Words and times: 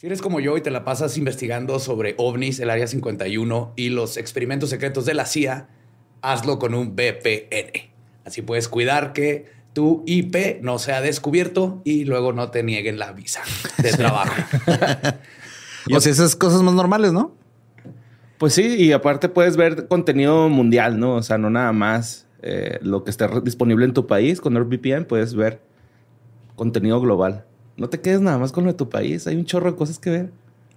Si 0.00 0.06
eres 0.06 0.22
como 0.22 0.40
yo 0.40 0.56
y 0.56 0.62
te 0.62 0.70
la 0.70 0.82
pasas 0.82 1.18
investigando 1.18 1.78
sobre 1.78 2.14
ovnis, 2.16 2.58
el 2.58 2.70
Área 2.70 2.86
51 2.86 3.74
y 3.76 3.90
los 3.90 4.16
experimentos 4.16 4.70
secretos 4.70 5.04
de 5.04 5.12
la 5.12 5.26
CIA, 5.26 5.68
hazlo 6.22 6.58
con 6.58 6.74
un 6.74 6.96
VPN. 6.96 7.90
Así 8.24 8.40
puedes 8.40 8.66
cuidar 8.68 9.12
que 9.12 9.52
tu 9.74 10.02
IP 10.06 10.62
no 10.62 10.78
sea 10.78 11.02
descubierto 11.02 11.82
y 11.84 12.06
luego 12.06 12.32
no 12.32 12.50
te 12.50 12.62
nieguen 12.62 12.98
la 12.98 13.12
visa 13.12 13.42
de 13.76 13.92
trabajo. 13.92 14.32
o 15.94 16.00
sea, 16.00 16.12
esas 16.12 16.34
cosas 16.34 16.62
más 16.62 16.72
normales, 16.72 17.12
¿no? 17.12 17.36
Pues 18.38 18.54
sí, 18.54 18.76
y 18.78 18.92
aparte 18.92 19.28
puedes 19.28 19.58
ver 19.58 19.86
contenido 19.86 20.48
mundial, 20.48 20.98
¿no? 20.98 21.16
O 21.16 21.22
sea, 21.22 21.36
no 21.36 21.50
nada 21.50 21.74
más 21.74 22.26
eh, 22.40 22.78
lo 22.80 23.04
que 23.04 23.10
esté 23.10 23.26
disponible 23.42 23.84
en 23.84 23.92
tu 23.92 24.06
país. 24.06 24.40
Con 24.40 24.54
NordVPN 24.54 25.04
puedes 25.04 25.34
ver 25.34 25.60
contenido 26.56 27.02
global. 27.02 27.44
No 27.80 27.88
te 27.88 27.98
quedes 27.98 28.20
nada 28.20 28.36
más 28.36 28.52
con 28.52 28.64
lo 28.64 28.72
de 28.72 28.76
tu 28.76 28.90
país. 28.90 29.26
Hay 29.26 29.36
un 29.36 29.46
chorro 29.46 29.70
de 29.72 29.76
cosas 29.78 29.98
que 29.98 30.10
ver. 30.10 30.32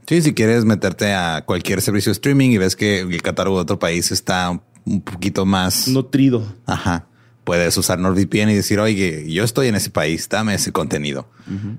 Sí, 0.08 0.22
si 0.22 0.34
quieres 0.34 0.64
meterte 0.64 1.14
a 1.14 1.44
cualquier 1.46 1.82
servicio 1.82 2.12
de 2.12 2.14
streaming 2.14 2.52
y 2.52 2.58
ves 2.58 2.78
que 2.78 3.02
el 3.02 3.22
catálogo 3.22 3.58
de 3.58 3.64
otro 3.64 3.78
país 3.78 4.10
está 4.14 4.58
un 4.86 5.02
poquito 5.02 5.46
más 5.46 5.90
nutrido. 5.90 6.46
Ajá. 6.66 7.08
Puedes 7.44 7.76
usar 7.76 8.00
NordVPN 8.00 8.52
y 8.52 8.56
decir, 8.56 8.80
oye, 8.80 9.30
yo 9.30 9.44
estoy 9.44 9.68
en 9.68 9.76
ese 9.76 9.90
país, 9.90 10.30
dame 10.30 10.56
ese 10.56 10.72
contenido. 10.72 11.28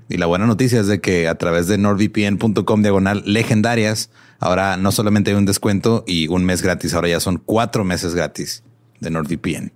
Y 0.09 0.17
la 0.17 0.27
buena 0.27 0.45
noticia 0.45 0.79
es 0.79 0.85
de 0.85 1.01
que 1.01 1.27
a 1.27 1.39
través 1.39 1.65
de 1.65 1.79
nordvpn.com 1.79 2.83
diagonal 2.83 3.23
legendarias, 3.25 4.11
ahora 4.39 4.77
no 4.77 4.91
solamente 4.91 5.31
hay 5.31 5.37
un 5.37 5.47
descuento 5.47 6.03
y 6.05 6.27
un 6.27 6.45
mes 6.45 6.61
gratis, 6.61 6.93
ahora 6.93 7.09
ya 7.09 7.19
son 7.19 7.41
cuatro 7.43 7.83
meses 7.83 8.13
gratis 8.13 8.61
de 8.99 9.09
NordVPN. 9.09 9.71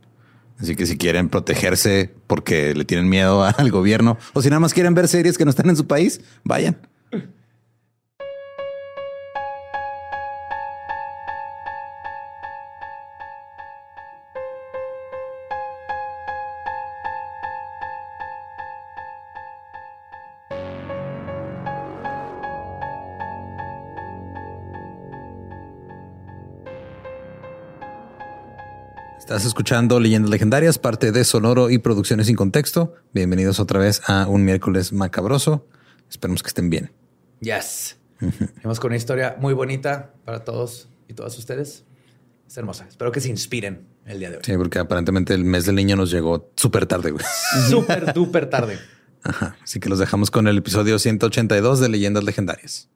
Así 0.59 0.75
que 0.75 0.85
si 0.85 0.97
quieren 0.97 1.29
protegerse 1.29 2.13
porque 2.27 2.75
le 2.75 2.85
tienen 2.85 3.09
miedo 3.09 3.43
al 3.57 3.71
gobierno 3.71 4.17
o 4.33 4.41
si 4.41 4.49
nada 4.49 4.59
más 4.59 4.73
quieren 4.73 4.93
ver 4.93 5.07
series 5.07 5.37
que 5.37 5.45
no 5.45 5.51
están 5.51 5.69
en 5.69 5.77
su 5.77 5.87
país, 5.87 6.21
vayan. 6.43 6.77
Estás 29.29 29.45
escuchando 29.45 29.99
Leyendas 29.99 30.31
Legendarias, 30.31 30.79
parte 30.79 31.11
de 31.11 31.23
Sonoro 31.23 31.69
y 31.69 31.77
Producciones 31.77 32.25
sin 32.25 32.35
Contexto. 32.35 32.95
Bienvenidos 33.13 33.59
otra 33.59 33.79
vez 33.79 34.01
a 34.07 34.25
un 34.27 34.43
miércoles 34.43 34.91
macabroso. 34.91 35.67
Esperemos 36.09 36.41
que 36.41 36.47
estén 36.47 36.71
bien. 36.71 36.91
Yes. 37.39 37.99
Vamos 38.63 38.79
con 38.79 38.89
una 38.89 38.97
historia 38.97 39.37
muy 39.39 39.53
bonita 39.53 40.15
para 40.25 40.43
todos 40.43 40.89
y 41.07 41.13
todas 41.13 41.37
ustedes. 41.37 41.85
Es 42.47 42.57
hermosa. 42.57 42.87
Espero 42.89 43.11
que 43.11 43.21
se 43.21 43.29
inspiren 43.29 43.85
el 44.07 44.17
día 44.17 44.31
de 44.31 44.37
hoy. 44.37 44.41
Sí, 44.43 44.53
porque 44.57 44.79
aparentemente 44.79 45.35
el 45.35 45.45
mes 45.45 45.67
del 45.67 45.75
niño 45.75 45.95
nos 45.95 46.09
llegó 46.09 46.49
súper 46.55 46.87
tarde. 46.87 47.11
Güey. 47.11 47.23
Súper, 47.69 48.11
duper 48.13 48.49
tarde. 48.49 48.79
Ajá. 49.21 49.55
Así 49.61 49.79
que 49.79 49.89
los 49.89 49.99
dejamos 49.99 50.31
con 50.31 50.47
el 50.47 50.57
episodio 50.57 50.97
182 50.97 51.79
de 51.79 51.89
Leyendas 51.89 52.23
Legendarias. 52.23 52.89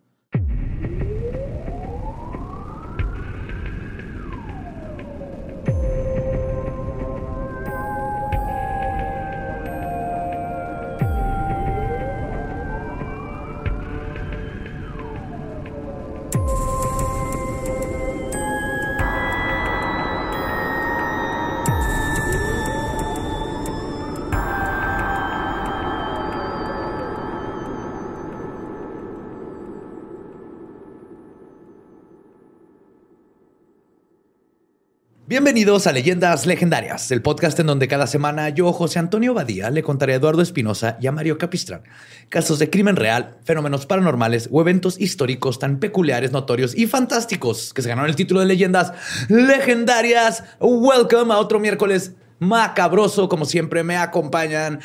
Bienvenidos 35.33 35.88
a 35.88 35.91
Leyendas 35.91 36.45
Legendarias, 36.45 37.09
el 37.09 37.23
podcast 37.23 37.59
en 37.59 37.66
donde 37.66 37.88
cada 37.88 38.05
semana 38.05 38.49
yo, 38.49 38.71
José 38.71 38.99
Antonio 38.99 39.33
Badía, 39.33 39.71
le 39.71 39.81
contaré 39.81 40.13
a 40.13 40.17
Eduardo 40.17 40.44
Espinosa 40.44 40.95
y 41.01 41.07
a 41.07 41.11
Mario 41.11 41.39
Capistrán 41.39 41.81
casos 42.29 42.59
de 42.59 42.69
crimen 42.69 42.95
real, 42.95 43.38
fenómenos 43.44 43.88
paranormales 43.88 44.47
o 44.51 44.61
eventos 44.61 45.01
históricos 45.01 45.57
tan 45.57 45.79
peculiares, 45.79 46.31
notorios 46.31 46.77
y 46.77 46.85
fantásticos 46.85 47.73
que 47.73 47.81
se 47.81 47.89
ganaron 47.89 48.11
el 48.11 48.16
título 48.16 48.41
de 48.41 48.45
Leyendas 48.45 48.94
Legendarias. 49.27 50.44
Welcome 50.59 51.33
a 51.33 51.39
otro 51.39 51.59
miércoles 51.59 52.11
macabroso. 52.38 53.27
Como 53.27 53.45
siempre, 53.45 53.83
me 53.83 53.97
acompañan 53.97 54.81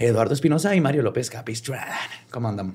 Eduardo 0.00 0.34
Espinosa 0.34 0.74
y 0.74 0.80
Mario 0.80 1.02
López 1.02 1.30
Capistrán. 1.30 1.86
¿Cómo 2.32 2.48
andamos? 2.48 2.74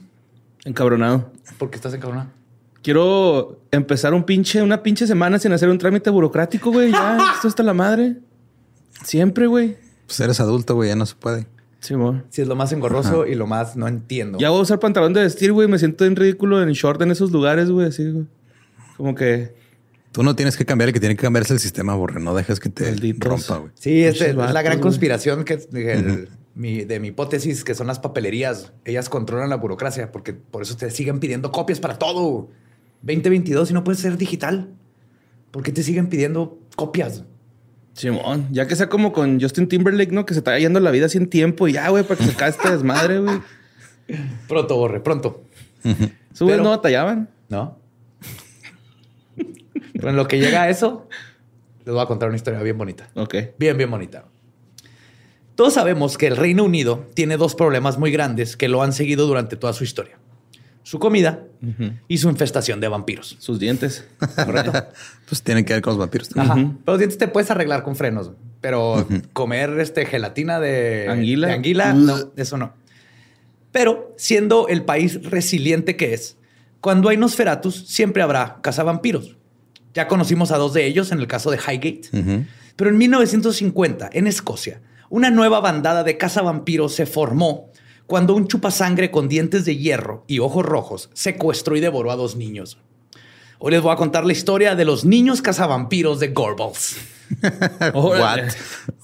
Encabronado. 0.64 1.34
¿Por 1.58 1.70
qué 1.70 1.76
estás 1.76 1.94
encabronado? 1.94 2.39
Quiero 2.82 3.62
empezar 3.72 4.14
un 4.14 4.24
pinche, 4.24 4.62
una 4.62 4.82
pinche 4.82 5.06
semana 5.06 5.38
sin 5.40 5.52
hacer 5.52 5.70
un 5.70 5.78
trámite 5.78 6.10
burocrático, 6.10 6.72
güey. 6.72 6.92
Ya, 6.92 7.18
esto 7.36 7.48
está 7.48 7.64
la 7.64 7.74
madre. 7.74 8.18
Siempre, 9.04 9.48
güey. 9.48 9.76
Pues 10.06 10.20
eres 10.20 10.40
adulto, 10.40 10.76
güey, 10.76 10.90
ya 10.90 10.96
no 10.96 11.06
se 11.06 11.16
puede. 11.16 11.46
Sí, 11.80 11.94
güey. 11.94 12.22
Sí, 12.30 12.42
es 12.42 12.48
lo 12.48 12.56
más 12.56 12.72
engorroso 12.72 13.26
y 13.26 13.36
lo 13.36 13.48
más 13.48 13.76
no 13.76 13.88
entiendo. 13.88 14.38
Ya 14.40 14.50
voy 14.50 14.60
a 14.60 14.62
usar 14.64 14.80
pantalón 14.80 15.14
de 15.14 15.22
vestir, 15.22 15.52
güey. 15.54 15.68
Me 15.68 15.80
siento 15.80 16.06
en 16.06 16.16
ridículo 16.16 16.62
en 16.62 16.70
short 16.72 17.02
en 17.02 17.12
esos 17.12 17.32
lugares, 17.32 17.70
güey. 17.70 17.88
Así, 17.88 18.10
güey. 18.10 18.26
Como 18.98 19.16
que... 19.16 19.54
Tú 20.12 20.24
no 20.24 20.36
tienes 20.36 20.58
que 20.58 20.66
cambiar, 20.66 20.90
el 20.90 20.94
que 20.94 21.00
tiene 21.00 21.16
que 21.16 21.22
cambiarse 21.22 21.54
el 21.54 21.60
sistema, 21.60 21.94
borre. 21.96 22.20
No 22.20 22.34
dejes 22.34 22.60
que 22.60 22.70
te 22.70 22.96
rompa, 23.20 23.58
güey. 23.58 23.72
Sí, 23.76 24.04
es, 24.04 24.20
es 24.20 24.36
la 24.36 24.62
gran 24.62 24.80
conspiración 24.80 25.44
que 25.44 25.58
de 26.56 27.00
mi 27.00 27.08
hipótesis, 27.08 27.64
que 27.64 27.76
son 27.76 27.88
las 27.88 28.00
papelerías. 28.00 28.74
Ellas 28.86 29.08
controlan 29.08 29.50
la 29.50 29.56
burocracia 29.56 30.12
porque 30.12 30.34
por 30.34 30.64
eso 30.64 30.76
te 30.76 30.90
siguen 30.90 31.20
pidiendo 31.20 31.52
copias 31.52 31.80
para 31.80 31.98
todo. 31.98 32.50
2022 33.02 33.72
y 33.72 33.74
no 33.74 33.84
puede 33.84 33.98
ser 33.98 34.18
digital. 34.18 34.70
¿Por 35.52 35.64
qué 35.64 35.72
te 35.72 35.84
siguen 35.84 36.08
pidiendo 36.08 36.60
copias? 36.76 37.24
Simón, 37.94 38.48
ya 38.52 38.68
que 38.68 38.76
sea 38.76 38.88
como 38.88 39.12
con 39.12 39.42
Justin 39.42 39.68
Timberlake, 39.68 40.12
¿no? 40.12 40.26
Que 40.26 40.34
se 40.34 40.40
está 40.40 40.58
yendo 40.58 40.80
la 40.80 40.92
vida 40.92 41.10
sin 41.10 41.28
tiempo 41.28 41.68
y 41.68 41.74
ya, 41.74 41.90
güey, 41.90 42.04
para 42.04 42.18
que 42.18 42.26
se 42.26 42.32
acabe 42.32 42.52
este 42.52 42.72
desmadre, 42.72 43.20
güey. 43.20 43.42
Pronto, 44.48 44.78
Borre, 44.78 45.02
pronto. 45.02 45.44
¿Su 46.34 46.48
no 46.48 46.70
batallaban? 46.70 47.30
No. 47.50 47.78
Pero 49.94 50.10
en 50.10 50.16
lo 50.16 50.28
que 50.28 50.40
llega 50.40 50.64
a 50.64 50.70
eso, 50.70 51.08
les 51.86 51.94
voy 51.94 52.02
a 52.02 52.06
contar 52.06 52.30
una 52.30 52.38
historia 52.38 52.62
bien 52.62 52.78
bonita. 52.78 53.10
Ok. 53.16 53.36
Bien, 53.58 53.76
bien 53.76 53.92
bonita. 53.92 54.26
Todos 55.56 55.74
sabemos 55.74 56.18
que 56.18 56.28
el 56.28 56.38
Reino 56.38 56.64
Unido 56.64 57.06
tiene 57.16 57.36
dos 57.36 57.54
problemas 57.54 57.98
muy 57.98 58.12
grandes 58.12 58.56
que 58.56 58.70
lo 58.70 58.82
han 58.82 58.94
seguido 58.94 59.28
durante 59.28 59.58
toda 59.58 59.74
su 59.74 59.84
historia 59.84 60.18
su 60.90 60.98
comida 60.98 61.44
y 62.08 62.18
su 62.18 62.30
infestación 62.30 62.80
de 62.80 62.88
vampiros. 62.88 63.36
Sus 63.38 63.60
dientes. 63.60 64.08
Correcto. 64.18 64.72
pues 65.30 65.44
tienen 65.44 65.64
que 65.64 65.74
ver 65.74 65.84
con 65.84 65.92
los 65.92 66.00
vampiros. 66.00 66.36
Ajá. 66.36 66.56
Pero 66.56 66.74
los 66.88 66.98
dientes 66.98 67.20
te 67.20 67.28
puedes 67.28 67.52
arreglar 67.52 67.84
con 67.84 67.96
frenos, 67.96 68.32
pero 68.60 69.08
comer 69.34 69.80
este 69.80 70.08
gelatina 70.08 70.60
de 70.60 71.06
anguila, 71.08 71.54
anguila 71.54 71.94
no, 71.94 72.32
eso 72.36 72.58
no. 72.58 72.74
Pero 73.72 74.16
siendo 74.18 74.68
el 74.68 74.84
país 74.84 75.24
resiliente 75.30 75.96
que 75.96 76.16
es, 76.16 76.38
cuando 76.82 77.10
hay 77.10 77.18
Nosferatus 77.18 77.86
siempre 77.88 78.24
habrá 78.24 78.58
cazavampiros. 78.64 79.38
Ya 79.94 80.08
conocimos 80.08 80.52
a 80.52 80.58
dos 80.58 80.74
de 80.74 80.88
ellos 80.88 81.12
en 81.12 81.20
el 81.20 81.28
caso 81.28 81.52
de 81.52 81.58
Highgate. 81.58 82.10
Pero 82.76 82.90
en 82.90 82.98
1950, 82.98 84.10
en 84.12 84.26
Escocia, 84.26 84.82
una 85.12 85.30
nueva 85.30 85.60
bandada 85.60 86.04
de 86.04 86.18
cazavampiros 86.18 86.96
se 86.96 87.06
formó 87.06 87.69
cuando 88.10 88.34
un 88.34 88.48
chupasangre 88.48 89.12
con 89.12 89.30
dientes 89.30 89.66
de 89.66 89.78
hierro 89.78 90.24
y 90.26 90.40
ojos 90.40 90.66
rojos 90.66 91.12
secuestró 91.14 91.78
y 91.78 91.80
devoró 91.80 92.10
a 92.10 92.16
dos 92.16 92.36
niños. 92.36 92.80
Hoy 93.60 93.72
les 93.74 93.84
voy 93.84 93.94
a 93.94 93.98
contar 93.98 94.26
la 94.26 94.32
historia 94.34 94.74
de 94.74 94.84
los 94.84 95.06
niños 95.06 95.44
cazavampiros 95.44 96.20
de 96.20 96.30
Gorbals. 96.30 96.98
What? 97.94 98.50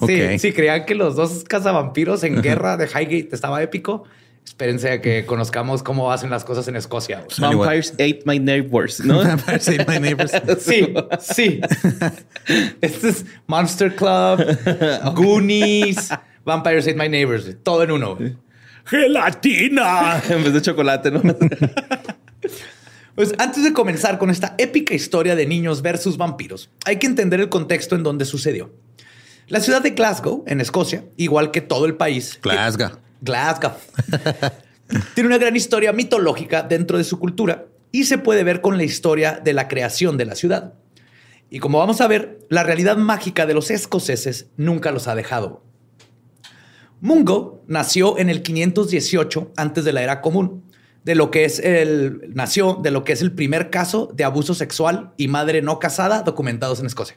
Sí, 0.08 0.40
sí, 0.40 0.54
creían 0.54 0.86
que 0.86 0.96
los 0.96 1.16
dos 1.16 1.44
cazavampiros 1.44 2.24
en 2.24 2.42
guerra 2.42 2.78
de 2.78 2.88
Highgate 2.88 3.30
estaba 3.32 3.62
épico. 3.62 4.06
Espérense 4.44 4.90
a 4.90 5.02
que 5.02 5.28
conozcamos 5.28 5.84
cómo 5.84 6.12
hacen 6.12 6.32
las 6.32 6.44
cosas 6.44 6.68
en 6.68 6.76
Escocia. 6.76 7.28
Vampires 7.38 7.92
ate 7.94 8.24
my 8.26 8.40
neighbors, 8.40 9.06
¿no? 9.06 9.20
Vampires 9.24 9.68
ate 9.70 9.86
my 9.88 10.00
neighbors. 10.00 10.32
sí, 10.60 10.92
sí. 11.20 11.62
Este 12.82 13.10
es 13.10 13.26
Monster 13.46 13.96
Club, 13.96 14.44
Goonies, 15.14 16.10
Vampires 16.44 16.88
ate 16.88 16.98
my 16.98 17.08
neighbors. 17.08 17.56
Todo 17.62 17.84
en 17.84 17.92
uno 17.92 18.18
gelatina 18.86 20.22
en 20.30 20.44
vez 20.44 20.54
de 20.54 20.62
chocolate, 20.62 21.12
¿no? 21.12 21.22
Pues 23.16 23.34
antes 23.38 23.64
de 23.64 23.72
comenzar 23.72 24.18
con 24.18 24.30
esta 24.30 24.56
épica 24.58 24.94
historia 24.94 25.38
de 25.38 25.46
niños 25.46 25.82
versus 25.82 26.18
vampiros, 26.18 26.70
hay 26.84 26.98
que 26.98 27.08
entender 27.08 27.40
el 27.40 27.48
contexto 27.48 27.96
en 27.96 28.04
donde 28.04 28.26
sucedió. 28.26 28.74
La 29.48 29.62
ciudad 29.62 29.82
de 29.82 29.92
Glasgow, 29.92 30.44
en 30.48 30.60
Escocia, 30.60 31.06
igual 31.16 31.52
que 31.52 31.62
todo 31.62 31.86
el 31.86 31.96
país. 31.96 32.38
Glasgow. 32.42 33.00
Glasgow. 33.22 33.72
Tiene 35.16 35.30
una 35.30 35.38
gran 35.38 35.56
historia 35.56 35.94
mitológica 35.94 36.62
dentro 36.62 36.98
de 36.98 37.06
su 37.06 37.18
cultura 37.18 37.68
y 37.94 38.04
se 38.04 38.18
puede 38.18 38.44
ver 38.44 38.60
con 38.60 38.76
la 38.76 38.84
historia 38.84 39.40
de 39.42 39.54
la 39.54 39.70
creación 39.70 40.18
de 40.18 40.26
la 40.26 40.36
ciudad. 40.36 40.74
Y 41.50 41.60
como 41.60 41.80
vamos 41.80 42.02
a 42.02 42.08
ver, 42.08 42.40
la 42.50 42.64
realidad 42.64 42.98
mágica 42.98 43.46
de 43.46 43.54
los 43.54 43.72
escoceses 43.72 44.48
nunca 44.58 44.92
los 44.92 45.08
ha 45.08 45.16
dejado. 45.16 45.64
Mungo 47.06 47.64
nació 47.68 48.18
en 48.18 48.32
el 48.32 48.42
518 48.42 49.52
antes 49.58 49.86
de 49.86 49.94
la 49.94 50.02
era 50.02 50.22
común, 50.22 50.64
de 51.04 51.14
lo 51.14 51.30
que 51.30 51.46
es 51.46 51.60
el 51.60 52.32
nació 52.34 52.80
de 52.82 52.90
lo 52.90 53.04
que 53.04 53.14
es 53.14 53.22
el 53.22 53.32
primer 53.32 53.70
caso 53.70 54.12
de 54.12 54.24
abuso 54.24 54.56
sexual 54.56 55.12
y 55.16 55.28
madre 55.28 55.62
no 55.62 55.78
casada 55.78 56.24
documentados 56.24 56.80
en 56.80 56.88
Escocia. 56.88 57.16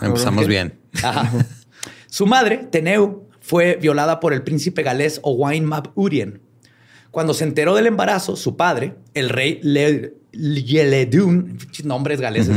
Empezamos 0.00 0.46
bien. 0.46 0.78
Su 2.06 2.26
madre, 2.26 2.66
Teneu, 2.70 3.28
fue 3.42 3.76
violada 3.76 4.20
por 4.20 4.32
el 4.32 4.42
príncipe 4.42 4.82
galés 4.82 5.20
Owain 5.22 5.66
Mab 5.66 5.90
Urien. 5.94 6.40
Cuando 7.10 7.34
se 7.34 7.44
enteró 7.44 7.74
del 7.74 7.88
embarazo, 7.88 8.36
su 8.36 8.56
padre, 8.56 8.94
el 9.12 9.28
rey 9.28 9.60
Lieledun, 10.32 11.58
nombres 11.84 12.22
galeses, 12.22 12.56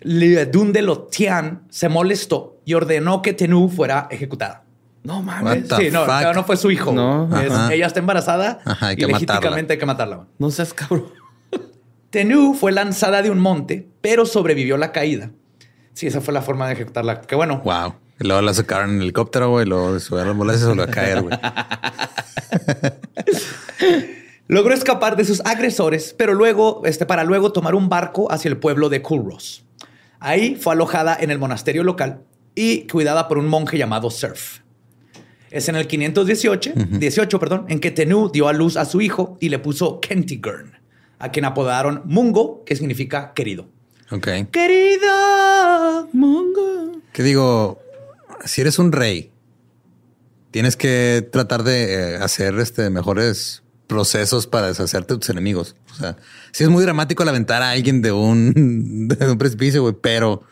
Lieledun 0.00 0.72
de 0.72 0.80
Lotian, 0.80 1.64
se 1.68 1.90
molestó 1.90 2.62
y 2.64 2.72
ordenó 2.72 3.20
que 3.20 3.34
Teneu 3.34 3.68
fuera 3.68 4.08
ejecutada. 4.10 4.63
No 5.04 5.22
mames. 5.22 5.68
Sí, 5.76 5.90
no, 5.92 6.32
no 6.32 6.44
fue 6.44 6.56
su 6.56 6.70
hijo. 6.70 6.92
No. 6.92 7.28
ella 7.70 7.86
está 7.86 8.00
embarazada 8.00 8.60
y 8.96 9.04
legítimamente 9.04 9.74
hay 9.74 9.78
que 9.78 9.86
matarla. 9.86 10.26
No 10.38 10.50
seas 10.50 10.74
cabrón. 10.74 11.06
Tenú 12.10 12.54
fue 12.54 12.72
lanzada 12.72 13.22
de 13.22 13.30
un 13.30 13.38
monte, 13.38 13.88
pero 14.00 14.24
sobrevivió 14.24 14.76
la 14.76 14.92
caída. 14.92 15.30
Sí, 15.92 16.06
esa 16.06 16.20
fue 16.20 16.32
la 16.32 16.42
forma 16.42 16.66
de 16.66 16.72
ejecutarla. 16.72 17.20
Qué 17.20 17.36
bueno. 17.36 17.60
Wow. 17.64 17.94
Y 18.18 18.26
luego 18.26 18.42
la 18.42 18.54
sacaron 18.54 18.90
en 18.90 19.02
helicóptero, 19.02 19.50
güey. 19.50 19.66
Luego 19.66 19.98
subieron 20.00 20.28
las 20.28 20.36
molas 20.36 20.56
y 20.56 20.60
se 20.60 20.82
a 20.82 20.86
caer, 20.86 21.22
güey. 21.22 21.36
Logró 24.46 24.74
escapar 24.74 25.16
de 25.16 25.24
sus 25.24 25.40
agresores, 25.44 26.14
pero 26.16 26.34
luego, 26.34 26.82
este, 26.84 27.06
para 27.06 27.24
luego 27.24 27.52
tomar 27.52 27.74
un 27.74 27.88
barco 27.88 28.30
hacia 28.30 28.48
el 28.48 28.58
pueblo 28.58 28.88
de 28.88 29.02
Culross. 29.02 29.64
Ahí 30.20 30.56
fue 30.56 30.74
alojada 30.74 31.16
en 31.18 31.30
el 31.30 31.38
monasterio 31.38 31.82
local 31.82 32.22
y 32.54 32.86
cuidada 32.86 33.28
por 33.28 33.38
un 33.38 33.48
monje 33.48 33.78
llamado 33.78 34.10
Surf. 34.10 34.63
Es 35.54 35.68
en 35.68 35.76
el 35.76 35.86
518, 35.86 36.72
18, 36.98 37.38
perdón, 37.38 37.66
en 37.68 37.78
que 37.78 37.92
Tenú 37.92 38.28
dio 38.28 38.48
a 38.48 38.52
luz 38.52 38.76
a 38.76 38.84
su 38.84 39.00
hijo 39.00 39.38
y 39.38 39.50
le 39.50 39.60
puso 39.60 40.00
Kentigern, 40.00 40.72
a 41.20 41.30
quien 41.30 41.44
apodaron 41.44 42.02
Mungo, 42.06 42.64
que 42.66 42.74
significa 42.74 43.32
querido. 43.34 43.68
Ok. 44.10 44.26
Querido 44.50 46.08
Mungo. 46.12 47.00
¿Qué 47.12 47.22
digo? 47.22 47.80
Si 48.44 48.62
eres 48.62 48.80
un 48.80 48.90
rey, 48.90 49.30
tienes 50.50 50.76
que 50.76 51.24
tratar 51.30 51.62
de 51.62 51.84
eh, 51.94 52.16
hacer 52.16 52.58
este, 52.58 52.90
mejores 52.90 53.62
procesos 53.86 54.48
para 54.48 54.66
deshacerte 54.66 55.14
de 55.14 55.20
tus 55.20 55.30
enemigos. 55.30 55.76
O 55.92 55.94
sea, 55.94 56.16
si 56.50 56.64
es 56.64 56.68
muy 56.68 56.82
dramático 56.82 57.24
lamentar 57.24 57.62
a 57.62 57.70
alguien 57.70 58.02
de 58.02 58.10
un, 58.10 59.06
de 59.08 59.30
un 59.30 59.38
precipicio, 59.38 59.82
güey, 59.82 59.94
pero 60.02 60.42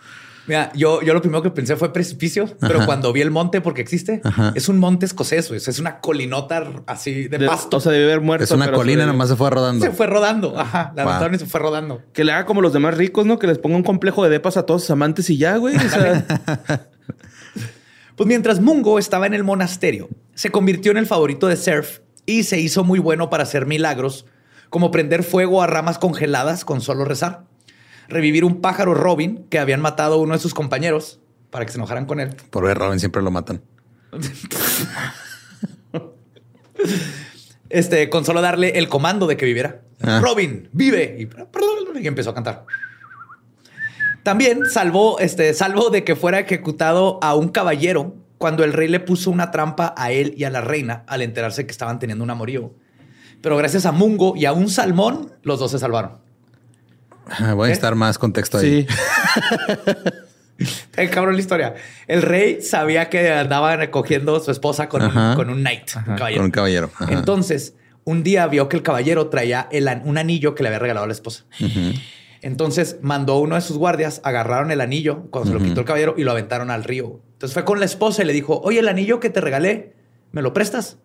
Mira, 0.46 0.72
yo, 0.74 1.02
yo 1.02 1.14
lo 1.14 1.22
primero 1.22 1.40
que 1.42 1.50
pensé 1.50 1.76
fue 1.76 1.92
precipicio, 1.92 2.48
pero 2.58 2.84
cuando 2.84 3.12
vi 3.12 3.20
el 3.20 3.30
monte, 3.30 3.60
porque 3.60 3.80
existe, 3.80 4.20
es 4.54 4.68
un 4.68 4.78
monte 4.78 5.06
escocés, 5.06 5.50
es 5.50 5.78
una 5.78 6.00
colinota 6.00 6.64
así 6.86 7.28
de, 7.28 7.46
pasto. 7.46 7.76
O 7.76 7.80
sea, 7.80 7.92
debe 7.92 8.06
haber 8.06 8.20
muerto. 8.20 8.44
Es 8.44 8.50
una 8.50 8.72
colina, 8.72 9.06
nomás 9.06 9.28
se 9.28 9.36
fue 9.36 9.50
rodando. 9.50 9.84
Se 9.84 9.92
fue 9.92 10.08
rodando. 10.08 10.58
Ajá. 10.58 10.92
La 10.96 11.04
wow. 11.04 11.38
se 11.38 11.46
fue 11.46 11.60
rodando. 11.60 12.02
Que 12.12 12.24
le 12.24 12.32
haga 12.32 12.44
como 12.44 12.60
los 12.60 12.72
demás 12.72 12.96
ricos, 12.96 13.24
¿no? 13.24 13.38
Que 13.38 13.46
les 13.46 13.58
ponga 13.58 13.76
un 13.76 13.84
complejo 13.84 14.24
de 14.24 14.30
depas 14.30 14.56
a 14.56 14.66
todos 14.66 14.82
sus 14.82 14.90
amantes 14.90 15.30
y 15.30 15.38
ya, 15.38 15.56
güey. 15.56 15.76
pues 18.16 18.26
mientras 18.26 18.60
Mungo 18.60 18.98
estaba 18.98 19.26
en 19.26 19.34
el 19.34 19.44
monasterio, 19.44 20.08
se 20.34 20.50
convirtió 20.50 20.90
en 20.90 20.98
el 20.98 21.06
favorito 21.06 21.46
de 21.46 21.56
Surf 21.56 22.00
y 22.26 22.42
se 22.42 22.58
hizo 22.58 22.82
muy 22.82 22.98
bueno 22.98 23.30
para 23.30 23.44
hacer 23.44 23.66
milagros, 23.66 24.26
como 24.70 24.90
prender 24.90 25.22
fuego 25.22 25.62
a 25.62 25.68
ramas 25.68 25.98
congeladas 25.98 26.64
con 26.64 26.80
solo 26.80 27.04
rezar 27.04 27.44
revivir 28.12 28.44
un 28.44 28.60
pájaro 28.60 28.94
Robin 28.94 29.46
que 29.50 29.58
habían 29.58 29.80
matado 29.80 30.14
a 30.14 30.18
uno 30.18 30.34
de 30.34 30.38
sus 30.38 30.54
compañeros 30.54 31.20
para 31.50 31.66
que 31.66 31.72
se 31.72 31.78
enojaran 31.78 32.06
con 32.06 32.20
él. 32.20 32.34
Por 32.50 32.64
ver, 32.64 32.78
Robin 32.78 33.00
siempre 33.00 33.22
lo 33.22 33.30
matan. 33.30 33.62
este, 37.68 38.08
con 38.08 38.24
solo 38.24 38.40
darle 38.40 38.78
el 38.78 38.88
comando 38.88 39.26
de 39.26 39.36
que 39.36 39.44
viviera. 39.46 39.82
Ah. 40.00 40.20
Robin, 40.22 40.68
vive. 40.72 41.16
Y, 41.18 41.28
empezó 42.06 42.30
a 42.30 42.34
cantar. 42.34 42.64
También 44.22 44.66
salvó, 44.66 45.18
este, 45.18 45.52
salvo 45.54 45.90
de 45.90 46.04
que 46.04 46.16
fuera 46.16 46.38
ejecutado 46.40 47.18
a 47.22 47.34
un 47.34 47.48
caballero 47.48 48.16
cuando 48.38 48.64
el 48.64 48.72
rey 48.72 48.88
le 48.88 49.00
puso 49.00 49.30
una 49.30 49.50
trampa 49.50 49.94
a 49.96 50.10
él 50.10 50.34
y 50.36 50.44
a 50.44 50.50
la 50.50 50.60
reina 50.60 51.04
al 51.06 51.22
enterarse 51.22 51.64
que 51.66 51.72
estaban 51.72 51.98
teniendo 51.98 52.24
un 52.24 52.30
amorío. 52.30 52.74
Pero 53.40 53.56
gracias 53.56 53.86
a 53.86 53.92
Mungo 53.92 54.34
y 54.36 54.46
a 54.46 54.52
un 54.52 54.68
salmón, 54.68 55.32
los 55.42 55.58
dos 55.58 55.70
se 55.70 55.78
salvaron. 55.78 56.18
Voy 57.54 57.70
a 57.70 57.72
estar 57.72 57.94
más 57.94 58.18
contexto 58.18 58.58
ahí. 58.58 58.86
Sí. 58.86 58.94
El 60.96 61.10
cabrón 61.10 61.34
la 61.34 61.40
historia. 61.40 61.74
El 62.06 62.22
rey 62.22 62.62
sabía 62.62 63.08
que 63.08 63.30
andaban 63.30 63.78
recogiendo 63.78 64.38
su 64.40 64.50
esposa 64.50 64.88
con, 64.88 65.02
un, 65.02 65.34
con 65.34 65.50
un 65.50 65.60
knight, 65.60 65.90
un 65.96 66.16
caballero. 66.16 66.38
Con 66.38 66.44
un 66.44 66.50
caballero. 66.50 66.90
Entonces, 67.08 67.74
un 68.04 68.22
día 68.22 68.46
vio 68.46 68.68
que 68.68 68.76
el 68.76 68.82
caballero 68.82 69.28
traía 69.28 69.68
un 70.04 70.18
anillo 70.18 70.54
que 70.54 70.62
le 70.62 70.68
había 70.68 70.78
regalado 70.78 71.04
a 71.04 71.06
la 71.06 71.12
esposa. 71.12 71.44
Entonces 72.42 72.98
mandó 73.02 73.38
uno 73.38 73.54
de 73.54 73.60
sus 73.60 73.78
guardias, 73.78 74.20
agarraron 74.24 74.72
el 74.72 74.80
anillo 74.80 75.28
cuando 75.30 75.52
se 75.52 75.58
lo 75.58 75.64
quitó 75.64 75.80
el 75.80 75.86
caballero 75.86 76.14
y 76.18 76.24
lo 76.24 76.32
aventaron 76.32 76.70
al 76.70 76.82
río. 76.82 77.20
Entonces 77.34 77.54
fue 77.54 77.64
con 77.64 77.78
la 77.78 77.86
esposa 77.86 78.22
y 78.22 78.26
le 78.26 78.32
dijo, 78.32 78.60
oye, 78.64 78.80
el 78.80 78.88
anillo 78.88 79.20
que 79.20 79.30
te 79.30 79.40
regalé, 79.40 79.94
¿me 80.32 80.42
lo 80.42 80.52
prestas? 80.52 80.98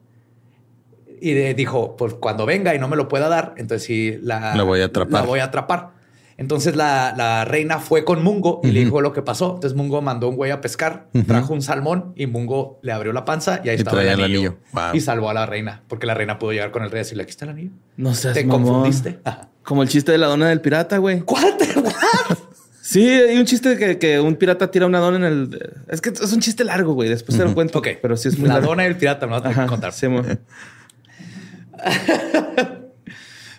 Y 1.20 1.34
dijo, 1.54 1.96
pues 1.96 2.16
cuando 2.16 2.46
venga 2.46 2.76
y 2.76 2.80
no 2.80 2.88
me 2.88 2.96
lo 2.96 3.08
pueda 3.08 3.30
dar, 3.30 3.54
entonces 3.58 3.84
sí 3.86 4.20
la, 4.22 4.62
voy 4.64 4.82
a 4.82 4.86
atrapar. 4.86 5.22
La 5.22 5.28
voy 5.28 5.40
a 5.40 5.46
atrapar. 5.46 5.97
Entonces 6.38 6.76
la, 6.76 7.46
reina 7.46 7.80
fue 7.80 8.06
con 8.06 8.24
Mungo 8.24 8.62
y 8.64 8.72
le 8.72 8.82
dijo 8.82 9.02
lo 9.02 9.12
que 9.12 9.22
pasó. 9.22 9.56
Entonces 9.56 9.76
Mungo 9.76 10.02
mandó 10.02 10.30
un 10.30 10.36
güey 10.36 10.52
a 10.52 10.62
pescar, 10.62 11.08
trajo 11.26 11.54
un 11.54 11.62
salmón 11.62 12.14
y 12.16 12.28
Mungo 12.28 12.80
le 12.84 12.92
abrió 12.92 13.12
la 13.12 13.26
panza 13.26 13.62
y 13.64 13.70
ahí 13.70 13.78
estaba 13.78 14.04
el 14.04 14.22
anillo. 14.22 14.58
Y 14.94 15.02
salvó 15.02 15.30
a 15.30 15.34
la 15.34 15.46
reina 15.46 15.84
porque 15.88 16.06
la 16.06 16.14
reina 16.14 16.40
pudo 16.40 16.52
llegar 16.52 16.72
con 16.72 16.84
el 16.84 16.92
rey 16.92 17.00
y 17.00 17.04
decirle, 17.04 17.24
aquí 17.24 17.32
está 17.32 17.46
el 17.46 17.52
anillo. 17.52 17.72
No 17.98 18.14
sé. 18.14 18.34
Te 18.34 18.48
confundiste. 18.48 19.20
Como 19.64 19.84
el 19.84 19.90
chiste 19.90 20.14
de 20.14 20.18
la 20.18 20.28
dona 20.28 20.48
del 20.48 20.62
pirata, 20.62 20.98
güey. 20.98 21.22
¿Cuál? 21.22 21.58
Sí, 22.88 23.06
hay 23.06 23.38
un 23.38 23.44
chiste 23.44 23.76
que, 23.76 24.00
que 24.00 24.18
un 24.18 24.38
pirata 24.38 24.72
tira 24.72 24.86
una 24.86 25.00
dona 25.00 25.18
en 25.18 25.24
el. 25.26 25.76
Es 25.90 26.00
que 26.00 26.08
es 26.08 26.32
un 26.32 26.40
chiste 26.40 26.64
largo, 26.64 26.94
güey. 26.94 27.10
Después 27.10 27.38
te 27.38 27.44
lo 27.44 27.54
cuento. 27.54 27.80
Ok, 27.80 27.90
pero 28.02 28.16
sí 28.16 28.30
es 28.30 28.40
muy 28.40 28.48
La 28.48 28.62
dona 28.62 28.84
del 28.84 28.96
pirata 28.96 29.28
me 29.28 29.36
lo 29.36 29.42
vas 29.42 29.58
a 29.58 29.68
contar. 29.68 29.92
Sí, 29.92 30.08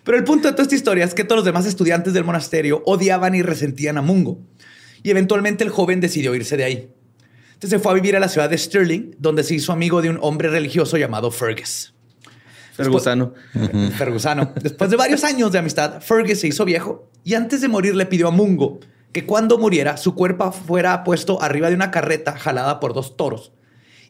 Pero 0.08 0.16
el 0.16 0.24
punto 0.24 0.48
de 0.48 0.52
toda 0.52 0.62
esta 0.62 0.74
historia 0.74 1.04
es 1.04 1.12
que 1.12 1.22
todos 1.22 1.40
los 1.40 1.44
demás 1.44 1.66
estudiantes 1.66 2.14
del 2.14 2.24
monasterio 2.24 2.82
odiaban 2.86 3.34
y 3.34 3.42
resentían 3.42 3.98
a 3.98 4.00
Mungo. 4.00 4.38
Y 5.02 5.10
eventualmente 5.10 5.64
el 5.64 5.68
joven 5.68 6.00
decidió 6.00 6.34
irse 6.34 6.56
de 6.56 6.64
ahí. 6.64 6.90
Entonces 7.48 7.68
se 7.68 7.78
fue 7.78 7.92
a 7.92 7.94
vivir 7.94 8.16
a 8.16 8.18
la 8.18 8.30
ciudad 8.30 8.48
de 8.48 8.56
Stirling, 8.56 9.16
donde 9.18 9.44
se 9.44 9.56
hizo 9.56 9.70
amigo 9.70 10.00
de 10.00 10.08
un 10.08 10.18
hombre 10.22 10.48
religioso 10.48 10.96
llamado 10.96 11.30
Fergus. 11.30 11.92
Fergusano. 12.72 13.34
Fergusano. 13.98 14.54
Después 14.62 14.88
de 14.88 14.96
varios 14.96 15.24
años 15.24 15.52
de 15.52 15.58
amistad, 15.58 16.00
Fergus 16.00 16.38
se 16.38 16.48
hizo 16.48 16.64
viejo 16.64 17.10
y 17.22 17.34
antes 17.34 17.60
de 17.60 17.68
morir 17.68 17.94
le 17.94 18.06
pidió 18.06 18.28
a 18.28 18.30
Mungo 18.30 18.80
que 19.12 19.26
cuando 19.26 19.58
muriera 19.58 19.98
su 19.98 20.14
cuerpo 20.14 20.52
fuera 20.52 21.04
puesto 21.04 21.42
arriba 21.42 21.68
de 21.68 21.74
una 21.74 21.90
carreta 21.90 22.34
jalada 22.34 22.80
por 22.80 22.94
dos 22.94 23.18
toros 23.18 23.52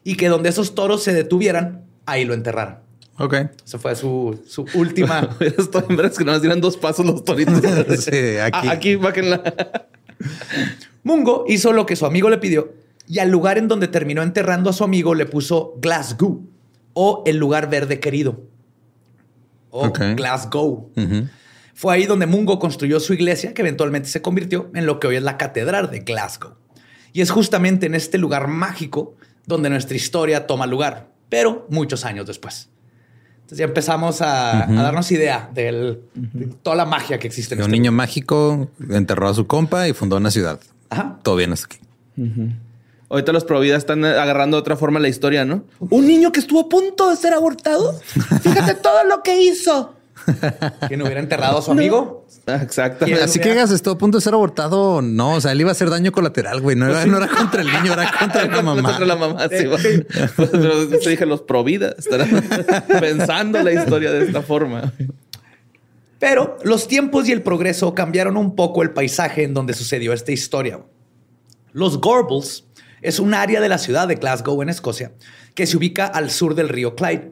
y 0.05 0.15
que 0.15 0.29
donde 0.29 0.47
esos 0.47 0.75
toros 0.75 1.03
se 1.03 1.11
detuvieran, 1.11 1.83
ahí 2.05 2.23
lo 2.23 2.33
enterraran. 2.33 2.88
Ok. 3.19 3.33
Esa 3.65 3.77
fue 3.77 3.95
su, 3.95 4.39
su 4.47 4.65
última. 4.73 5.29
En 5.39 5.95
verdad 5.95 6.13
que 6.17 6.23
nos 6.23 6.41
dieran 6.41 6.61
dos 6.61 6.77
pasos 6.77 7.05
los 7.05 7.23
toritos. 7.23 7.61
sí, 7.99 8.37
aquí. 8.37 8.67
aquí, 8.67 8.95
báquenla. 8.95 9.43
Mungo 11.03 11.45
hizo 11.47 11.73
lo 11.73 11.85
que 11.85 11.95
su 11.95 12.05
amigo 12.05 12.29
le 12.29 12.37
pidió 12.37 12.73
y 13.07 13.19
al 13.19 13.29
lugar 13.29 13.57
en 13.57 13.67
donde 13.67 13.87
terminó 13.87 14.21
enterrando 14.21 14.69
a 14.69 14.73
su 14.73 14.83
amigo 14.83 15.15
le 15.15 15.25
puso 15.25 15.75
Glasgow 15.81 16.47
o 16.93 17.23
el 17.25 17.37
lugar 17.37 17.69
verde 17.69 17.99
querido. 17.99 18.41
O 19.71 19.91
Glasgow. 19.91 20.91
Fue 21.73 21.93
ahí 21.93 22.05
donde 22.05 22.25
Mungo 22.25 22.59
construyó 22.59 22.99
su 22.99 23.13
iglesia, 23.13 23.53
que 23.53 23.61
eventualmente 23.61 24.09
se 24.09 24.21
convirtió 24.21 24.69
en 24.73 24.85
lo 24.85 24.99
que 24.99 25.07
hoy 25.07 25.15
es 25.15 25.23
la 25.23 25.37
catedral 25.37 25.89
de 25.89 25.99
Glasgow. 25.99 26.55
Y 27.13 27.21
es 27.21 27.31
justamente 27.31 27.85
en 27.85 27.95
este 27.95 28.17
lugar 28.17 28.47
mágico 28.47 29.15
donde 29.45 29.69
nuestra 29.69 29.95
historia 29.95 30.45
toma 30.45 30.67
lugar, 30.67 31.11
pero 31.29 31.65
muchos 31.69 32.05
años 32.05 32.25
después. 32.27 32.69
Entonces 33.49 33.57
ya 33.57 33.65
empezamos 33.65 34.21
a, 34.21 34.67
darnos 34.69 35.11
idea 35.11 35.49
de 35.51 35.97
toda 36.61 36.75
la 36.75 36.85
magia 36.85 37.17
que 37.17 37.25
existe. 37.25 37.55
En 37.55 37.61
un 37.61 37.63
este 37.63 37.71
niño 37.71 37.91
mágico 37.91 38.69
enterró 38.91 39.27
a 39.27 39.33
su 39.33 39.47
compa 39.47 39.87
y 39.87 39.93
fundó 39.93 40.17
una 40.17 40.29
ciudad. 40.29 40.59
Ajá. 40.91 41.17
Todo 41.23 41.35
bien 41.35 41.51
hasta 41.51 41.65
aquí. 41.65 41.79
Ahorita 43.09 43.31
los 43.31 43.45
providas 43.45 43.79
están 43.79 44.05
agarrando 44.05 44.57
de 44.57 44.61
otra 44.61 44.75
forma 44.75 44.99
la 44.99 45.07
historia, 45.07 45.45
¿no? 45.45 45.63
Un 45.79 46.05
niño 46.05 46.31
que 46.31 46.39
estuvo 46.39 46.59
a 46.59 46.69
punto 46.69 47.09
de 47.09 47.15
ser 47.15 47.33
abortado. 47.33 47.99
Fíjate 48.43 48.75
todo 48.75 49.03
lo 49.05 49.23
que 49.23 49.41
hizo. 49.41 49.95
¿Quién 50.87 51.01
hubiera 51.01 51.19
enterrado 51.19 51.59
a 51.59 51.61
su 51.61 51.71
amigo? 51.71 52.25
Exacto. 52.47 53.05
Así 53.23 53.39
que 53.39 53.53
Gas 53.53 53.71
estuvo 53.71 53.95
a 53.95 53.97
punto 53.97 54.17
de 54.17 54.21
ser 54.21 54.33
abortado. 54.33 55.01
No, 55.01 55.35
o 55.35 55.41
sea, 55.41 55.51
él 55.51 55.61
iba 55.61 55.69
a 55.69 55.73
hacer 55.73 55.89
daño 55.89 56.11
colateral, 56.11 56.61
güey. 56.61 56.75
No, 56.75 56.87
era, 56.87 57.05
no 57.05 57.17
era 57.17 57.27
contra 57.27 57.61
el 57.61 57.67
niño, 57.67 57.93
era 57.93 58.11
contra 58.17 58.45
la 58.45 58.61
mamá. 58.61 58.83
Contra 58.83 59.05
la 59.05 59.15
mamá, 59.15 59.47
sí, 59.49 59.65
te 61.03 61.09
dije, 61.09 61.25
los 61.25 61.41
provida 61.41 61.95
estarán 61.97 62.29
pensando 62.99 63.61
la 63.61 63.71
historia 63.71 64.11
de 64.11 64.25
esta 64.25 64.41
forma. 64.41 64.93
Pero 66.19 66.57
los 66.63 66.87
tiempos 66.87 67.27
y 67.29 67.31
el 67.31 67.41
progreso 67.41 67.95
cambiaron 67.95 68.35
un 68.35 68.55
poco 68.55 68.83
el 68.83 68.91
paisaje 68.91 69.43
en 69.43 69.53
donde 69.53 69.73
sucedió 69.73 70.11
esta 70.11 70.31
historia. 70.31 70.81
Los 71.71 72.01
Gorbals 72.01 72.65
es 73.01 73.19
un 73.19 73.33
área 73.33 73.61
de 73.61 73.69
la 73.69 73.77
ciudad 73.77 74.07
de 74.07 74.15
Glasgow, 74.15 74.61
en 74.61 74.69
Escocia, 74.69 75.13
que 75.55 75.65
se 75.65 75.77
ubica 75.77 76.05
al 76.05 76.29
sur 76.29 76.55
del 76.55 76.69
río 76.69 76.95
Clyde. 76.95 77.31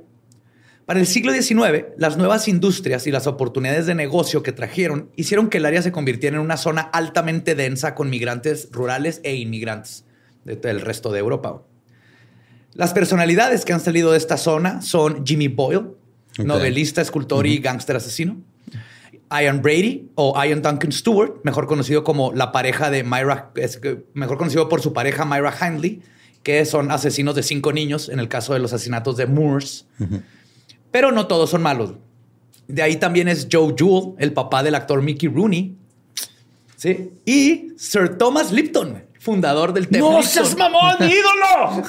Para 0.88 1.02
el 1.02 1.06
siglo 1.06 1.34
XIX, 1.34 1.88
las 1.98 2.16
nuevas 2.16 2.48
industrias 2.48 3.08
y 3.08 3.12
las 3.12 3.28
oportunidades 3.28 3.88
de 3.88 3.94
negocio 3.94 4.42
que 4.42 4.54
trajeron 4.54 5.12
hicieron 5.18 5.50
que 5.50 5.58
el 5.58 5.66
área 5.66 5.82
se 5.82 5.92
convirtiera 5.92 6.38
en 6.38 6.42
una 6.42 6.56
zona 6.56 6.80
altamente 6.80 7.56
densa 7.56 7.94
con 7.94 8.10
migrantes 8.10 8.70
rurales 8.72 9.20
e 9.26 9.36
inmigrantes 9.36 10.06
del 10.46 10.80
resto 10.80 11.12
de 11.12 11.20
Europa. 11.20 11.62
Las 12.72 12.94
personalidades 12.94 13.66
que 13.66 13.74
han 13.74 13.82
salido 13.82 14.14
de 14.14 14.18
esta 14.18 14.38
zona 14.38 14.82
son 14.82 15.26
Jimmy 15.26 15.50
Boyle, 15.50 15.88
novelista, 16.38 17.02
escultor 17.02 17.46
y 17.48 17.58
gángster 17.58 17.98
asesino. 17.98 18.38
Ian 19.30 19.62
Brady 19.62 20.12
o 20.16 20.42
Ian 20.42 20.62
Duncan 20.62 20.94
Stewart, 20.94 21.42
mejor 21.44 21.68
conocido 21.68 22.06
como 22.06 22.32
la 22.32 22.54
pareja 22.54 22.90
de 22.90 23.04
Myra, 23.04 23.52
mejor 24.14 24.38
conocido 24.38 24.70
por 24.70 24.80
su 24.80 24.94
pareja 24.94 25.26
Myra 25.26 25.54
Hindley, 25.54 26.02
que 26.44 26.64
son 26.64 26.92
asesinos 26.92 27.36
de 27.36 27.44
cinco 27.44 27.74
niños 27.74 28.08
en 28.08 28.22
el 28.22 28.30
caso 28.30 28.54
de 28.54 28.60
los 28.60 28.72
asesinatos 28.72 29.18
de 29.18 29.26
Moores. 29.26 29.86
Pero 30.92 31.12
no 31.12 31.28
todos 31.28 31.50
son 31.50 31.62
malos. 31.62 31.94
De 32.68 32.82
ahí 32.82 32.98
también 32.98 33.28
es 33.28 33.48
Joe 33.52 33.74
Jewell, 33.78 34.14
el 34.20 34.34
papá 34.34 34.64
del 34.64 34.76
actor 34.76 35.02
Mickey 35.02 35.30
Rooney. 35.30 35.76
Sí. 36.76 37.12
Y 37.26 37.70
Sir 37.78 38.18
Thomas 38.18 38.52
Lipton, 38.52 39.04
fundador 39.20 39.74
del 39.74 39.88
té. 39.88 40.00
¡No 40.00 40.22
seas 40.22 40.56
mamón, 40.58 40.96
ídolo! 41.02 41.84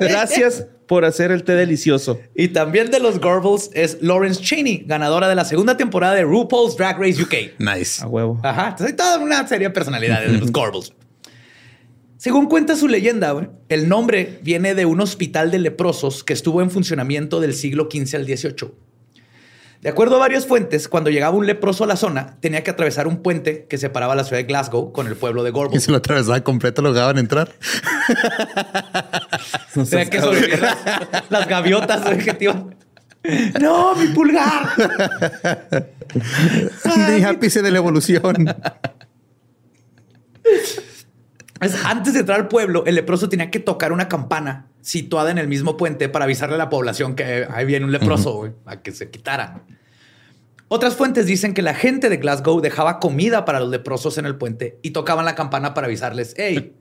Gracias 0.00 0.66
por 0.86 1.04
hacer 1.04 1.30
el 1.30 1.44
té 1.44 1.52
delicioso. 1.52 2.18
Y 2.34 2.48
también 2.48 2.90
de 2.90 2.98
los 2.98 3.20
Gorbals 3.20 3.70
es 3.74 3.98
Lawrence 4.00 4.42
Cheney, 4.42 4.84
ganadora 4.86 5.28
de 5.28 5.34
la 5.34 5.44
segunda 5.44 5.76
temporada 5.76 6.14
de 6.14 6.22
RuPaul's 6.22 6.76
Drag 6.76 6.98
Race 6.98 7.22
UK. 7.22 7.58
Nice. 7.58 8.02
A 8.02 8.08
huevo. 8.08 8.40
Ajá. 8.42 8.68
Entonces 8.70 8.88
hay 8.88 8.96
toda 8.96 9.18
una 9.18 9.46
serie 9.46 9.68
de 9.68 9.74
personalidades 9.74 10.32
de 10.32 10.38
los 10.38 10.50
Gorbals. 10.50 10.92
Según 12.18 12.46
cuenta 12.46 12.74
su 12.74 12.88
leyenda, 12.88 13.48
el 13.68 13.88
nombre 13.88 14.40
viene 14.42 14.74
de 14.74 14.86
un 14.86 15.00
hospital 15.00 15.52
de 15.52 15.60
leprosos 15.60 16.24
que 16.24 16.32
estuvo 16.32 16.60
en 16.60 16.70
funcionamiento 16.72 17.38
del 17.38 17.54
siglo 17.54 17.88
XV 17.88 18.16
al 18.16 18.24
XVIII. 18.24 18.72
De 19.82 19.88
acuerdo 19.88 20.16
a 20.16 20.18
varias 20.18 20.44
fuentes, 20.44 20.88
cuando 20.88 21.10
llegaba 21.10 21.36
un 21.36 21.46
leproso 21.46 21.84
a 21.84 21.86
la 21.86 21.94
zona, 21.94 22.36
tenía 22.40 22.64
que 22.64 22.72
atravesar 22.72 23.06
un 23.06 23.22
puente 23.22 23.66
que 23.70 23.78
separaba 23.78 24.16
la 24.16 24.24
ciudad 24.24 24.38
de 24.38 24.48
Glasgow 24.48 24.92
con 24.92 25.06
el 25.06 25.14
pueblo 25.14 25.44
de 25.44 25.52
Gorbals. 25.52 25.80
Y 25.80 25.84
si 25.84 25.92
lo 25.92 25.98
atravesaba 25.98 26.40
completo, 26.40 26.82
lo 26.82 26.92
dejaban 26.92 27.18
entrar. 27.18 27.52
tenía 29.88 30.10
que 30.10 30.20
sobrevivir 30.20 30.60
las, 31.30 31.46
gaviotas. 31.46 32.02
¡No, 33.60 33.94
mi 33.94 34.08
pulgar! 34.08 34.70
Ápice 37.28 37.62
de 37.62 37.70
la 37.70 37.78
evolución. 37.78 38.56
antes 41.84 42.14
de 42.14 42.20
entrar 42.20 42.40
al 42.40 42.48
pueblo, 42.48 42.84
el 42.86 42.94
leproso 42.94 43.28
tenía 43.28 43.50
que 43.50 43.60
tocar 43.60 43.92
una 43.92 44.08
campana 44.08 44.68
situada 44.80 45.30
en 45.30 45.38
el 45.38 45.48
mismo 45.48 45.76
puente 45.76 46.08
para 46.08 46.24
avisarle 46.24 46.54
a 46.54 46.58
la 46.58 46.70
población 46.70 47.14
que 47.14 47.46
ahí 47.50 47.66
viene 47.66 47.84
un 47.84 47.92
leproso, 47.92 48.54
a 48.64 48.80
que 48.80 48.92
se 48.92 49.10
quitaran. 49.10 49.62
Otras 50.68 50.96
fuentes 50.96 51.26
dicen 51.26 51.54
que 51.54 51.62
la 51.62 51.74
gente 51.74 52.10
de 52.10 52.18
Glasgow 52.18 52.60
dejaba 52.60 53.00
comida 53.00 53.44
para 53.44 53.60
los 53.60 53.70
leprosos 53.70 54.18
en 54.18 54.26
el 54.26 54.36
puente 54.36 54.78
y 54.82 54.90
tocaban 54.90 55.24
la 55.24 55.34
campana 55.34 55.72
para 55.72 55.86
avisarles, 55.86 56.34
hey, 56.36 56.74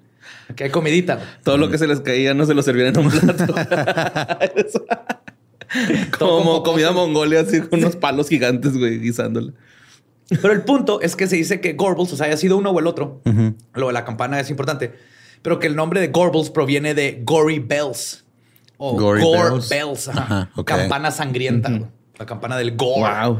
aquí 0.49 0.63
hay 0.63 0.69
comidita. 0.69 1.39
Todo 1.43 1.57
lo 1.57 1.69
que 1.69 1.77
se 1.77 1.87
les 1.87 2.01
caía 2.01 2.33
no 2.33 2.45
se 2.45 2.53
lo 2.53 2.61
servían 2.61 2.87
en 2.87 2.97
un 2.97 3.09
plato. 3.09 3.55
Como 6.19 6.63
comida 6.63 6.91
mongolia, 6.91 7.41
así 7.41 7.61
con 7.61 7.79
unos 7.79 7.95
palos 7.95 8.29
gigantes, 8.29 8.77
güey, 8.77 8.99
guisándola. 8.99 9.53
Pero 10.29 10.51
el 10.51 10.63
punto 10.63 11.01
es 11.01 11.15
que 11.15 11.27
se 11.27 11.35
dice 11.35 11.61
que 11.61 11.73
Gorbals, 11.73 12.13
o 12.13 12.17
sea, 12.17 12.27
haya 12.27 12.37
sido 12.37 12.57
uno 12.57 12.71
o 12.71 12.79
el 12.79 12.87
otro. 12.87 13.21
Lo 13.73 13.87
de 13.87 13.93
la 13.93 14.05
campana 14.05 14.39
es 14.39 14.49
importante. 14.49 14.93
Pero 15.41 15.59
que 15.59 15.67
el 15.67 15.75
nombre 15.75 16.01
de 16.01 16.07
Gorbals 16.07 16.49
proviene 16.49 16.93
de 16.93 17.21
Gory 17.23 17.59
Bells. 17.59 18.25
O 18.77 18.97
Gore 18.97 19.21
Bells. 19.69 20.09
Campana 20.65 21.11
sangrienta. 21.11 21.71
La 22.17 22.25
campana 22.25 22.57
del 22.57 22.75
Gore. 22.75 23.25
Wow. 23.25 23.39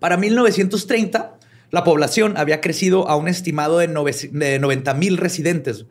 Para 0.00 0.16
1930, 0.16 1.38
la 1.70 1.84
población 1.84 2.36
había 2.36 2.60
crecido 2.60 3.08
a 3.08 3.16
un 3.16 3.28
estimado 3.28 3.78
de, 3.78 3.88
90 3.88 4.94
mil 4.94 5.16
residentes, 5.16 5.86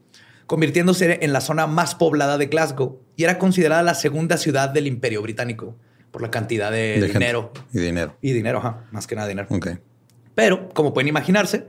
convirtiéndose 0.46 1.20
en 1.22 1.32
la 1.32 1.40
zona 1.40 1.66
más 1.66 1.96
poblada 1.96 2.38
de 2.38 2.48
Glasgow 2.48 3.00
y 3.16 3.24
era 3.24 3.40
considerada 3.40 3.82
la 3.84 3.94
segunda 3.96 4.38
ciudad 4.38 4.70
del 4.70 4.88
Imperio 4.88 5.22
Británico 5.22 5.78
por 6.12 6.22
la 6.22 6.30
cantidad 6.30 6.72
de, 6.72 7.02
dinero. 7.08 7.52
Y 7.74 7.80
dinero. 7.80 8.16
Y 8.22 8.34
dinero, 8.34 8.60
ajá, 8.60 8.86
más 8.92 9.08
que 9.08 9.16
nada 9.16 9.28
dinero. 9.28 9.48
Pero, 10.36 10.70
como 10.70 10.94
pueden 10.94 11.08
imaginarse, 11.08 11.68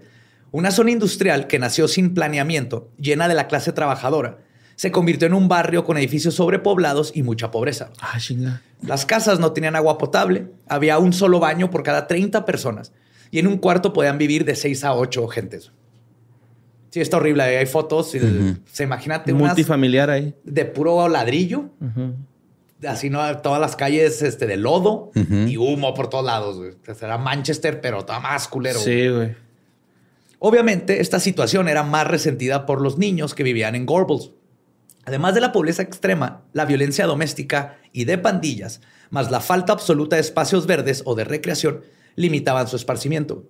una 0.50 0.70
zona 0.70 0.90
industrial 0.90 1.46
que 1.46 1.58
nació 1.58 1.88
sin 1.88 2.14
planeamiento, 2.14 2.90
llena 2.99 3.28
de 3.28 3.34
la 3.34 3.49
clase 3.49 3.72
trabajadora, 3.72 4.38
se 4.76 4.90
convirtió 4.90 5.26
en 5.26 5.34
un 5.34 5.49
barrio 5.49 5.84
con 5.84 5.96
edificios 5.96 6.34
sobrepoblados 6.34 7.12
y 7.14 7.22
mucha 7.22 7.50
pobreza. 7.50 7.90
Ah, 8.00 8.18
chinga. 8.18 8.62
Las 8.82 9.06
casas 9.06 9.38
no 9.38 9.52
tenían 9.52 9.76
agua 9.76 9.99
potable, 9.99 10.49
había 10.68 10.99
un 10.99 11.12
solo 11.12 11.38
baño 11.40 11.70
por 11.70 11.82
cada 11.82 12.06
30 12.06 12.44
personas 12.44 12.92
y 13.30 13.38
en 13.38 13.46
un 13.46 13.58
cuarto 13.58 13.92
podían 13.92 14.18
vivir 14.18 14.44
de 14.44 14.56
6 14.56 14.84
a 14.84 14.94
8 14.94 15.26
gentes. 15.28 15.72
Sí, 16.90 17.00
está 17.00 17.16
horrible. 17.16 17.42
Hay 17.42 17.64
fotos. 17.64 18.14
Y 18.14 18.20
Se 18.70 18.82
imagínate 18.84 19.32
multifamiliar 19.32 20.11
ahí 20.11 20.34
de 20.44 20.66
puro 20.66 21.08
ladrillo 21.08 21.70
así 22.86 23.10
no 23.10 23.38
todas 23.38 23.60
las 23.60 23.76
calles 23.76 24.22
este, 24.22 24.46
de 24.46 24.56
lodo 24.56 25.10
y 25.14 25.56
humo 25.56 25.94
por 25.94 26.08
todos 26.08 26.24
lados. 26.24 26.60
Será 26.98 27.18
Manchester, 27.18 27.80
pero 27.80 28.04
todo 28.04 28.20
más 28.20 28.48
culero. 28.48 28.78
Sí, 28.78 29.08
güey. 29.08 29.34
Obviamente, 30.38 31.00
esta 31.00 31.20
situación 31.20 31.68
era 31.68 31.84
más 31.84 32.06
resentida 32.06 32.66
por 32.66 32.80
los 32.80 32.98
niños 32.98 33.34
que 33.34 33.44
vivían 33.44 33.76
en 33.76 33.86
Gorbals. 33.86 34.32
Además 35.04 35.34
de 35.34 35.40
la 35.40 35.52
pobreza 35.52 35.82
extrema, 35.82 36.42
la 36.52 36.64
violencia 36.64 37.06
doméstica 37.06 37.78
y 37.92 38.04
de 38.06 38.18
pandillas, 38.18 38.80
más 39.10 39.30
la 39.30 39.40
falta 39.40 39.72
absoluta 39.72 40.16
de 40.16 40.22
espacios 40.22 40.66
verdes 40.66 41.02
o 41.06 41.14
de 41.14 41.24
recreación, 41.24 41.82
limitaban 42.16 42.68
su 42.68 42.76
esparcimiento. 42.76 43.44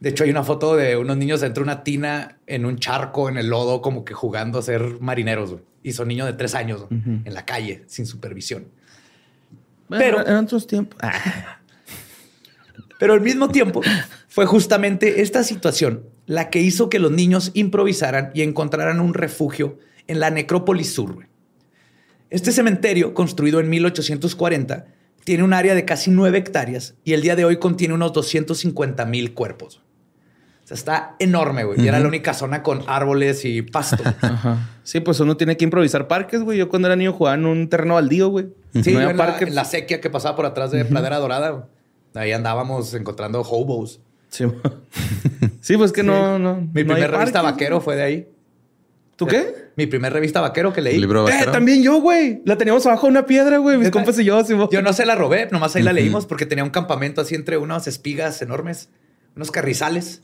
De 0.00 0.10
hecho, 0.10 0.24
hay 0.24 0.30
una 0.30 0.44
foto 0.44 0.76
de 0.76 0.96
unos 0.96 1.16
niños 1.16 1.40
dentro 1.40 1.62
de 1.62 1.70
una 1.70 1.84
tina 1.84 2.38
en 2.46 2.64
un 2.64 2.78
charco 2.78 3.28
en 3.28 3.38
el 3.38 3.48
lodo, 3.48 3.80
como 3.80 4.04
que 4.04 4.14
jugando 4.14 4.58
a 4.58 4.62
ser 4.62 5.00
marineros. 5.00 5.56
Y 5.84 5.92
son 5.92 6.08
niños 6.08 6.26
de 6.26 6.32
tres 6.32 6.56
años 6.56 6.86
en 6.90 7.32
la 7.32 7.44
calle, 7.44 7.84
sin 7.86 8.06
supervisión. 8.06 8.66
pero 9.88 10.26
en 10.26 10.34
otros 10.34 10.66
tiempos. 10.66 10.98
Ah. 11.00 11.60
Pero 12.98 13.12
al 13.12 13.20
mismo 13.20 13.50
tiempo, 13.50 13.82
fue 14.28 14.46
justamente 14.46 15.20
esta 15.20 15.44
situación 15.44 16.04
la 16.26 16.50
que 16.50 16.60
hizo 16.60 16.88
que 16.88 16.98
los 16.98 17.12
niños 17.12 17.50
improvisaran 17.54 18.30
y 18.34 18.42
encontraran 18.42 18.98
un 18.98 19.14
refugio 19.14 19.78
en 20.06 20.20
la 20.20 20.30
Necrópolis 20.30 20.94
Sur. 20.94 21.28
Este 22.30 22.50
cementerio, 22.50 23.14
construido 23.14 23.60
en 23.60 23.68
1840, 23.68 24.86
tiene 25.22 25.44
un 25.44 25.52
área 25.52 25.74
de 25.74 25.84
casi 25.84 26.10
nueve 26.10 26.38
hectáreas 26.38 26.94
y 27.04 27.12
el 27.12 27.22
día 27.22 27.36
de 27.36 27.44
hoy 27.44 27.58
contiene 27.58 27.94
unos 27.94 28.12
250 28.12 29.04
mil 29.06 29.34
cuerpos. 29.34 29.83
Está 30.74 31.14
enorme, 31.20 31.62
güey. 31.62 31.80
Y 31.80 31.86
era 31.86 32.00
la 32.00 32.08
única 32.08 32.34
zona 32.34 32.64
con 32.64 32.82
árboles 32.86 33.44
y 33.44 33.62
pasto. 33.62 34.02
Sí, 34.84 35.00
pues 35.00 35.18
uno 35.18 35.34
tiene 35.38 35.56
que 35.56 35.64
improvisar 35.64 36.08
parques, 36.08 36.42
güey. 36.42 36.58
Yo 36.58 36.68
cuando 36.68 36.88
era 36.88 36.94
niño 36.94 37.14
jugaba 37.14 37.36
en 37.36 37.46
un 37.46 37.70
terreno 37.70 37.94
baldío, 37.94 38.28
güey. 38.28 38.48
Sí, 38.82 38.92
no 38.92 39.00
en, 39.00 39.16
la, 39.16 39.38
en, 39.38 39.54
la, 39.54 39.64
sequía 39.64 39.98
que 39.98 40.10
pasaba 40.10 40.36
por 40.36 40.44
atrás 40.44 40.72
de 40.72 40.84
Pradera 40.84 41.16
Dorada. 41.16 41.68
Ahí 42.12 42.32
andábamos 42.32 42.92
encontrando 42.92 43.40
hobos. 43.40 44.00
Sí, 44.28 44.44
sí 45.62 45.78
pues 45.78 45.90
que 45.90 46.02
no, 46.02 46.38
no. 46.38 46.56
Mi 46.56 46.84
primer 46.84 47.10
revista 47.10 47.40
vaquero 47.40 47.80
fue 47.80 47.96
de 47.96 48.02
ahí. 48.02 48.28
¿Tú 49.16 49.26
qué? 49.26 49.70
Mi 49.76 49.86
primer 49.86 50.12
revista 50.12 50.42
vaquero 50.42 50.74
que 50.74 50.82
leí. 50.82 50.98
¿Libro 50.98 51.26
eh, 51.30 51.46
también 51.50 51.82
yo, 51.82 52.02
güey. 52.02 52.42
La 52.44 52.58
teníamos 52.58 52.84
abajo 52.84 53.06
de 53.06 53.12
una 53.12 53.24
piedra, 53.24 53.56
güey. 53.56 53.78
Mis 53.78 53.90
compas 53.90 54.18
y 54.18 54.24
yo. 54.24 54.38
Yo 54.70 54.82
no 54.82 54.92
se 54.92 55.06
la 55.06 55.14
robé, 55.14 55.48
nomás 55.50 55.74
ahí 55.76 55.82
la 55.82 55.94
leímos 55.94 56.26
porque 56.26 56.44
tenía 56.44 56.62
un 56.62 56.70
campamento 56.70 57.22
así 57.22 57.34
entre 57.34 57.56
unas 57.56 57.86
espigas 57.86 58.42
enormes 58.42 58.90
unos 59.36 59.50
carrizales. 59.50 60.20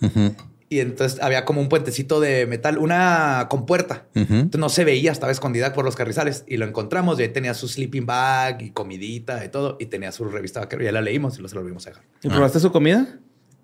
Y 0.72 0.78
entonces 0.78 1.20
había 1.20 1.44
como 1.44 1.60
un 1.60 1.68
puentecito 1.68 2.20
de 2.20 2.46
metal, 2.46 2.78
una 2.78 3.48
compuerta. 3.50 4.06
Entonces 4.14 4.60
no 4.60 4.68
se 4.68 4.84
veía, 4.84 5.10
estaba 5.10 5.32
escondida 5.32 5.72
por 5.72 5.84
los 5.84 5.96
carrizales. 5.96 6.44
Y 6.46 6.58
lo 6.58 6.66
encontramos 6.66 7.18
y 7.18 7.22
ahí 7.22 7.28
tenía 7.28 7.54
su 7.54 7.68
sleeping 7.68 8.06
bag 8.06 8.62
y 8.62 8.70
comidita 8.70 9.44
y 9.44 9.48
todo. 9.48 9.76
Y 9.80 9.86
tenía 9.86 10.12
su 10.12 10.24
revista 10.26 10.60
vaquero. 10.60 10.84
Ya 10.84 10.92
la 10.92 11.00
leímos 11.00 11.38
y 11.38 11.42
lo 11.42 11.48
se 11.48 11.56
lo 11.56 11.62
volvimos 11.62 11.86
a 11.86 11.90
dejar. 11.90 12.04
¿Y 12.22 12.28
probaste 12.28 12.60
su 12.60 12.70
comida? 12.70 13.18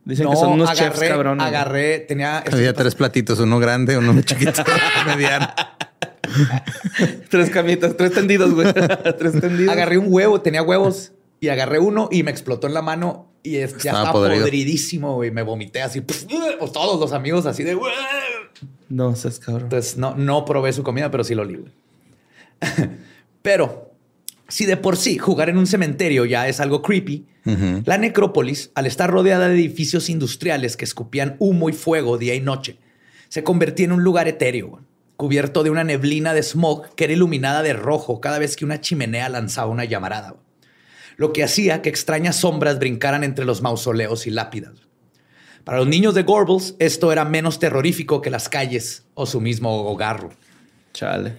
Dicen 0.05 0.29
que 0.29 0.37
son 0.37 0.53
unos 0.53 0.73
chefs 0.73 1.00
cabrones. 1.00 1.47
Agarré, 1.47 2.00
tenía... 2.00 2.38
Había 2.38 2.73
tres 2.73 2.95
platitos, 2.95 3.41
uno 3.41 3.59
grande, 3.59 3.99
uno 3.99 4.21
chiquito, 4.23 4.62
mediano. 5.07 5.49
tres 7.31 7.50
camitas, 7.50 7.97
tres 7.97 8.12
tendidos, 8.12 8.55
güey. 8.55 8.73
tres 9.19 9.41
tendidos. 9.41 9.73
Agarré 9.73 9.99
un 9.99 10.07
huevo, 10.09 10.41
tenía 10.41 10.62
huevos 10.62 11.12
y 11.41 11.49
agarré 11.49 11.79
uno 11.79 12.09
y 12.11 12.23
me 12.23 12.31
explotó 12.31 12.67
en 12.67 12.75
la 12.75 12.83
mano 12.83 13.33
y 13.47 13.53
ya 13.59 13.65
estaba 13.65 14.12
podridísimo, 14.12 15.15
güey. 15.15 15.31
Me 15.31 15.43
vomité 15.43 15.83
así. 15.83 16.00
Pues, 16.00 16.26
todos 16.73 17.00
los 17.00 17.12
amigos 17.12 17.47
así 17.47 17.62
de... 17.62 17.79
No 18.88 19.15
seas 19.17 19.38
cabrón. 19.38 19.65
Entonces 19.65 19.97
no, 19.97 20.15
no 20.17 20.45
probé 20.45 20.73
su 20.73 20.83
comida, 20.83 21.11
pero 21.11 21.25
sí 21.25 21.35
lo 21.35 21.43
olí. 21.43 21.65
pero 23.43 23.93
si 24.49 24.67
de 24.67 24.76
por 24.76 24.97
sí 24.97 25.19
jugar 25.19 25.49
en 25.49 25.59
un 25.59 25.67
cementerio 25.67 26.25
ya 26.25 26.49
es 26.49 26.61
algo 26.61 26.83
creepy, 26.83 27.26
la 27.85 27.97
necrópolis, 27.97 28.73
al 28.75 28.87
estar 28.87 29.09
rodeada 29.09 29.49
de 29.49 29.55
edificios 29.55 30.11
industriales 30.11 30.76
que 30.76 30.85
escupían 30.85 31.37
humo 31.38 31.69
y 31.69 31.73
fuego 31.73 32.19
día 32.19 32.35
y 32.35 32.41
noche, 32.41 32.79
se 33.29 33.45
convertía 33.45 33.87
en 33.87 33.93
un 33.93 34.03
lugar 34.03 34.26
etéreo, 34.26 34.81
cubierto 35.17 35.62
de 35.62 35.71
una 35.71 35.85
neblina 35.85 36.35
de 36.35 36.43
smog 36.43 36.93
que 36.97 37.05
era 37.05 37.12
iluminada 37.12 37.62
de 37.62 37.73
rojo 37.73 38.21
cada 38.21 38.41
vez 38.41 38.57
que 38.57 38.65
una 38.65 38.81
chimenea 38.81 39.29
lanzaba 39.29 39.71
una 39.71 39.85
llamarada, 39.85 40.35
lo 41.16 41.32
que 41.32 41.42
hacía 41.42 41.82
que 41.82 41.88
extrañas 41.88 42.37
sombras 42.37 42.78
brincaran 42.78 43.25
entre 43.25 43.44
los 43.44 43.62
mausoleos 43.62 44.26
y 44.26 44.30
lápidas. 44.30 44.87
Para 45.64 45.78
los 45.78 45.88
niños 45.88 46.14
de 46.14 46.23
Gorbals, 46.23 46.76
esto 46.78 47.11
era 47.11 47.25
menos 47.25 47.58
terrorífico 47.58 48.23
que 48.23 48.30
las 48.30 48.49
calles 48.49 49.04
o 49.14 49.26
su 49.26 49.40
mismo 49.40 49.85
hogar. 49.90 50.28
Chale. 50.92 51.35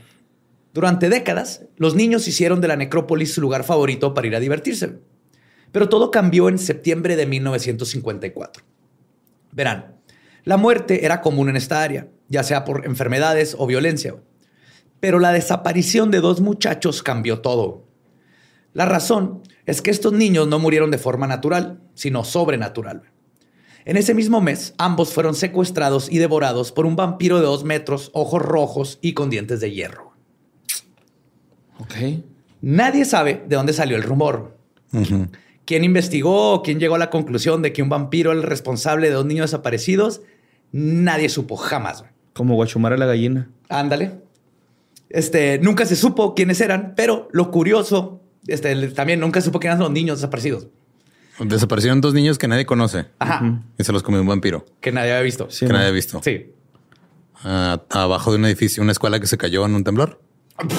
Durante 0.73 1.09
décadas, 1.09 1.63
los 1.77 1.95
niños 1.95 2.27
hicieron 2.27 2.59
de 2.59 2.67
la 2.67 2.75
necrópolis 2.75 3.33
su 3.33 3.41
lugar 3.41 3.63
favorito 3.63 4.13
para 4.13 4.27
ir 4.27 4.35
a 4.35 4.39
divertirse. 4.39 4.99
Pero 5.71 5.89
todo 5.89 6.11
cambió 6.11 6.49
en 6.49 6.59
septiembre 6.59 7.15
de 7.15 7.25
1954. 7.25 8.63
Verán, 9.51 9.95
la 10.43 10.57
muerte 10.57 11.05
era 11.05 11.21
común 11.21 11.49
en 11.49 11.55
esta 11.55 11.81
área, 11.81 12.07
ya 12.27 12.43
sea 12.43 12.63
por 12.63 12.85
enfermedades 12.85 13.55
o 13.57 13.65
violencia. 13.65 14.15
Pero 14.99 15.19
la 15.19 15.31
desaparición 15.31 16.11
de 16.11 16.19
dos 16.19 16.41
muchachos 16.41 17.01
cambió 17.01 17.39
todo. 17.39 17.85
La 18.73 18.85
razón 18.85 19.41
es 19.67 19.81
que 19.81 19.91
estos 19.91 20.13
niños 20.13 20.47
no 20.47 20.57
murieron 20.57 20.89
de 20.89 20.97
forma 20.97 21.27
natural, 21.27 21.79
sino 21.93 22.23
sobrenatural. 22.23 23.03
En 23.85 23.97
ese 23.97 24.13
mismo 24.13 24.41
mes, 24.41 24.73
ambos 24.77 25.13
fueron 25.13 25.35
secuestrados 25.35 26.11
y 26.11 26.17
devorados 26.17 26.71
por 26.71 26.85
un 26.85 26.95
vampiro 26.95 27.37
de 27.37 27.45
dos 27.45 27.63
metros, 27.63 28.09
ojos 28.13 28.41
rojos 28.41 28.97
y 29.01 29.13
con 29.13 29.29
dientes 29.29 29.59
de 29.59 29.71
hierro. 29.71 30.13
Ok. 31.79 31.93
Nadie 32.61 33.05
sabe 33.05 33.43
de 33.47 33.55
dónde 33.55 33.73
salió 33.73 33.97
el 33.97 34.03
rumor. 34.03 34.57
¿Quién 35.65 35.83
investigó? 35.83 36.63
¿Quién 36.63 36.79
llegó 36.79 36.95
a 36.95 36.99
la 36.99 37.09
conclusión 37.09 37.61
de 37.61 37.73
que 37.73 37.83
un 37.83 37.89
vampiro 37.89 38.31
era 38.31 38.39
el 38.39 38.47
responsable 38.47 39.07
de 39.07 39.13
dos 39.13 39.25
niños 39.25 39.51
desaparecidos? 39.51 40.21
Nadie 40.71 41.29
supo 41.29 41.57
jamás. 41.57 42.05
Como 42.33 42.55
Guachumara 42.55 42.97
la 42.97 43.05
gallina. 43.05 43.49
Ándale. 43.67 44.21
Este, 45.09 45.59
nunca 45.59 45.85
se 45.85 45.95
supo 45.95 46.35
quiénes 46.35 46.61
eran, 46.61 46.93
pero 46.95 47.27
lo 47.31 47.51
curioso, 47.51 48.21
este, 48.47 48.87
también 48.89 49.19
nunca 49.19 49.41
supo 49.41 49.59
quiénes 49.59 49.75
eran 49.75 49.83
los 49.83 49.91
niños 49.91 50.19
desaparecidos. 50.19 50.67
Desaparecieron 51.39 52.01
dos 52.01 52.13
niños 52.13 52.37
que 52.37 52.47
nadie 52.47 52.65
conoce. 52.65 53.05
Ajá. 53.19 53.61
Y 53.77 53.83
se 53.83 53.91
los 53.91 54.01
comió 54.01 54.21
un 54.21 54.27
vampiro. 54.27 54.65
Que 54.81 54.91
nadie 54.91 55.11
había 55.11 55.21
visto. 55.23 55.47
que 55.47 55.67
nadie 55.67 55.87
había 55.87 55.91
visto. 55.91 56.21
Sí. 56.23 56.51
Ah, 57.43 57.83
abajo 57.91 58.31
de 58.31 58.37
un 58.37 58.45
edificio, 58.45 58.81
una 58.81 58.91
escuela 58.91 59.19
que 59.19 59.27
se 59.27 59.37
cayó 59.37 59.65
en 59.65 59.75
un 59.75 59.83
temblor. 59.83 60.21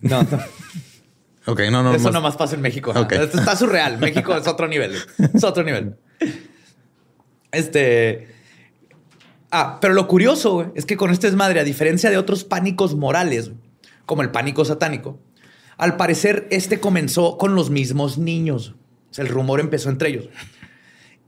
No, 0.00 0.22
no. 0.22 0.38
Ok, 1.46 1.60
no, 1.70 1.82
no. 1.82 1.94
Eso 1.94 2.10
nomás 2.10 2.36
pasa 2.36 2.54
en 2.54 2.60
México. 2.60 2.92
está 2.94 3.56
surreal. 3.56 3.98
México 3.98 4.36
es 4.36 4.46
otro 4.46 4.68
nivel. 4.68 4.94
Es 5.34 5.42
otro 5.44 5.62
nivel. 5.62 5.96
Este. 7.52 8.35
Ah, 9.50 9.78
pero 9.80 9.94
lo 9.94 10.08
curioso 10.08 10.72
es 10.74 10.86
que 10.86 10.96
con 10.96 11.10
este 11.10 11.28
desmadre, 11.28 11.60
a 11.60 11.64
diferencia 11.64 12.10
de 12.10 12.18
otros 12.18 12.44
pánicos 12.44 12.94
morales, 12.94 13.50
como 14.04 14.22
el 14.22 14.30
pánico 14.30 14.64
satánico, 14.64 15.18
al 15.76 15.96
parecer 15.96 16.46
este 16.50 16.80
comenzó 16.80 17.38
con 17.38 17.54
los 17.54 17.70
mismos 17.70 18.18
niños. 18.18 18.74
el 19.16 19.28
rumor 19.28 19.60
empezó 19.60 19.88
entre 19.90 20.10
ellos. 20.10 20.28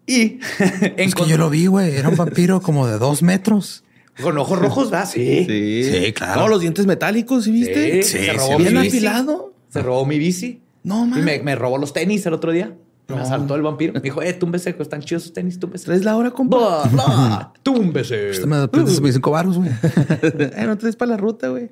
Y 0.06 0.38
es 0.96 1.14
que 1.14 1.26
yo 1.26 1.36
lo 1.36 1.50
vi, 1.50 1.66
güey. 1.66 1.94
Era 1.94 2.08
un 2.08 2.16
vampiro 2.16 2.60
como 2.60 2.86
de 2.86 2.98
dos 2.98 3.22
metros. 3.22 3.84
Con 4.22 4.36
ojos 4.36 4.58
rojos, 4.58 4.90
¿verdad? 4.90 5.08
Sí. 5.08 5.44
Sí, 5.44 6.12
claro. 6.12 6.34
Todos 6.34 6.50
los 6.50 6.60
dientes 6.60 6.86
metálicos, 6.86 7.44
¿sí 7.44 7.52
viste? 7.52 8.02
Sí, 8.02 8.18
se 8.26 8.32
robó 8.32 8.58
bien 8.58 8.76
afilado. 8.78 9.54
Se 9.68 9.82
robó 9.82 10.06
mi 10.06 10.18
bici. 10.18 10.60
No, 10.82 11.06
man. 11.06 11.20
Y 11.20 11.22
me, 11.22 11.40
me, 11.40 11.54
robó 11.54 11.78
los 11.78 11.92
tenis 11.92 12.24
el 12.26 12.32
otro 12.32 12.50
día. 12.50 12.74
Me 13.08 13.20
asaltó 13.20 13.54
el 13.54 13.62
vampiro. 13.62 13.94
Me 13.94 14.00
dijo, 14.00 14.22
eh, 14.22 14.34
túmbese, 14.34 14.76
están 14.78 15.00
chidos 15.00 15.22
sus 15.22 15.32
tenis, 15.32 15.58
túmbese. 15.58 15.86
¿Traes 15.86 16.04
la 16.04 16.16
hora, 16.16 16.30
compa? 16.30 16.86
Blah, 16.88 17.52
túmbese. 17.62 18.30
Este 18.30 18.46
me 18.46 18.68
prestas 18.68 19.00
mis 19.00 19.14
cinco 19.14 19.30
baros, 19.30 19.56
güey. 19.56 19.70
eh, 20.22 20.64
no 20.66 20.76
traes 20.76 20.94
para 20.94 21.12
la 21.12 21.16
ruta, 21.16 21.48
güey. 21.48 21.70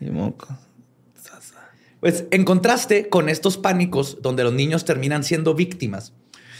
Y 0.00 0.10
moco. 0.10 0.48
Pues 2.04 2.26
en 2.30 2.44
contraste 2.44 3.08
con 3.08 3.30
estos 3.30 3.56
pánicos 3.56 4.18
donde 4.20 4.44
los 4.44 4.52
niños 4.52 4.84
terminan 4.84 5.24
siendo 5.24 5.54
víctimas, 5.54 6.12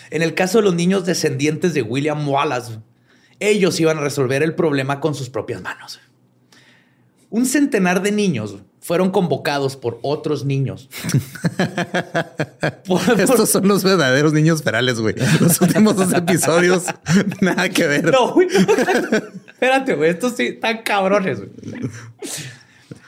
en 0.09 0.23
el 0.23 0.35
caso 0.35 0.59
de 0.59 0.65
los 0.65 0.75
niños 0.75 1.05
descendientes 1.05 1.75
de 1.75 1.83
William 1.83 2.27
Wallace, 2.27 2.79
ellos 3.41 3.79
iban 3.79 3.99
a 3.99 4.01
resolver 4.01 4.43
el 4.43 4.55
problema 4.55 5.01
con 5.01 5.15
sus 5.15 5.29
propias 5.29 5.61
manos. 5.61 6.01
Un 7.29 7.45
centenar 7.45 8.03
de 8.03 8.13
niños 8.13 8.57
fueron 8.85 9.11
convocados 9.11 9.77
por 9.79 9.99
otros 10.03 10.45
niños. 10.45 10.91
Estos 13.17 13.49
son 13.49 13.67
los 13.67 13.83
verdaderos 13.83 14.35
niños 14.35 14.63
ferales, 14.63 15.01
güey. 15.01 15.15
Los 15.41 15.59
últimos 15.63 15.97
dos 15.97 16.13
episodios, 16.13 16.85
nada 17.41 17.71
que 17.71 17.87
ver. 17.87 18.13
No, 18.13 18.35
güey. 18.35 18.47
Espérate, 19.47 19.95
güey. 19.95 20.11
Estos 20.11 20.35
sí 20.37 20.49
están 20.49 20.83
cabrones, 20.83 21.39
güey. 21.39 21.51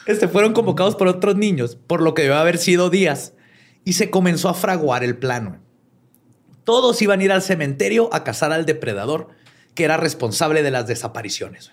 Este, 0.06 0.28
fueron 0.28 0.54
convocados 0.54 0.96
por 0.96 1.08
otros 1.08 1.36
niños, 1.36 1.76
por 1.86 2.00
lo 2.00 2.14
que 2.14 2.22
debe 2.22 2.36
haber 2.36 2.56
sido 2.56 2.88
días, 2.88 3.34
y 3.84 3.92
se 3.92 4.08
comenzó 4.08 4.48
a 4.48 4.54
fraguar 4.54 5.04
el 5.04 5.18
plano. 5.18 5.58
Todos 6.64 7.02
iban 7.02 7.20
a 7.20 7.24
ir 7.24 7.32
al 7.32 7.42
cementerio 7.42 8.08
a 8.14 8.24
cazar 8.24 8.50
al 8.50 8.64
depredador 8.64 9.28
que 9.74 9.84
era 9.84 9.98
responsable 9.98 10.62
de 10.62 10.70
las 10.70 10.86
desapariciones. 10.86 11.70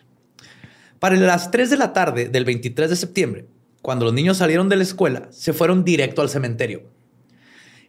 Para 1.00 1.16
las 1.16 1.52
3 1.52 1.70
de 1.70 1.78
la 1.78 1.94
tarde 1.94 2.28
del 2.28 2.44
23 2.44 2.90
de 2.90 2.96
septiembre, 2.98 3.46
cuando 3.84 4.06
los 4.06 4.14
niños 4.14 4.38
salieron 4.38 4.70
de 4.70 4.78
la 4.78 4.84
escuela, 4.84 5.28
se 5.30 5.54
fueron 5.54 5.84
directo 5.84 6.24
al 6.24 6.30
cementerio. 6.30 6.90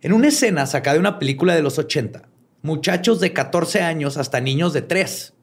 En 0.02 0.12
una 0.12 0.28
escena 0.28 0.66
sacada 0.66 0.94
de 0.94 1.00
una 1.00 1.18
película 1.18 1.54
de 1.54 1.62
los 1.62 1.78
80, 1.78 2.28
muchachos 2.62 3.20
de 3.20 3.33
14 3.33 3.80
años 3.80 4.18
hasta 4.18 4.40
niños 4.40 4.72
de 4.74 4.83
3 4.83 5.35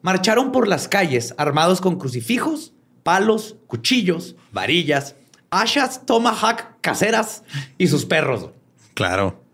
marcharon 0.00 0.52
por 0.52 0.68
las 0.68 0.88
calles 0.88 1.34
armados 1.36 1.80
con 1.80 1.98
crucifijos, 1.98 2.72
palos, 3.02 3.56
cuchillos, 3.66 4.36
varillas, 4.52 5.16
ashas, 5.50 6.06
tomahawk 6.06 6.80
caseras 6.80 7.42
y 7.76 7.88
sus 7.88 8.06
perros. 8.06 8.50
Claro. 8.94 9.44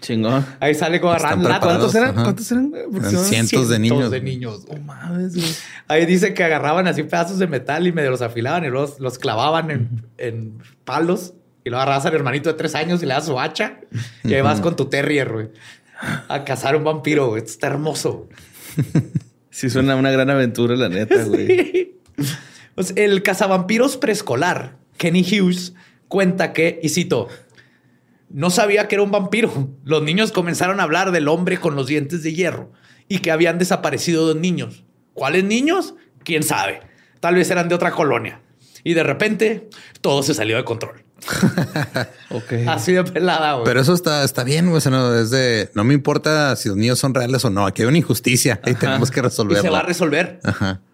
Chingón. 0.00 0.44
Ahí 0.60 0.74
sale 0.74 1.00
con 1.00 1.10
agarrando. 1.10 1.48
¿Cuántos 1.60 1.94
eran? 1.94 2.14
¿Cuántos 2.14 2.50
eran? 2.50 2.72
Cientos, 3.24 3.68
de 3.68 3.78
niños. 3.78 4.10
de 4.10 4.20
niños. 4.20 4.64
Oh, 4.68 4.76
mames, 4.78 5.36
güey. 5.36 5.48
Ahí 5.88 6.06
dice 6.06 6.34
que 6.34 6.42
agarraban 6.42 6.86
así 6.86 7.02
pedazos 7.02 7.38
de 7.38 7.46
metal 7.46 7.86
y 7.86 7.92
medio 7.92 8.10
los 8.10 8.22
afilaban 8.22 8.64
y 8.64 8.68
los, 8.68 8.98
los 9.00 9.18
clavaban 9.18 9.70
en, 9.70 10.06
en, 10.18 10.58
palos. 10.84 11.34
Y 11.64 11.70
lo 11.70 11.76
agarrabas 11.76 12.06
al 12.06 12.14
hermanito 12.14 12.50
de 12.50 12.54
tres 12.56 12.74
años 12.74 13.02
y 13.02 13.06
le 13.06 13.14
das 13.14 13.26
su 13.26 13.38
hacha. 13.38 13.80
Y 14.24 14.32
ahí 14.32 14.40
vas 14.40 14.60
con 14.60 14.76
tu 14.76 14.86
terrier, 14.86 15.30
güey. 15.30 15.48
A 16.28 16.44
cazar 16.44 16.74
un 16.74 16.84
vampiro, 16.84 17.28
güey. 17.28 17.42
Está 17.42 17.66
hermoso. 17.66 18.28
Sí, 19.50 19.68
suena 19.68 19.96
una 19.96 20.10
gran 20.10 20.30
aventura, 20.30 20.76
la 20.76 20.88
neta, 20.88 21.24
güey. 21.26 21.96
Pues 22.74 22.92
el 22.96 23.22
cazavampiros 23.22 23.96
preescolar, 23.96 24.76
Kenny 24.96 25.22
Hughes, 25.22 25.74
cuenta 26.08 26.52
que, 26.52 26.78
y 26.82 26.88
cito, 26.88 27.28
no 28.30 28.50
sabía 28.50 28.88
que 28.88 28.94
era 28.94 29.02
un 29.02 29.10
vampiro. 29.10 29.68
Los 29.84 30.02
niños 30.02 30.32
comenzaron 30.32 30.80
a 30.80 30.84
hablar 30.84 31.10
del 31.10 31.28
hombre 31.28 31.58
con 31.58 31.76
los 31.76 31.86
dientes 31.86 32.22
de 32.22 32.32
hierro 32.32 32.72
y 33.08 33.18
que 33.18 33.30
habían 33.30 33.58
desaparecido 33.58 34.26
dos 34.26 34.36
niños. 34.36 34.84
¿Cuáles 35.14 35.44
niños? 35.44 35.94
¿Quién 36.24 36.42
sabe? 36.42 36.80
Tal 37.18 37.34
vez 37.34 37.50
eran 37.50 37.68
de 37.68 37.74
otra 37.74 37.90
colonia. 37.90 38.40
Y 38.84 38.94
de 38.94 39.02
repente 39.02 39.68
todo 40.00 40.22
se 40.22 40.32
salió 40.32 40.56
de 40.56 40.64
control. 40.64 41.04
ok. 42.30 42.52
Así 42.68 42.92
de 42.92 43.04
pelada, 43.04 43.54
güey. 43.54 43.64
Pero 43.64 43.80
eso 43.80 43.92
está, 43.92 44.24
está 44.24 44.44
bien, 44.44 44.70
güey. 44.70 44.80
No, 44.90 45.14
es 45.18 45.30
de, 45.30 45.70
no 45.74 45.84
me 45.84 45.92
importa 45.92 46.56
si 46.56 46.68
los 46.68 46.78
niños 46.78 46.98
son 46.98 47.12
reales 47.12 47.44
o 47.44 47.50
no. 47.50 47.66
Aquí 47.66 47.82
hay 47.82 47.88
una 47.88 47.98
injusticia 47.98 48.60
y 48.64 48.74
tenemos 48.74 49.10
que 49.10 49.20
resolverla. 49.20 49.60
Y 49.60 49.62
se 49.62 49.70
va 49.70 49.80
a 49.80 49.82
resolver. 49.82 50.40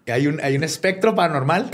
Hay 0.07 0.27
un, 0.27 0.41
hay 0.41 0.57
un 0.57 0.63
espectro 0.63 1.15
paranormal 1.15 1.69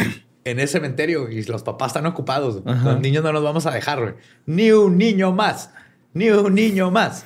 en 0.46 0.60
ese 0.60 0.74
cementerio 0.74 1.30
y 1.30 1.44
los 1.44 1.64
papás 1.64 1.90
están 1.90 2.06
ocupados. 2.06 2.62
Los 2.66 3.00
niños 3.00 3.24
no 3.24 3.32
los 3.32 3.44
vamos 3.44 3.66
a 3.66 3.72
dejar, 3.72 4.18
Ni 4.46 4.72
un 4.72 4.98
niño 4.98 5.32
más. 5.32 5.72
Ni 6.14 6.30
un 6.30 6.54
niño 6.54 6.92
más. 6.92 7.26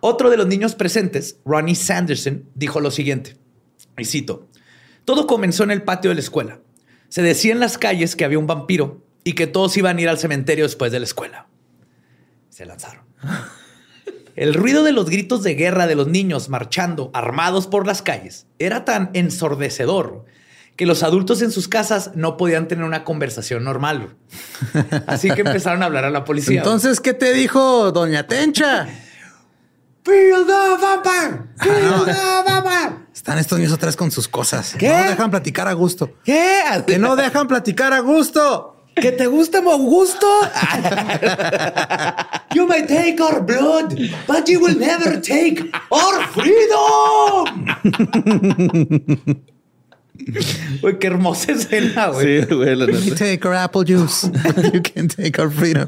Otro 0.00 0.30
de 0.30 0.36
los 0.36 0.46
niños 0.46 0.74
presentes, 0.74 1.38
Ronnie 1.44 1.74
Sanderson, 1.74 2.44
dijo 2.54 2.80
lo 2.80 2.90
siguiente. 2.90 3.36
Y 3.96 4.04
cito. 4.04 4.46
Todo 5.04 5.26
comenzó 5.26 5.64
en 5.64 5.70
el 5.70 5.82
patio 5.82 6.10
de 6.10 6.16
la 6.16 6.20
escuela. 6.20 6.60
Se 7.08 7.22
decía 7.22 7.52
en 7.52 7.60
las 7.60 7.78
calles 7.78 8.14
que 8.14 8.24
había 8.24 8.38
un 8.38 8.46
vampiro 8.46 9.02
y 9.24 9.32
que 9.32 9.46
todos 9.46 9.76
iban 9.76 9.96
a 9.96 10.00
ir 10.00 10.08
al 10.08 10.18
cementerio 10.18 10.64
después 10.64 10.92
de 10.92 11.00
la 11.00 11.06
escuela. 11.06 11.48
Se 12.50 12.66
lanzaron. 12.66 13.04
El 14.36 14.54
ruido 14.54 14.84
de 14.84 14.92
los 14.92 15.10
gritos 15.10 15.42
de 15.42 15.56
guerra 15.56 15.88
de 15.88 15.96
los 15.96 16.06
niños 16.06 16.48
marchando 16.48 17.10
armados 17.12 17.66
por 17.66 17.88
las 17.88 18.02
calles 18.02 18.46
era 18.60 18.84
tan 18.84 19.10
ensordecedor 19.14 20.26
que 20.78 20.86
los 20.86 21.02
adultos 21.02 21.42
en 21.42 21.50
sus 21.50 21.66
casas 21.66 22.12
no 22.14 22.36
podían 22.36 22.68
tener 22.68 22.84
una 22.84 23.02
conversación 23.02 23.64
normal. 23.64 24.14
Así 25.08 25.28
que 25.28 25.40
empezaron 25.40 25.82
a 25.82 25.86
hablar 25.86 26.04
a 26.04 26.10
la 26.10 26.24
policía. 26.24 26.58
Entonces, 26.58 27.00
¿qué 27.00 27.14
te 27.14 27.34
dijo 27.34 27.90
Doña 27.90 28.28
Tencha? 28.28 28.86
Están 33.12 33.38
estos 33.38 33.58
niños 33.58 33.72
otra 33.72 33.86
vez 33.86 33.96
con 33.96 34.12
sus 34.12 34.28
cosas. 34.28 34.76
¿Qué? 34.78 34.88
No 34.88 35.10
dejan 35.10 35.32
platicar 35.32 35.66
a 35.66 35.72
gusto. 35.72 36.12
¿Qué? 36.24 36.62
Que 36.86 37.00
no 37.00 37.16
dejan 37.16 37.48
platicar 37.48 37.92
a 37.92 37.98
gusto. 37.98 38.84
¿Que 38.94 39.10
te 39.10 39.26
gusta 39.26 39.58
Augusto? 39.58 40.26
you 42.54 42.68
may 42.68 42.86
take 42.86 43.20
our 43.20 43.40
blood, 43.40 43.98
but 44.28 44.48
you 44.48 44.60
will 44.60 44.78
never 44.78 45.20
take 45.20 45.72
our 45.90 46.24
freedom. 46.28 47.66
Güey, 50.82 50.98
qué 50.98 51.06
hermosa 51.06 51.52
escena, 51.52 52.08
güey. 52.08 52.42
Sí, 52.44 52.54
güey, 52.54 52.76
la 52.76 52.86
You 52.86 52.92
neta. 53.00 53.14
take 53.16 53.40
our 53.48 53.54
apple 53.54 53.82
juice. 53.86 54.28
but 54.28 54.56
You 54.74 54.82
can 54.82 55.08
take 55.08 55.40
our 55.40 55.50
freedom. 55.50 55.86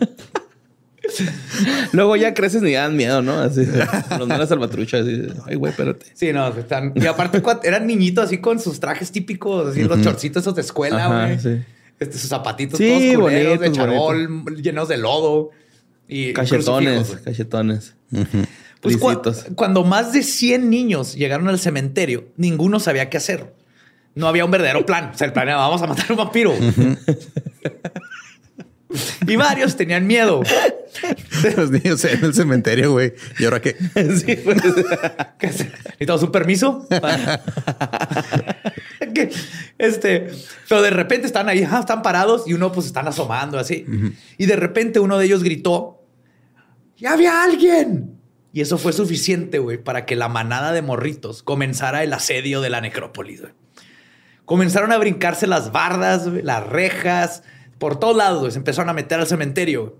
Luego 1.93 2.15
ya 2.17 2.35
creces 2.35 2.63
y 2.63 2.73
ya 2.73 2.83
dan 2.83 2.97
miedo, 2.97 3.23
¿no? 3.23 3.33
Así. 3.41 3.63
Los 4.19 4.29
malas 4.29 4.49
salvatruchas. 4.49 5.03
Así. 5.03 5.23
Ay, 5.47 5.57
güey, 5.57 5.71
espérate. 5.71 6.07
Sí, 6.15 6.33
no, 6.33 6.47
están. 6.49 6.93
Y 6.95 7.07
aparte, 7.07 7.43
eran 7.65 7.87
niñitos 7.87 8.27
así 8.27 8.39
con 8.39 8.61
sus 8.61 8.79
trajes 8.81 9.11
típicos, 9.11 9.69
así 9.69 9.83
los 9.83 10.01
chorcitos 10.03 10.43
esos 10.43 10.55
de 10.55 10.61
escuela, 10.63 11.07
Ajá, 11.07 11.27
güey. 11.27 11.39
sí. 11.41 11.63
Este, 11.99 12.17
sus 12.17 12.31
zapatitos 12.31 12.79
Sí, 12.79 12.89
todos 13.13 13.23
culeros 13.25 13.61
de 13.61 13.69
bonitos, 13.69 13.77
charol, 13.77 14.45
llenos 14.63 14.89
de 14.89 14.97
lodo. 14.99 15.51
Y 16.09 16.33
Cachetones, 16.33 17.17
cachetones. 17.25 17.95
Pues 18.81 18.99
cua- 18.99 19.11
Lisitos. 19.23 19.47
cuando 19.55 19.85
más 19.85 20.13
de 20.13 20.23
100 20.23 20.71
niños 20.71 21.15
llegaron 21.15 21.47
al 21.49 21.59
cementerio, 21.59 22.25
ninguno 22.37 22.81
sabía 22.81 23.11
qué 23.11 23.19
hacer. 23.19 23.53
No 24.15 24.29
había 24.29 24.45
un 24.45 24.51
verdadero 24.51 24.85
plan. 24.85 25.11
O 25.15 25.19
sea, 25.19 25.27
el 25.27 25.33
plan 25.33 25.49
era 25.49 25.57
vamos 25.57 25.83
a 25.83 25.87
matar 25.87 26.07
a 26.09 26.13
un 26.13 26.19
vampiro. 26.19 26.55
y 29.27 29.37
varios 29.37 29.77
tenían 29.77 30.07
miedo. 30.07 30.43
Los 31.57 31.71
niños 31.71 32.05
en 32.05 32.25
el 32.25 32.35
cementerio, 32.35 32.93
güey. 32.93 33.15
¿Y 33.39 33.45
ahora 33.45 33.61
qué? 33.61 33.77
Sí, 34.17 34.37
pues. 34.37 34.63
¿Necesitamos 35.41 36.23
un 36.23 36.33
permiso? 36.33 36.87
Este, 39.79 40.29
pero 40.69 40.83
de 40.83 40.91
repente 40.91 41.27
están 41.27 41.49
ahí, 41.49 41.67
ah, 41.69 41.81
están 41.81 42.03
parados 42.03 42.47
y 42.47 42.53
uno 42.53 42.71
pues 42.71 42.87
están 42.87 43.09
asomando 43.09 43.59
así. 43.59 43.87
Y 44.39 44.47
de 44.47 44.57
repente 44.57 45.01
uno 45.01 45.19
de 45.19 45.25
ellos 45.25 45.43
gritó, 45.43 46.01
¡Ya 47.01 47.15
había 47.15 47.43
alguien! 47.43 48.21
Y 48.53 48.61
eso 48.61 48.77
fue 48.77 48.93
suficiente, 48.93 49.59
güey, 49.59 49.79
para 49.79 50.05
que 50.05 50.17
la 50.17 50.29
manada 50.29 50.73
de 50.73 50.83
morritos 50.83 51.43
comenzara 51.43 52.03
el 52.03 52.13
asedio 52.13 52.61
de 52.61 52.69
la 52.69 52.81
necrópolis, 52.81 53.41
güey. 53.41 53.53
Comenzaron 54.45 54.93
a 54.93 54.99
brincarse 54.99 55.47
las 55.47 55.73
bardas, 55.73 56.27
las 56.27 56.67
rejas, 56.67 57.43
por 57.79 57.99
todos 57.99 58.17
lados. 58.17 58.53
Se 58.53 58.59
empezaron 58.59 58.89
a 58.89 58.93
meter 58.93 59.21
al 59.21 59.27
cementerio. 59.27 59.99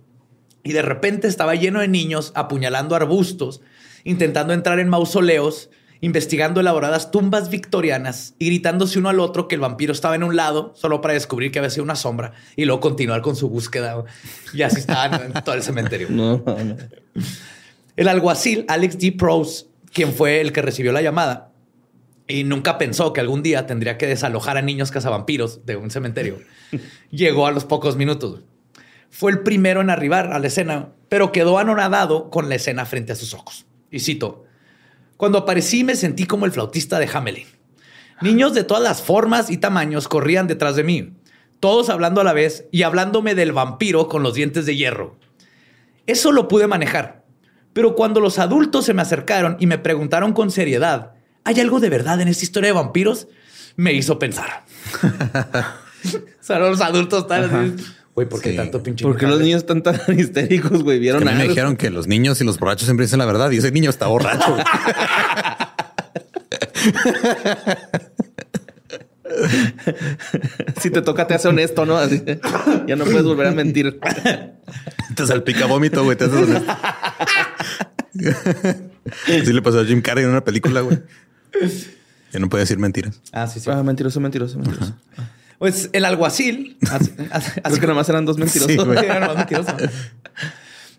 Y 0.63 0.73
de 0.73 0.83
repente 0.83 1.27
estaba 1.27 1.55
lleno 1.55 1.81
de 1.81 1.89
niños 1.89 2.33
apuñalando 2.35 2.95
arbustos, 2.95 3.63
intentando 4.05 4.53
entrar 4.53 4.79
en 4.79 4.89
mausoleos, 4.89 5.71
investigando 6.03 6.61
elaboradas 6.61 7.11
tumbas 7.11 7.51
victorianas 7.51 8.35
y 8.39 8.47
gritándose 8.47 8.99
uno 8.99 9.09
al 9.09 9.21
otro 9.21 9.49
que 9.49 9.55
el 9.55 9.61
vampiro 9.61 9.93
estaba 9.93 10.15
en 10.15 10.23
un 10.23 10.37
lado, 10.37 10.73
solo 10.77 11.01
para 11.01 11.15
descubrir 11.15 11.51
que 11.51 11.59
había 11.59 11.71
sido 11.71 11.85
una 11.85 11.97
sombra 11.97 12.33
y 12.57 12.65
luego 12.65 12.81
continuar 12.81 13.23
con 13.23 13.37
su 13.37 13.49
búsqueda. 13.49 14.05
Y 14.53 14.63
así 14.63 14.81
estaban 14.81 15.21
en 15.23 15.33
todo 15.45 15.55
el 15.55 15.63
cementerio. 15.63 16.09
No, 16.21 16.39
no. 16.39 16.77
El 17.97 18.09
alguacil 18.09 18.65
Alex 18.69 18.99
D. 18.99 19.13
Prose, 19.13 19.67
quien 19.93 20.13
fue 20.13 20.41
el 20.41 20.53
que 20.53 20.63
recibió 20.63 20.93
la 20.93 21.03
llamada 21.03 21.50
y 22.31 22.45
nunca 22.45 22.79
pensó 22.79 23.13
que 23.13 23.21
algún 23.21 23.43
día 23.43 23.67
tendría 23.67 23.99
que 23.99 24.07
desalojar 24.07 24.57
a 24.57 24.63
niños 24.63 24.91
cazavampiros 24.91 25.67
de 25.67 25.77
un 25.77 25.91
cementerio, 25.91 26.39
llegó 27.11 27.47
a 27.47 27.51
los 27.51 27.65
pocos 27.65 27.97
minutos. 27.97 28.43
Fue 29.11 29.33
el 29.33 29.41
primero 29.41 29.81
en 29.81 29.91
arribar 29.91 30.33
a 30.33 30.39
la 30.39 30.47
escena, 30.47 30.91
pero 31.09 31.33
quedó 31.33 31.59
anonadado 31.59 32.31
con 32.31 32.49
la 32.49 32.55
escena 32.55 32.87
frente 32.87 33.13
a 33.13 33.17
sus 33.17 33.35
ojos. 33.35 33.67
Y 33.91 34.01
cito, 34.01 34.45
cuando 35.17 35.39
aparecí 35.39 35.83
me 35.83 35.97
sentí 35.97 36.27
como 36.27 36.47
el 36.47 36.53
flautista 36.53 36.99
de 36.99 37.09
Hamelin. 37.13 37.47
Niños 38.23 38.55
de 38.55 38.65
todas 38.65 38.83
las 38.83 39.03
formas 39.03 39.51
y 39.51 39.57
tamaños 39.57 40.07
corrían 40.07 40.47
detrás 40.47 40.77
de 40.77 40.85
mí, 40.85 41.15
todos 41.59 41.91
hablando 41.91 42.21
a 42.21 42.25
la 42.25 42.33
vez 42.33 42.67
y 42.71 42.85
hablándome 42.85 43.35
del 43.35 43.53
vampiro 43.53 44.09
con 44.09 44.23
los 44.23 44.35
dientes 44.35 44.65
de 44.67 44.77
hierro. 44.77 45.17
Eso 46.07 46.33
lo 46.33 46.49
pude 46.49 46.67
manejar. 46.67 47.25
Pero 47.73 47.95
cuando 47.95 48.21
los 48.21 48.39
adultos 48.39 48.85
se 48.85 48.95
me 48.95 49.03
acercaron 49.03 49.57
y 49.61 49.67
me 49.67 49.79
preguntaron 49.79 50.33
con 50.33 50.51
seriedad, 50.51 51.13
¿hay 51.45 51.61
algo 51.61 51.81
de 51.81 51.89
verdad 51.89 52.21
en 52.21 52.29
esta 52.29 52.45
historia 52.45 52.69
de 52.69 52.73
vampiros? 52.73 53.29
Me 53.77 53.93
hizo 53.93 54.19
pensar. 54.19 54.65
o 55.03 56.43
sea, 56.43 56.59
los 56.59 56.81
adultos 56.81 57.23
están 57.23 57.45
así. 57.45 57.85
Güey, 58.15 58.29
¿por 58.29 58.41
qué 58.41 58.51
Sí. 58.51 58.57
tanto 58.57 58.83
pinche? 58.83 59.05
¿Por 59.05 59.17
qué 59.17 59.27
los 59.27 59.41
niños 59.41 59.59
están 59.59 59.83
tan 59.83 59.99
histéricos, 60.19 60.83
güey? 60.83 60.97
Que 60.97 61.01
¿Vieron 61.03 61.27
a 61.29 61.33
mí 61.33 61.39
me 61.39 61.49
dijeron 61.49 61.77
que 61.77 61.91
los 61.91 62.07
niños 62.09 62.41
y 62.41 62.45
los 62.45 62.59
borrachos 62.59 62.85
siempre 62.87 63.07
dicen 63.07 63.19
la 63.21 63.27
verdad 63.27 63.51
y 63.51 63.59
ese 63.59 63.71
niño 63.71 63.89
está 63.91 64.07
borracho. 64.09 64.57
Si 70.81 70.91
te 70.91 71.03
toca, 71.03 71.27
te 71.27 71.35
hace 71.35 71.49
honesto, 71.49 71.87
¿no? 71.87 71.97
Así. 71.97 72.23
Ya 72.87 72.97
no 72.97 73.05
puedes 73.05 73.25
volver 73.25 73.47
a 73.49 73.53
mentir. 73.53 73.99
Te 75.15 75.27
salpica 75.27 75.67
vómito, 75.67 76.05
güey. 76.05 76.17
Te 76.17 76.25
haces 76.25 76.37
honesto. 76.49 76.73
Así 79.27 79.53
le 79.53 79.63
pasó 79.63 79.81
a 79.81 79.85
Jim 79.85 80.03
Carrey 80.03 80.25
en 80.25 80.31
una 80.31 80.45
película, 80.45 80.81
güey. 80.81 80.99
Ya 82.33 82.39
no 82.39 82.49
puede 82.49 82.63
decir 82.63 82.79
mentiras. 82.79 83.21
Ah, 83.33 83.47
sí, 83.47 83.61
sí. 83.61 83.71
Ah, 83.71 83.83
mentiroso, 83.83 84.21
mentiroso, 84.21 84.59
mentiroso. 84.59 84.95
Pues 85.59 85.91
el 85.93 86.05
alguacil. 86.05 86.79
Así, 87.31 87.81
que 87.81 87.87
nada 87.87 87.95
más 87.95 88.09
eran 88.09 88.25
dos 88.25 88.39
mentirosos. 88.39 88.73
Sí, 88.73 88.79
güey. 88.79 88.99
Sí, 88.99 89.05
era 89.09 89.21
nomás 89.21 89.37
mentiroso. 89.37 89.77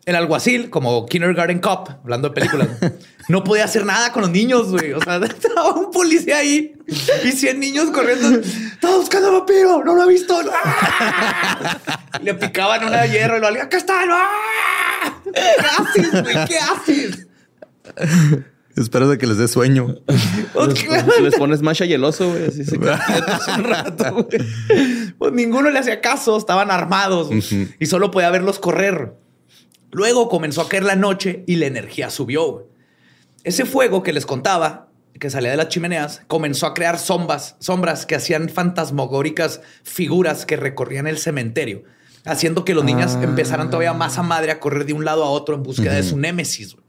El 0.06 0.16
alguacil, 0.16 0.70
como 0.70 1.06
Kindergarten 1.06 1.60
Cop, 1.60 1.90
hablando 2.04 2.30
de 2.30 2.34
películas, 2.34 2.68
no 3.28 3.44
podía 3.44 3.66
hacer 3.66 3.86
nada 3.86 4.12
con 4.12 4.22
los 4.22 4.32
niños, 4.32 4.70
güey. 4.72 4.94
O 4.94 5.02
sea, 5.02 5.18
estaba 5.26 5.74
un 5.74 5.92
policía 5.92 6.38
ahí 6.38 6.74
y 7.24 7.32
100 7.32 7.60
niños 7.60 7.92
corriendo. 7.92 8.40
Estaba 8.40 8.98
buscando 8.98 9.30
a 9.30 9.32
vampiro, 9.32 9.84
no 9.84 9.96
lo 9.96 10.02
ha 10.02 10.08
visto. 10.08 10.40
¡Ah! 10.54 11.80
Le 12.22 12.34
picaban 12.34 12.84
una 12.84 13.06
hierro 13.06 13.38
y 13.38 13.42
lo 13.42 13.48
alguien, 13.48 13.66
acá 13.66 13.78
está. 13.78 14.02
¡Ah! 14.10 15.22
¿Qué 15.34 16.02
haces, 16.04 16.24
güey? 16.24 16.46
¿Qué 16.48 16.58
haces? 16.58 17.28
Espero 18.78 19.10
de 19.10 19.18
que 19.18 19.28
les 19.28 19.38
dé 19.38 19.48
sueño. 19.48 19.96
Les, 20.68 21.22
les 21.22 21.36
pones 21.36 21.62
masha 21.62 21.86
y 21.86 21.94
el 21.94 22.04
oso, 22.04 22.30
güey. 22.30 22.46
Así 22.46 22.64
se 22.64 22.78
un 22.78 22.84
rato, 23.64 24.14
güey. 24.14 25.14
Pues 25.18 25.34
ninguno 25.34 25.70
le 25.70 25.80
hacía 25.80 26.00
caso, 26.02 26.38
estaban 26.38 26.72
armados 26.72 27.30
y 27.80 27.86
solo 27.86 28.12
podía 28.12 28.30
verlos 28.30 28.60
correr. 28.60 29.14
Luego 29.92 30.30
comenzó 30.30 30.62
a 30.62 30.70
caer 30.70 30.84
la 30.84 30.96
noche 30.96 31.44
y 31.48 31.56
la 31.58 31.66
energía 31.66 32.10
subió. 32.10 32.52
güey. 32.52 32.66
Ese 33.44 33.66
fuego 33.66 34.04
que 34.04 34.14
les 34.14 34.26
contaba, 34.26 34.88
que 35.20 35.30
salía 35.30 35.52
de 35.52 35.58
las 35.58 35.68
chimeneas, 35.68 36.22
comenzó 36.28 36.66
a 36.68 36.74
crear 36.74 36.98
sombras, 36.98 37.56
sombras 37.60 38.06
que 38.06 38.16
hacían 38.16 38.48
fantasmagóricas 38.50 39.62
figuras 39.84 40.46
que 40.46 40.56
recorrían 40.56 41.08
el 41.08 41.18
cementerio, 41.18 41.84
haciendo 42.24 42.64
que 42.64 42.74
los 42.74 42.86
niños 42.86 43.16
Ah. 43.18 43.24
empezaran 43.24 43.70
todavía 43.70 43.94
más 43.94 44.18
a 44.18 44.24
madre 44.24 44.52
a 44.52 44.60
correr 44.60 44.86
de 44.86 44.94
un 44.94 45.04
lado 45.06 45.24
a 45.26 45.30
otro 45.30 45.56
en 45.56 45.64
búsqueda 45.64 45.94
de 45.96 46.04
su 46.04 46.18
némesis. 46.18 46.74
güey. 46.76 46.81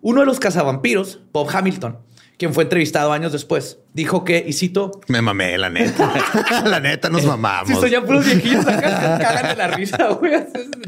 Uno 0.00 0.20
de 0.20 0.26
los 0.26 0.38
cazavampiros, 0.38 1.20
Bob 1.32 1.48
Hamilton, 1.52 1.98
quien 2.38 2.52
fue 2.52 2.64
entrevistado 2.64 3.12
años 3.12 3.32
después, 3.32 3.78
dijo 3.94 4.24
que, 4.24 4.44
y 4.46 4.52
cito, 4.52 5.00
Me 5.08 5.22
mamé, 5.22 5.56
la 5.56 5.70
neta. 5.70 6.12
la 6.64 6.80
neta 6.80 7.08
nos 7.08 7.24
mamamos. 7.24 7.68
Si 7.68 7.74
son 7.74 7.88
ya 7.88 8.02
puros 8.02 8.24
viejillos 8.24 8.66
acá, 8.66 9.16
se 9.16 9.24
cagan 9.24 9.48
de 9.48 9.56
la 9.56 9.68
risa, 9.68 10.08
güey. 10.08 10.34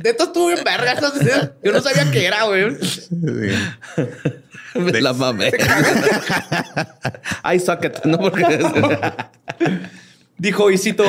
Estuvo 0.05 0.49
bien 0.49 0.61
verga. 0.64 0.92
eso 0.92 1.11
sí. 1.18 1.29
Yo 1.62 1.73
no 1.73 1.81
sabía 1.81 2.11
qué 2.11 2.27
era, 2.27 2.44
güey. 2.44 2.77
Sí. 2.83 3.09
Me 4.75 5.01
la 5.01 5.12
mamé. 5.12 5.51
I 7.44 7.59
suck 7.59 7.85
it. 7.85 8.05
No, 8.05 8.18
porque... 8.18 8.44
Dijo, 10.37 10.71
y 10.71 10.79
cito, 10.79 11.05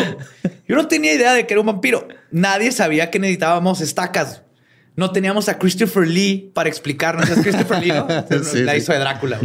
yo 0.67 0.75
no 0.75 0.87
tenía 0.87 1.13
idea 1.13 1.33
de 1.33 1.45
que 1.45 1.53
era 1.53 1.61
un 1.61 1.67
vampiro. 1.67 2.07
Nadie 2.31 2.71
sabía 2.71 3.11
que 3.11 3.19
necesitábamos 3.19 3.79
estacas. 3.79 4.41
No 4.99 5.11
teníamos 5.13 5.47
a 5.47 5.57
Christopher 5.57 6.05
Lee 6.05 6.51
para 6.53 6.67
explicarnos. 6.67 7.29
Es 7.29 7.39
Christopher 7.39 7.79
Lee, 7.81 7.87
¿no? 7.93 8.05
Sí, 8.43 8.63
la 8.63 8.75
hizo 8.75 8.91
de 8.91 8.99
Drácula. 8.99 9.39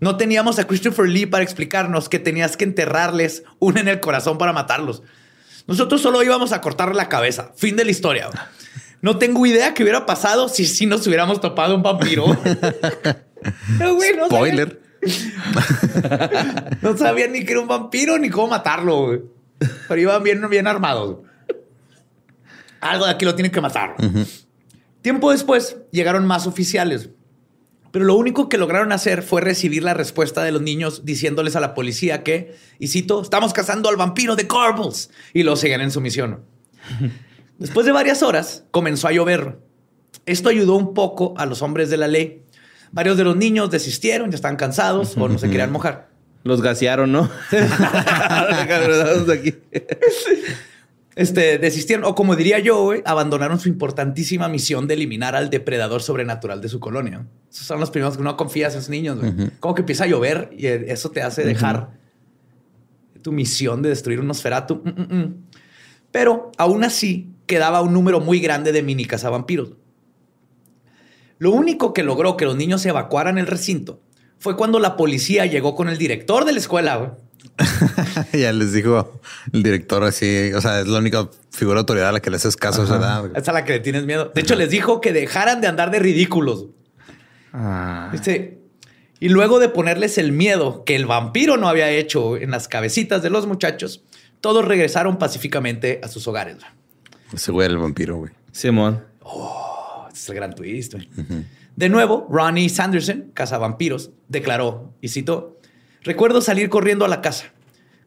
No 0.00 0.18
teníamos 0.18 0.58
a 0.58 0.66
Christopher 0.66 1.08
Lee 1.08 1.24
para 1.24 1.42
explicarnos 1.42 2.10
que 2.10 2.18
tenías 2.18 2.58
que 2.58 2.64
enterrarles 2.64 3.42
una 3.58 3.80
en 3.80 3.88
el 3.88 4.00
corazón 4.00 4.36
para 4.36 4.52
matarlos. 4.52 5.02
Nosotros 5.66 6.02
solo 6.02 6.22
íbamos 6.22 6.52
a 6.52 6.60
cortarle 6.60 6.94
la 6.94 7.08
cabeza. 7.08 7.52
Fin 7.56 7.74
de 7.74 7.86
la 7.86 7.90
historia. 7.90 8.28
No 9.00 9.16
tengo 9.16 9.46
idea 9.46 9.72
qué 9.72 9.82
hubiera 9.82 10.04
pasado 10.04 10.50
si 10.50 10.66
sí 10.66 10.84
nos 10.84 11.06
hubiéramos 11.06 11.40
topado 11.40 11.74
un 11.74 11.82
vampiro. 11.82 12.26
Pero, 13.78 13.94
güey, 13.94 14.14
no 14.14 14.28
sabía- 14.28 14.28
Spoiler. 14.28 14.80
no 16.82 16.96
sabían 16.98 17.32
ni 17.32 17.46
que 17.46 17.52
era 17.52 17.60
un 17.60 17.68
vampiro 17.68 18.18
ni 18.18 18.28
cómo 18.28 18.48
matarlo, 18.48 19.06
güey. 19.06 19.20
Pero 19.88 20.00
iban 20.00 20.22
bien, 20.22 20.50
bien 20.50 20.66
armados. 20.66 21.16
Algo 22.80 23.06
de 23.06 23.12
aquí 23.12 23.24
lo 23.24 23.34
tienen 23.34 23.50
que 23.52 23.60
matar. 23.62 23.94
Tiempo 25.02 25.30
después 25.30 25.76
llegaron 25.90 26.26
más 26.26 26.46
oficiales. 26.46 27.10
Pero 27.90 28.04
lo 28.04 28.16
único 28.16 28.48
que 28.48 28.58
lograron 28.58 28.92
hacer 28.92 29.22
fue 29.22 29.40
recibir 29.40 29.82
la 29.82 29.94
respuesta 29.94 30.44
de 30.44 30.52
los 30.52 30.60
niños 30.60 31.04
diciéndoles 31.04 31.56
a 31.56 31.60
la 31.60 31.74
policía 31.74 32.22
que, 32.22 32.54
y 32.78 32.88
cito, 32.88 33.22
estamos 33.22 33.52
cazando 33.52 33.88
al 33.88 33.96
vampiro 33.96 34.36
de 34.36 34.46
Corbles. 34.46 35.10
Y 35.32 35.42
lo 35.42 35.56
siguen 35.56 35.80
en 35.80 35.90
su 35.90 36.00
misión. 36.00 36.44
Después 37.58 37.86
de 37.86 37.92
varias 37.92 38.22
horas, 38.22 38.64
comenzó 38.70 39.08
a 39.08 39.12
llover. 39.12 39.58
Esto 40.26 40.48
ayudó 40.48 40.76
un 40.76 40.94
poco 40.94 41.34
a 41.38 41.46
los 41.46 41.62
hombres 41.62 41.90
de 41.90 41.96
la 41.96 42.08
ley. 42.08 42.44
Varios 42.92 43.16
de 43.16 43.24
los 43.24 43.36
niños 43.36 43.70
desistieron, 43.70 44.30
ya 44.30 44.36
estaban 44.36 44.56
cansados 44.56 45.16
o 45.16 45.28
no 45.28 45.38
se 45.38 45.48
querían 45.48 45.72
mojar. 45.78 46.08
Los 46.44 46.62
gasearon, 46.62 47.10
¿no? 47.10 47.28
este, 51.18 51.58
desistieron, 51.58 52.04
o 52.04 52.14
como 52.14 52.36
diría 52.36 52.60
yo, 52.60 52.92
abandonaron 53.04 53.58
su 53.58 53.68
importantísima 53.68 54.48
misión 54.48 54.86
de 54.86 54.94
eliminar 54.94 55.34
al 55.34 55.50
depredador 55.50 56.00
sobrenatural 56.00 56.60
de 56.60 56.68
su 56.68 56.78
colonia. 56.78 57.26
Esos 57.50 57.66
son 57.66 57.80
los 57.80 57.90
primeros 57.90 58.16
que 58.16 58.22
no 58.22 58.36
confías 58.36 58.74
en 58.74 58.78
esos 58.78 58.88
niños. 58.88 59.18
Como 59.58 59.74
que 59.74 59.82
empieza 59.82 60.04
a 60.04 60.06
llover 60.06 60.50
y 60.56 60.66
eso 60.66 61.10
te 61.10 61.20
hace 61.22 61.42
dejar 61.42 61.98
tu 63.20 63.32
misión 63.32 63.82
de 63.82 63.88
destruir 63.88 64.20
un 64.20 64.28
Nosferatu. 64.28 64.76
Mm, 64.76 64.88
mm, 64.90 65.18
mm. 65.18 65.34
Pero 66.12 66.52
aún 66.56 66.84
así 66.84 67.32
quedaba 67.46 67.82
un 67.82 67.92
número 67.92 68.20
muy 68.20 68.38
grande 68.38 68.70
de 68.70 68.84
mini 68.84 69.04
cazavampiros. 69.04 69.72
Lo 71.38 71.50
único 71.50 71.92
que 71.94 72.04
logró 72.04 72.36
que 72.36 72.44
los 72.44 72.54
niños 72.54 72.82
se 72.82 72.90
evacuaran 72.90 73.38
el 73.38 73.48
recinto 73.48 74.02
fue 74.38 74.56
cuando 74.56 74.78
la 74.78 74.96
policía 74.96 75.46
llegó 75.46 75.74
con 75.74 75.88
el 75.88 75.98
director 75.98 76.44
de 76.44 76.52
la 76.52 76.60
escuela. 76.60 77.16
ya 78.32 78.52
les 78.52 78.72
dijo 78.72 79.20
el 79.52 79.62
director 79.62 80.04
así, 80.04 80.52
o 80.54 80.60
sea, 80.60 80.80
es 80.80 80.88
la 80.88 80.98
única 80.98 81.28
figura 81.50 81.76
de 81.76 81.80
autoridad 81.80 82.08
a 82.10 82.12
la 82.12 82.20
que 82.20 82.30
le 82.30 82.36
haces 82.36 82.56
caso. 82.56 82.84
Esa 82.84 83.24
es 83.34 83.48
a 83.48 83.52
la 83.52 83.64
que 83.64 83.74
le 83.74 83.80
tienes 83.80 84.04
miedo. 84.04 84.30
De 84.34 84.40
hecho, 84.40 84.54
les 84.54 84.70
dijo 84.70 85.00
que 85.00 85.12
dejaran 85.12 85.60
de 85.60 85.66
andar 85.66 85.90
de 85.90 85.98
ridículos. 85.98 86.66
Ah. 87.52 88.12
y 89.20 89.28
luego 89.30 89.58
de 89.58 89.70
ponerles 89.70 90.18
el 90.18 90.32
miedo 90.32 90.84
que 90.84 90.94
el 90.94 91.06
vampiro 91.06 91.56
no 91.56 91.66
había 91.66 91.88
hecho 91.90 92.36
en 92.36 92.50
las 92.50 92.68
cabecitas 92.68 93.22
de 93.22 93.30
los 93.30 93.46
muchachos, 93.46 94.04
todos 94.40 94.64
regresaron 94.64 95.18
pacíficamente 95.18 96.00
a 96.04 96.08
sus 96.08 96.28
hogares. 96.28 96.58
Ese 97.32 97.50
güey 97.50 97.64
era 97.64 97.74
el 97.74 97.80
vampiro, 97.80 98.16
güey. 98.16 98.32
Simón. 98.52 99.04
Oh, 99.22 100.04
este 100.08 100.20
es 100.20 100.28
el 100.28 100.34
gran 100.36 100.54
twist. 100.54 100.94
De 101.76 101.88
nuevo, 101.88 102.26
Ronnie 102.30 102.68
Sanderson, 102.68 103.30
cazavampiros, 103.34 104.10
declaró, 104.28 104.92
y 105.00 105.08
citó, 105.08 105.57
recuerdo 106.02 106.40
salir 106.40 106.68
corriendo 106.68 107.04
a 107.04 107.08
la 107.08 107.20
casa. 107.20 107.52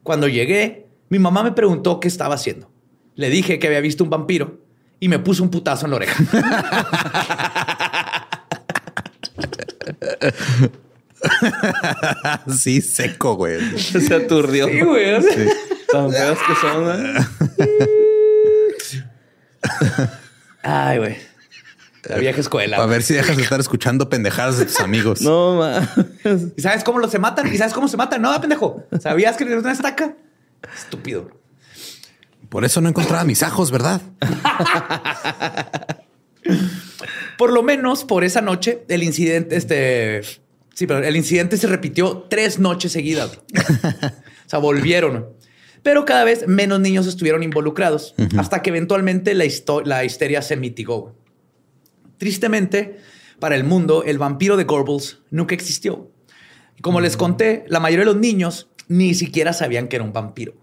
Cuando 0.02 0.28
llegué, 0.28 0.86
mi 1.08 1.18
mamá 1.18 1.42
me 1.42 1.52
preguntó 1.52 2.00
qué 2.00 2.08
estaba 2.08 2.34
haciendo. 2.34 2.70
Le 3.14 3.30
dije 3.30 3.58
que 3.58 3.66
había 3.66 3.80
visto 3.80 4.04
un 4.04 4.10
vampiro 4.10 4.60
y 4.98 5.08
me 5.08 5.18
puso 5.18 5.42
un 5.42 5.50
putazo 5.50 5.86
en 5.86 5.90
la 5.90 5.96
oreja. 5.96 6.24
sí, 12.58 12.80
seco, 12.80 13.34
güey. 13.34 13.78
Se 13.78 14.14
aturdió. 14.14 14.68
Sí, 14.68 14.80
güey. 14.80 15.22
Sí. 15.22 15.48
Tan 15.90 16.10
feos 16.10 16.38
que 16.46 16.54
son, 16.54 17.26
Ay, 20.62 20.98
güey. 20.98 21.31
La 22.04 22.18
vieja 22.18 22.40
escuela. 22.40 22.78
A 22.78 22.86
ver 22.86 23.02
si 23.02 23.14
dejas 23.14 23.36
de 23.36 23.42
estar 23.44 23.60
escuchando 23.60 24.08
pendejadas 24.08 24.58
de 24.58 24.66
tus 24.66 24.80
amigos. 24.80 25.20
No, 25.32 25.56
ma. 25.56 25.88
¿Y 26.56 26.60
sabes 26.60 26.82
cómo 26.84 26.98
los 26.98 27.10
se 27.10 27.18
matan? 27.18 27.52
¿Y 27.52 27.56
sabes 27.56 27.72
cómo 27.72 27.88
se 27.88 27.96
matan? 27.96 28.22
No, 28.22 28.40
pendejo. 28.40 28.84
¿Sabías 29.00 29.36
que 29.36 29.44
una 29.44 29.72
estaca? 29.72 30.16
Estúpido. 30.76 31.30
Por 32.48 32.64
eso 32.64 32.80
no 32.80 32.88
encontraba 32.88 33.24
mis 33.24 33.42
ajos, 33.42 33.70
¿verdad? 33.70 34.02
por 37.38 37.52
lo 37.52 37.62
menos 37.62 38.04
por 38.04 38.24
esa 38.24 38.40
noche, 38.40 38.84
el 38.88 39.02
incidente, 39.02 39.56
este. 39.56 40.22
Sí, 40.74 40.86
pero 40.86 41.04
el 41.04 41.16
incidente 41.16 41.56
se 41.56 41.66
repitió 41.66 42.26
tres 42.28 42.58
noches 42.58 42.92
seguidas. 42.92 43.38
o 43.56 44.48
sea, 44.50 44.58
volvieron. 44.58 45.28
Pero 45.82 46.04
cada 46.04 46.24
vez 46.24 46.46
menos 46.46 46.80
niños 46.80 47.06
estuvieron 47.06 47.42
involucrados 47.42 48.14
hasta 48.36 48.62
que 48.62 48.70
eventualmente 48.70 49.34
la, 49.34 49.44
la 49.84 50.04
histeria 50.04 50.42
se 50.42 50.56
mitigó. 50.56 51.14
Tristemente, 52.22 53.00
para 53.40 53.56
el 53.56 53.64
mundo, 53.64 54.04
el 54.04 54.16
vampiro 54.16 54.56
de 54.56 54.62
Gorbals 54.62 55.22
nunca 55.32 55.56
existió. 55.56 56.12
Como 56.80 57.00
les 57.00 57.16
conté, 57.16 57.64
la 57.66 57.80
mayoría 57.80 58.04
de 58.04 58.12
los 58.12 58.20
niños 58.20 58.68
ni 58.86 59.14
siquiera 59.14 59.52
sabían 59.52 59.88
que 59.88 59.96
era 59.96 60.04
un 60.04 60.12
vampiro. 60.12 60.54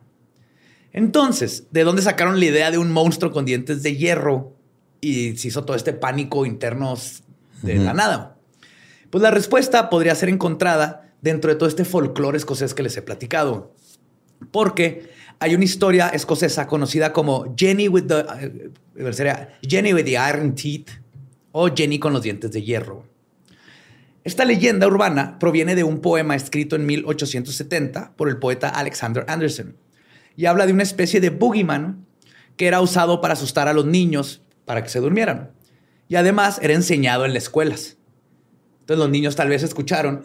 Entonces, 0.94 1.66
¿de 1.72 1.84
dónde 1.84 2.02
sacaron 2.02 2.40
la 2.40 2.46
idea 2.46 2.72
de 2.72 2.78
un 2.78 2.94
monstruo 2.94 3.34
con 3.34 3.44
dientes 3.44 3.84
de 3.84 3.98
hierro 3.98 4.56
y 5.02 5.36
se 5.36 5.50
hizo 5.50 5.66
todo 5.66 5.76
este 5.76 5.92
pánico 5.92 6.46
interno 6.46 6.96
de 7.62 7.76
la 7.76 7.94
nada? 7.94 8.38
Pues 9.10 9.22
la 9.22 9.32
respuesta 9.32 9.90
podría 9.90 10.16
ser 10.16 10.30
encontrada 10.30 11.14
dentro 11.22 11.52
de 11.52 11.58
todo 11.58 11.68
este 11.68 11.84
folclore 11.84 12.38
escocés 12.38 12.74
que 12.74 12.84
les 12.84 12.96
he 12.96 13.02
platicado. 13.02 13.76
Porque 14.52 15.10
hay 15.40 15.56
una 15.56 15.66
historia 15.66 16.08
escocesa 16.08 16.68
conocida 16.68 17.12
como 17.12 17.54
Jenny 17.58 17.90
with 17.90 18.06
the, 18.06 18.24
eh, 18.96 19.48
Jenny 19.62 19.94
with 19.94 20.06
the 20.06 20.14
Iron 20.14 20.56
Teeth 20.56 20.88
o 21.60 21.76
Jenny 21.76 22.00
con 22.00 22.14
los 22.14 22.22
dientes 22.22 22.52
de 22.52 22.64
hierro. 22.64 23.06
Esta 24.24 24.46
leyenda 24.46 24.88
urbana 24.88 25.38
proviene 25.40 25.76
de 25.76 25.84
un 25.84 26.00
poema 26.00 26.36
escrito 26.36 26.78
en 26.78 26.86
1870 26.86 28.14
por 28.16 28.30
el 28.30 28.38
poeta 28.38 28.70
Alexander 28.70 29.26
Anderson 29.28 29.76
y 30.38 30.46
habla 30.46 30.66
de 30.66 30.74
una 30.74 30.84
especie 30.84 31.20
de 31.20 31.32
boogeyman 31.32 32.06
que 32.56 32.68
era 32.68 32.80
usado 32.80 33.20
para 33.20 33.34
asustar 33.34 33.68
a 33.68 33.74
los 33.74 33.86
niños 33.86 34.42
para 34.64 34.84
que 34.84 34.90
se 34.90 35.00
durmieran. 35.00 35.52
Y 36.08 36.16
además 36.16 36.60
era 36.62 36.74
enseñado 36.74 37.26
en 37.26 37.34
las 37.34 37.44
escuelas. 37.44 37.98
Entonces 38.82 39.00
los 39.00 39.10
niños 39.10 39.36
tal 39.36 39.50
vez 39.50 39.64
escucharon 39.64 40.24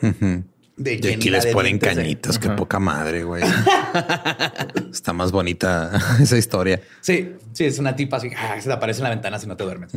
de 0.77 1.01
y 1.03 1.15
aquí 1.15 1.31
les 1.31 1.47
ponen 1.47 1.79
cañitas, 1.79 2.39
qué 2.39 2.51
poca 2.51 2.79
madre, 2.79 3.25
güey. 3.25 3.43
Está 4.93 5.13
más 5.13 5.33
bonita 5.33 5.91
esa 6.21 6.37
historia. 6.37 6.81
Sí, 7.01 7.33
sí, 7.53 7.65
es 7.65 7.79
una 7.79 7.95
tipa 7.95 8.17
así, 8.17 8.31
ah, 8.37 8.57
se 8.61 8.69
te 8.69 8.73
aparece 8.73 9.01
en 9.01 9.05
la 9.05 9.11
ventana 9.11 9.39
si 9.39 9.47
no 9.47 9.57
te 9.57 9.65
duermes. 9.65 9.93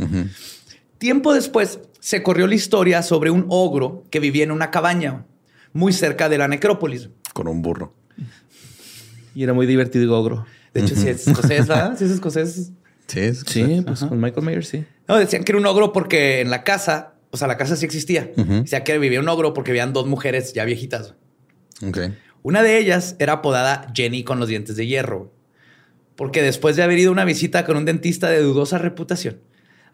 Tiempo 0.97 1.33
después 1.33 1.79
se 1.99 2.23
corrió 2.23 2.47
la 2.47 2.55
historia 2.55 3.03
sobre 3.03 3.29
un 3.29 3.45
ogro 3.49 4.03
que 4.09 4.19
vivía 4.19 4.43
en 4.43 4.51
una 4.51 4.71
cabaña 4.71 5.25
muy 5.73 5.93
cerca 5.93 6.29
de 6.29 6.37
la 6.37 6.47
necrópolis. 6.47 7.09
Con 7.33 7.47
un 7.47 7.61
burro. 7.61 7.93
Y 9.35 9.43
era 9.43 9.53
muy 9.53 9.67
divertido 9.67 10.03
el 10.03 10.11
ogro. 10.11 10.45
De 10.73 10.81
hecho, 10.81 10.95
sí 10.95 11.07
es 11.07 11.27
escocés, 11.27 11.67
¿verdad? 11.67 11.95
Sí 11.97 12.05
es 12.05 12.11
escocés. 12.11 12.71
Sí, 13.07 13.33
sí 13.45 13.83
pues 13.85 14.01
con 14.01 14.19
Michael 14.19 14.45
Myers, 14.45 14.67
sí. 14.67 14.85
No, 15.07 15.17
decían 15.17 15.43
que 15.43 15.51
era 15.53 15.59
un 15.59 15.65
ogro 15.65 15.93
porque 15.93 16.41
en 16.41 16.49
la 16.49 16.63
casa, 16.63 17.13
o 17.31 17.37
sea, 17.37 17.47
la 17.47 17.57
casa 17.57 17.75
sí 17.75 17.85
existía. 17.85 18.31
O 18.35 18.67
sea, 18.67 18.83
que 18.83 18.97
vivía 18.97 19.19
un 19.19 19.29
ogro 19.29 19.53
porque 19.53 19.71
habían 19.71 19.93
dos 19.93 20.07
mujeres 20.07 20.53
ya 20.53 20.65
viejitas. 20.65 21.13
Ok. 21.85 21.99
Una 22.43 22.63
de 22.63 22.77
ellas 22.77 23.15
era 23.19 23.33
apodada 23.33 23.91
Jenny 23.93 24.23
con 24.23 24.39
los 24.39 24.49
dientes 24.49 24.75
de 24.75 24.87
hierro, 24.87 25.33
porque 26.15 26.41
después 26.41 26.75
de 26.75 26.83
haber 26.83 26.99
ido 26.99 27.09
a 27.09 27.13
una 27.13 27.25
visita 27.25 27.65
con 27.65 27.77
un 27.77 27.85
dentista 27.85 28.29
de 28.29 28.41
dudosa 28.41 28.77
reputación, 28.77 29.39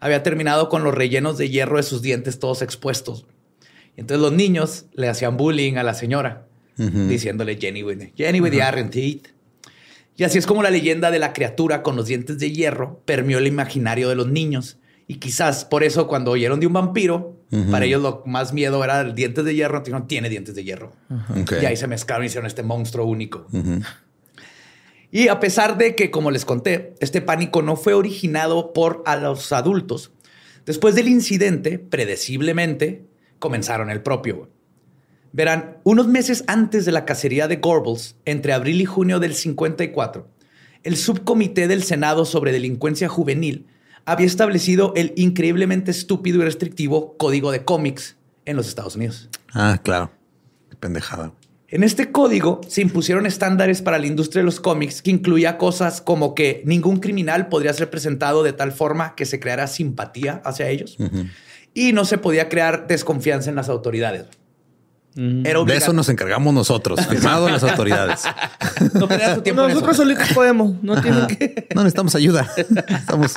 había 0.00 0.22
terminado 0.22 0.68
con 0.68 0.84
los 0.84 0.94
rellenos 0.94 1.38
de 1.38 1.48
hierro 1.48 1.76
de 1.76 1.82
sus 1.82 2.02
dientes 2.02 2.38
todos 2.38 2.62
expuestos. 2.62 3.26
Y 3.96 4.00
entonces 4.00 4.22
los 4.22 4.32
niños 4.32 4.86
le 4.94 5.08
hacían 5.08 5.36
bullying 5.36 5.76
a 5.76 5.82
la 5.82 5.94
señora, 5.94 6.46
diciéndole 6.76 7.56
Jenny 7.56 7.82
with, 7.82 8.10
Jenny 8.16 8.40
with 8.40 8.50
the 8.50 8.58
iron 8.58 8.90
teeth. 8.90 9.28
Y 10.16 10.24
así 10.24 10.38
es 10.38 10.46
como 10.46 10.62
la 10.62 10.70
leyenda 10.70 11.10
de 11.10 11.18
la 11.18 11.32
criatura 11.32 11.82
con 11.82 11.96
los 11.96 12.06
dientes 12.06 12.38
de 12.38 12.50
hierro 12.52 13.00
permeó 13.04 13.38
el 13.38 13.46
imaginario 13.46 14.08
de 14.08 14.14
los 14.14 14.28
niños. 14.28 14.78
Y 15.06 15.16
quizás 15.16 15.64
por 15.64 15.84
eso 15.84 16.06
cuando 16.06 16.30
oyeron 16.30 16.60
de 16.60 16.66
un 16.66 16.72
vampiro, 16.72 17.36
para 17.70 17.84
ellos 17.84 18.00
lo 18.00 18.22
más 18.26 18.52
miedo 18.52 18.82
era 18.82 19.00
el 19.00 19.14
dientes 19.14 19.44
de 19.44 19.54
hierro. 19.54 19.82
No 19.90 20.04
tiene 20.04 20.28
dientes 20.28 20.54
de 20.54 20.64
hierro. 20.64 20.92
Y 21.60 21.64
ahí 21.66 21.76
se 21.76 21.86
mezclaron 21.86 22.24
y 22.24 22.26
hicieron 22.26 22.46
este 22.46 22.62
monstruo 22.62 23.06
único. 23.06 23.46
Y 25.14 25.28
a 25.28 25.38
pesar 25.38 25.78
de 25.78 25.94
que, 25.94 26.10
como 26.10 26.32
les 26.32 26.44
conté, 26.44 26.96
este 26.98 27.22
pánico 27.22 27.62
no 27.62 27.76
fue 27.76 27.94
originado 27.94 28.72
por 28.72 29.04
a 29.06 29.14
los 29.14 29.52
adultos, 29.52 30.10
después 30.66 30.96
del 30.96 31.06
incidente, 31.06 31.78
predeciblemente, 31.78 33.04
comenzaron 33.38 33.90
el 33.90 34.02
propio. 34.02 34.50
Verán, 35.30 35.78
unos 35.84 36.08
meses 36.08 36.42
antes 36.48 36.84
de 36.84 36.90
la 36.90 37.04
cacería 37.04 37.46
de 37.46 37.58
Gorbals, 37.58 38.16
entre 38.24 38.54
abril 38.54 38.80
y 38.80 38.86
junio 38.86 39.20
del 39.20 39.36
54, 39.36 40.26
el 40.82 40.96
subcomité 40.96 41.68
del 41.68 41.84
Senado 41.84 42.24
sobre 42.24 42.50
delincuencia 42.50 43.08
juvenil 43.08 43.68
había 44.06 44.26
establecido 44.26 44.94
el 44.96 45.12
increíblemente 45.14 45.92
estúpido 45.92 46.40
y 46.40 46.44
restrictivo 46.44 47.16
Código 47.18 47.52
de 47.52 47.64
Cómics 47.64 48.16
en 48.46 48.56
los 48.56 48.66
Estados 48.66 48.96
Unidos. 48.96 49.28
Ah, 49.52 49.78
claro. 49.80 50.10
Qué 50.70 50.76
pendejada. 50.76 51.32
En 51.74 51.82
este 51.82 52.12
código 52.12 52.60
se 52.68 52.82
impusieron 52.82 53.26
estándares 53.26 53.82
para 53.82 53.98
la 53.98 54.06
industria 54.06 54.42
de 54.42 54.44
los 54.44 54.60
cómics 54.60 55.02
que 55.02 55.10
incluía 55.10 55.58
cosas 55.58 56.00
como 56.00 56.32
que 56.32 56.62
ningún 56.64 56.98
criminal 57.00 57.48
podría 57.48 57.72
ser 57.72 57.90
presentado 57.90 58.44
de 58.44 58.52
tal 58.52 58.70
forma 58.70 59.16
que 59.16 59.26
se 59.26 59.40
creara 59.40 59.66
simpatía 59.66 60.40
hacia 60.44 60.68
ellos 60.68 60.96
y 61.74 61.92
no 61.92 62.04
se 62.04 62.16
podía 62.16 62.48
crear 62.48 62.86
desconfianza 62.86 63.50
en 63.50 63.56
las 63.56 63.68
autoridades. 63.68 64.26
de 65.16 65.76
eso 65.76 65.92
nos 65.92 66.08
encargamos 66.08 66.54
nosotros, 66.54 67.04
firmado 67.08 67.48
las 67.48 67.64
autoridades. 67.64 68.22
no 68.94 69.08
nosotros 69.68 69.96
solitos 69.96 70.28
podemos, 70.32 70.80
no 70.80 71.02
tienen 71.02 71.26
que. 71.26 71.66
No 71.74 71.82
necesitamos 71.82 72.14
ayuda. 72.14 72.48
Estamos, 72.56 73.34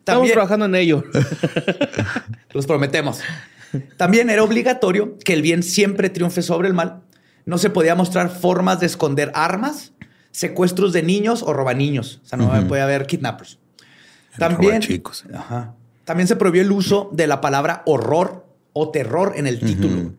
Estamos 0.00 0.32
trabajando 0.32 0.66
en 0.66 0.74
ello. 0.74 1.04
Los 2.52 2.66
prometemos. 2.66 3.20
También 3.96 4.30
era 4.30 4.42
obligatorio 4.42 5.18
que 5.18 5.32
el 5.32 5.42
bien 5.42 5.62
siempre 5.62 6.10
triunfe 6.10 6.42
sobre 6.42 6.68
el 6.68 6.74
mal. 6.74 7.02
No 7.46 7.58
se 7.58 7.70
podía 7.70 7.94
mostrar 7.94 8.30
formas 8.30 8.80
de 8.80 8.86
esconder 8.86 9.30
armas, 9.34 9.92
secuestros 10.30 10.92
de 10.92 11.02
niños 11.02 11.42
o 11.42 11.52
robaniños. 11.52 12.20
O 12.24 12.26
sea, 12.26 12.38
no 12.38 12.68
puede 12.68 12.82
haber 12.82 13.06
kidnappers. 13.06 13.58
También, 14.38 14.80
chicos. 14.80 15.24
también 16.04 16.26
se 16.26 16.36
prohibió 16.36 16.62
el 16.62 16.72
uso 16.72 17.10
de 17.12 17.26
la 17.26 17.40
palabra 17.40 17.82
horror 17.86 18.46
o 18.72 18.90
terror 18.90 19.34
en 19.36 19.46
el 19.46 19.60
título. 19.60 20.12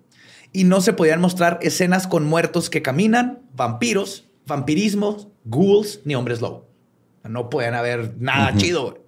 Y 0.54 0.64
no 0.64 0.80
se 0.80 0.94
podían 0.94 1.20
mostrar 1.20 1.60
escenas 1.62 2.08
con 2.08 2.26
muertos 2.26 2.70
que 2.70 2.82
caminan, 2.82 3.40
vampiros, 3.54 4.26
vampirismos, 4.48 5.28
ghouls 5.44 6.00
ni 6.06 6.16
hombres 6.16 6.40
lobo. 6.42 6.70
No 7.24 7.50
pueden 7.50 7.74
haber 7.74 8.16
nada 8.20 8.56
chido. 8.56 9.04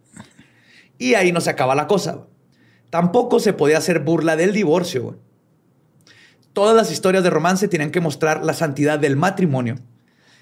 Y 0.97 1.13
ahí 1.13 1.31
no 1.31 1.39
se 1.39 1.49
acaba 1.49 1.75
la 1.75 1.87
cosa. 1.87 2.25
Tampoco 2.89 3.39
se 3.39 3.53
podía 3.53 3.77
hacer 3.77 3.99
burla 3.99 4.35
del 4.35 4.53
divorcio. 4.53 5.19
Todas 6.53 6.75
las 6.75 6.91
historias 6.91 7.23
de 7.23 7.29
romance 7.29 7.67
tenían 7.67 7.91
que 7.91 8.01
mostrar 8.01 8.43
la 8.43 8.53
santidad 8.53 8.97
del 8.97 9.15
matrimonio. 9.15 9.75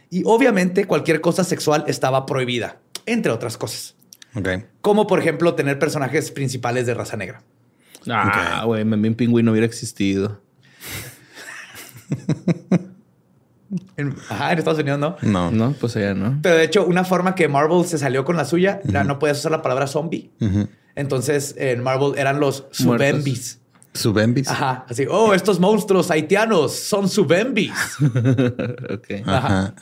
Y 0.10 0.24
obviamente 0.26 0.86
cualquier 0.86 1.20
cosa 1.20 1.44
sexual 1.44 1.84
estaba 1.88 2.26
prohibida, 2.26 2.80
entre 3.06 3.32
otras 3.32 3.58
cosas. 3.58 3.96
Como 4.82 5.08
por 5.08 5.20
ejemplo 5.20 5.56
tener 5.56 5.80
personajes 5.80 6.32
principales 6.32 6.86
de 6.86 6.94
raza 6.94 7.18
negra. 7.18 7.42
Ah, 8.08 8.64
güey, 8.66 8.84
okay. 8.84 9.10
un 9.10 9.16
pingüino 9.16 9.52
hubiera 9.52 9.66
existido. 9.66 10.42
en, 13.98 14.16
ajá, 14.30 14.52
en 14.52 14.60
Estados 14.60 14.80
Unidos 14.80 15.00
no. 15.00 15.16
No. 15.22 15.52
No, 15.52 15.74
pues 15.74 15.96
allá 15.96 16.14
no. 16.14 16.40
Pero 16.42 16.56
de 16.56 16.64
hecho, 16.64 16.86
una 16.86 17.04
forma 17.04 17.34
que 17.34 17.48
Marvel 17.48 17.86
se 17.86 17.98
salió 17.98 18.26
con 18.26 18.38
la 18.38 18.46
suya 18.46 18.82
era 18.88 19.04
no 19.04 19.20
podías 19.20 19.40
usar 19.40 19.52
la 19.52 19.62
palabra 19.62 19.88
zombie. 19.88 20.32
Entonces, 20.96 21.56
en 21.58 21.84
Marvel 21.84 22.18
eran 22.18 22.40
los 22.40 22.66
subembis. 22.72 23.60
Subembis. 23.94 24.48
Ajá. 24.48 24.86
Así, 24.90 25.06
oh, 25.10 25.34
estos 25.34 25.60
monstruos 25.60 26.12
haitianos 26.12 26.74
son 26.74 27.10
subembis. 27.10 27.72
ok. 28.02 29.28
Ajá. 29.28 29.76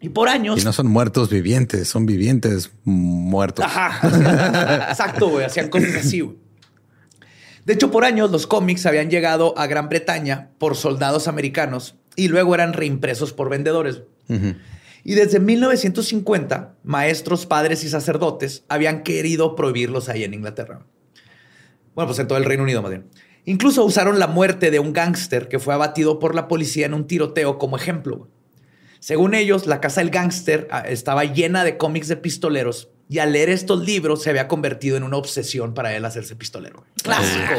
Y 0.00 0.08
por 0.08 0.28
años. 0.28 0.60
Y 0.60 0.64
no 0.64 0.72
son 0.72 0.88
muertos 0.88 1.30
vivientes, 1.30 1.88
son 1.88 2.06
vivientes 2.06 2.70
muertos. 2.84 3.64
Ajá. 3.64 4.88
Exacto, 4.90 5.28
güey. 5.28 5.44
Hacían 5.44 5.68
cosas 5.68 5.94
así, 5.96 6.20
güey. 6.20 6.36
De 7.66 7.72
hecho, 7.72 7.90
por 7.90 8.04
años 8.04 8.30
los 8.30 8.46
cómics 8.46 8.86
habían 8.86 9.10
llegado 9.10 9.58
a 9.58 9.66
Gran 9.66 9.88
Bretaña 9.88 10.50
por 10.58 10.76
soldados 10.76 11.26
americanos 11.26 11.96
y 12.14 12.28
luego 12.28 12.54
eran 12.54 12.72
reimpresos 12.72 13.32
por 13.32 13.50
vendedores. 13.50 14.02
Y 15.08 15.14
desde 15.14 15.38
1950, 15.38 16.74
maestros, 16.82 17.46
padres 17.46 17.84
y 17.84 17.88
sacerdotes 17.88 18.64
habían 18.68 19.04
querido 19.04 19.54
prohibirlos 19.54 20.08
ahí 20.08 20.24
en 20.24 20.34
Inglaterra. 20.34 20.80
Bueno, 21.94 22.08
pues 22.08 22.18
en 22.18 22.26
todo 22.26 22.38
el 22.38 22.44
Reino 22.44 22.64
Unido 22.64 22.82
más 22.82 22.90
bien. 22.90 23.08
Incluso 23.44 23.84
usaron 23.84 24.18
la 24.18 24.26
muerte 24.26 24.72
de 24.72 24.80
un 24.80 24.92
gángster 24.92 25.46
que 25.46 25.60
fue 25.60 25.74
abatido 25.74 26.18
por 26.18 26.34
la 26.34 26.48
policía 26.48 26.86
en 26.86 26.94
un 26.94 27.06
tiroteo 27.06 27.56
como 27.56 27.76
ejemplo. 27.76 28.26
Según 28.98 29.34
ellos, 29.34 29.68
la 29.68 29.80
casa 29.80 30.00
del 30.00 30.10
gángster 30.10 30.66
ah, 30.72 30.80
estaba 30.80 31.22
llena 31.22 31.62
de 31.62 31.76
cómics 31.76 32.08
de 32.08 32.16
pistoleros 32.16 32.88
y 33.08 33.20
al 33.20 33.32
leer 33.32 33.50
estos 33.50 33.86
libros 33.86 34.24
se 34.24 34.30
había 34.30 34.48
convertido 34.48 34.96
en 34.96 35.04
una 35.04 35.18
obsesión 35.18 35.72
para 35.72 35.94
él 35.94 36.04
hacerse 36.04 36.34
pistolero. 36.34 36.84
Clásico. 37.04 37.54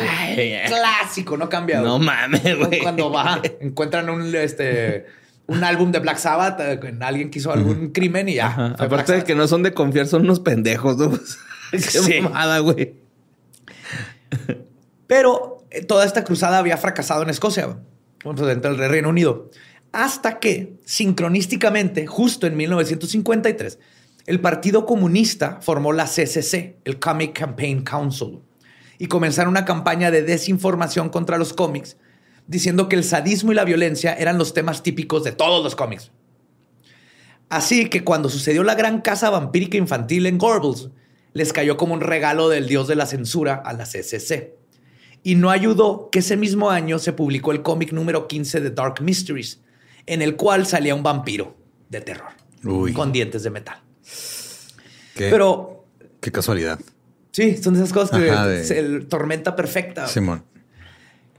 Clásico, 0.68 1.38
no 1.38 1.48
cambiado. 1.48 1.86
No 1.86 1.98
mames, 1.98 2.58
güey. 2.58 2.82
Cuando 2.82 3.10
va, 3.10 3.42
encuentran 3.62 4.10
un, 4.10 4.36
este, 4.36 5.06
un 5.48 5.64
álbum 5.64 5.92
de 5.92 6.00
Black 6.00 6.18
Sabbath, 6.18 6.60
eh, 6.60 6.80
alguien 7.02 7.30
que 7.30 7.40
hizo 7.40 7.52
algún 7.52 7.90
crimen 7.90 8.30
y 8.30 8.36
ya. 8.36 8.76
Aparte 8.78 9.14
de 9.14 9.24
que 9.24 9.34
no 9.34 9.48
son 9.48 9.64
de 9.64 9.74
confiar, 9.74 10.08
son 10.08 10.24
unos 10.24 10.40
pendejos, 10.42 10.98
¿no? 10.98 11.18
Qué 12.08 12.22
mamada, 12.22 12.60
güey. 12.60 12.96
Pero 15.08 15.66
eh, 15.72 15.84
toda 15.84 16.06
esta 16.06 16.24
cruzada 16.24 16.58
había 16.58 16.78
fracasado 16.78 17.24
en 17.24 17.30
Escocia, 17.30 17.78
dentro 18.24 18.76
del 18.76 18.90
Reino 18.90 19.10
Unido. 19.10 19.50
Hasta 19.94 20.40
que, 20.40 20.74
sincronísticamente, 20.86 22.08
justo 22.08 22.46
en 22.46 22.58
1953, 22.58 23.80
el 24.26 24.42
Partido 24.42 24.86
Comunista 24.86 25.60
formó 25.62 25.94
la 25.94 26.06
CCC, 26.06 26.80
el 26.84 27.00
Comic 27.00 27.40
Campaign 27.40 27.84
Council, 27.84 28.40
y 29.00 29.08
comenzaron 29.08 29.52
una 29.52 29.64
campaña 29.64 30.12
de 30.12 30.24
desinformación 30.24 31.10
contra 31.10 31.38
los 31.38 31.54
cómics, 31.54 31.96
diciendo 32.48 32.90
que 32.90 32.96
el 32.96 33.04
sadismo 33.04 33.52
y 33.52 33.56
la 33.56 33.66
violencia 33.66 34.14
eran 34.14 34.38
los 34.38 34.54
temas 34.54 34.82
típicos 34.82 35.24
de 35.24 35.34
todos 35.34 35.64
los 35.64 35.76
cómics. 35.76 36.12
Así 37.50 37.90
que 37.90 38.04
cuando 38.04 38.30
sucedió 38.30 38.64
la 38.64 38.76
gran 38.76 39.02
casa 39.02 39.30
vampírica 39.30 39.78
infantil 39.78 40.26
en 40.26 40.38
Gorbals, 40.38 40.90
les 41.34 41.54
cayó 41.54 41.78
como 41.78 41.94
un 41.94 42.02
regalo 42.02 42.50
del 42.50 42.68
dios 42.68 42.88
de 42.88 42.96
la 42.96 43.06
censura 43.06 43.62
a 43.64 43.74
la 43.74 43.86
CCC. 43.86 44.56
Y 45.24 45.36
no 45.36 45.50
ayudó 45.50 46.10
que 46.12 46.20
ese 46.20 46.38
mismo 46.38 46.70
año 46.70 47.00
se 47.00 47.14
publicó 47.14 47.52
el 47.52 47.62
cómic 47.62 47.92
número 47.92 48.28
15 48.28 48.62
de 48.62 48.72
Dark 48.72 49.02
Mysteries, 49.02 49.62
en 50.06 50.22
el 50.22 50.36
cual 50.36 50.66
salía 50.66 50.96
un 50.96 51.04
vampiro 51.04 51.56
de 51.90 52.02
terror 52.02 52.32
con 52.94 53.12
dientes 53.12 53.44
de 53.44 53.50
metal. 53.50 53.82
Pero. 55.16 55.86
Qué 56.22 56.32
casualidad. 56.32 56.80
Sí, 57.32 57.58
son 57.58 57.76
esas 57.76 57.94
cosas 57.94 58.20
que 58.20 58.80
el 58.80 59.08
tormenta 59.08 59.56
perfecta. 59.56 60.08
Simón. 60.08 60.44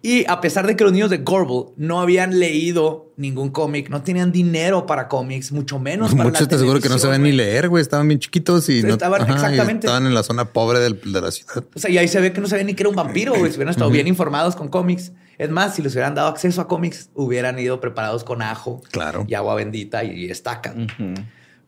Y 0.01 0.25
a 0.29 0.41
pesar 0.41 0.67
de 0.67 0.77
que 0.77 0.85
los 0.85 0.93
niños 0.93 1.11
de 1.11 1.19
Gorble 1.19 1.73
no 1.77 2.01
habían 2.01 2.39
leído 2.39 3.13
ningún 3.17 3.51
cómic, 3.51 3.89
no 3.91 4.03
tenían 4.03 4.31
dinero 4.31 4.87
para 4.87 5.09
cómics, 5.09 5.51
mucho 5.51 5.81
menos 5.81 6.13
para 6.13 6.25
Muchos 6.25 6.47
te 6.47 6.57
seguro 6.57 6.81
que 6.81 6.89
no 6.89 6.99
saben 6.99 7.23
ni 7.23 7.33
leer, 7.33 7.69
güey. 7.69 7.83
Estaban 7.83 8.07
bien 8.07 8.21
chiquitos 8.21 8.69
y, 8.69 8.83
no, 8.83 8.93
estaban, 8.93 9.23
exactamente. 9.23 9.87
estaban 9.87 10.07
en 10.07 10.15
la 10.15 10.23
zona 10.23 10.53
pobre 10.53 10.79
de 10.79 11.21
la 11.21 11.31
ciudad. 11.33 11.65
O 11.75 11.79
sea, 11.79 11.91
y 11.91 11.99
ahí 11.99 12.07
se 12.07 12.21
ve 12.21 12.33
que 12.33 12.41
no 12.41 12.47
sabían 12.47 12.69
ni 12.69 12.75
que 12.75 12.85
era 12.85 12.91
un 12.91 12.97
vampiro, 12.97 13.35
güey. 13.35 13.51
Si 13.51 13.57
hubieran 13.57 13.73
estado 13.73 13.91
bien 13.91 14.07
informados 14.07 14.55
con 14.55 14.69
cómics. 14.69 15.13
Es 15.37 15.51
más, 15.51 15.77
si 15.77 15.83
les 15.83 15.93
hubieran 15.95 16.15
dado 16.15 16.29
acceso 16.29 16.61
a 16.61 16.69
cómics, 16.69 17.11
hubieran 17.15 17.59
ido 17.59 17.81
preparados 17.81 18.25
con 18.25 18.43
ajo 18.43 18.83
claro. 18.91 19.25
y 19.29 19.35
agua 19.35 19.55
bendita 19.55 20.03
y 20.03 20.31
estaca. 20.31 20.75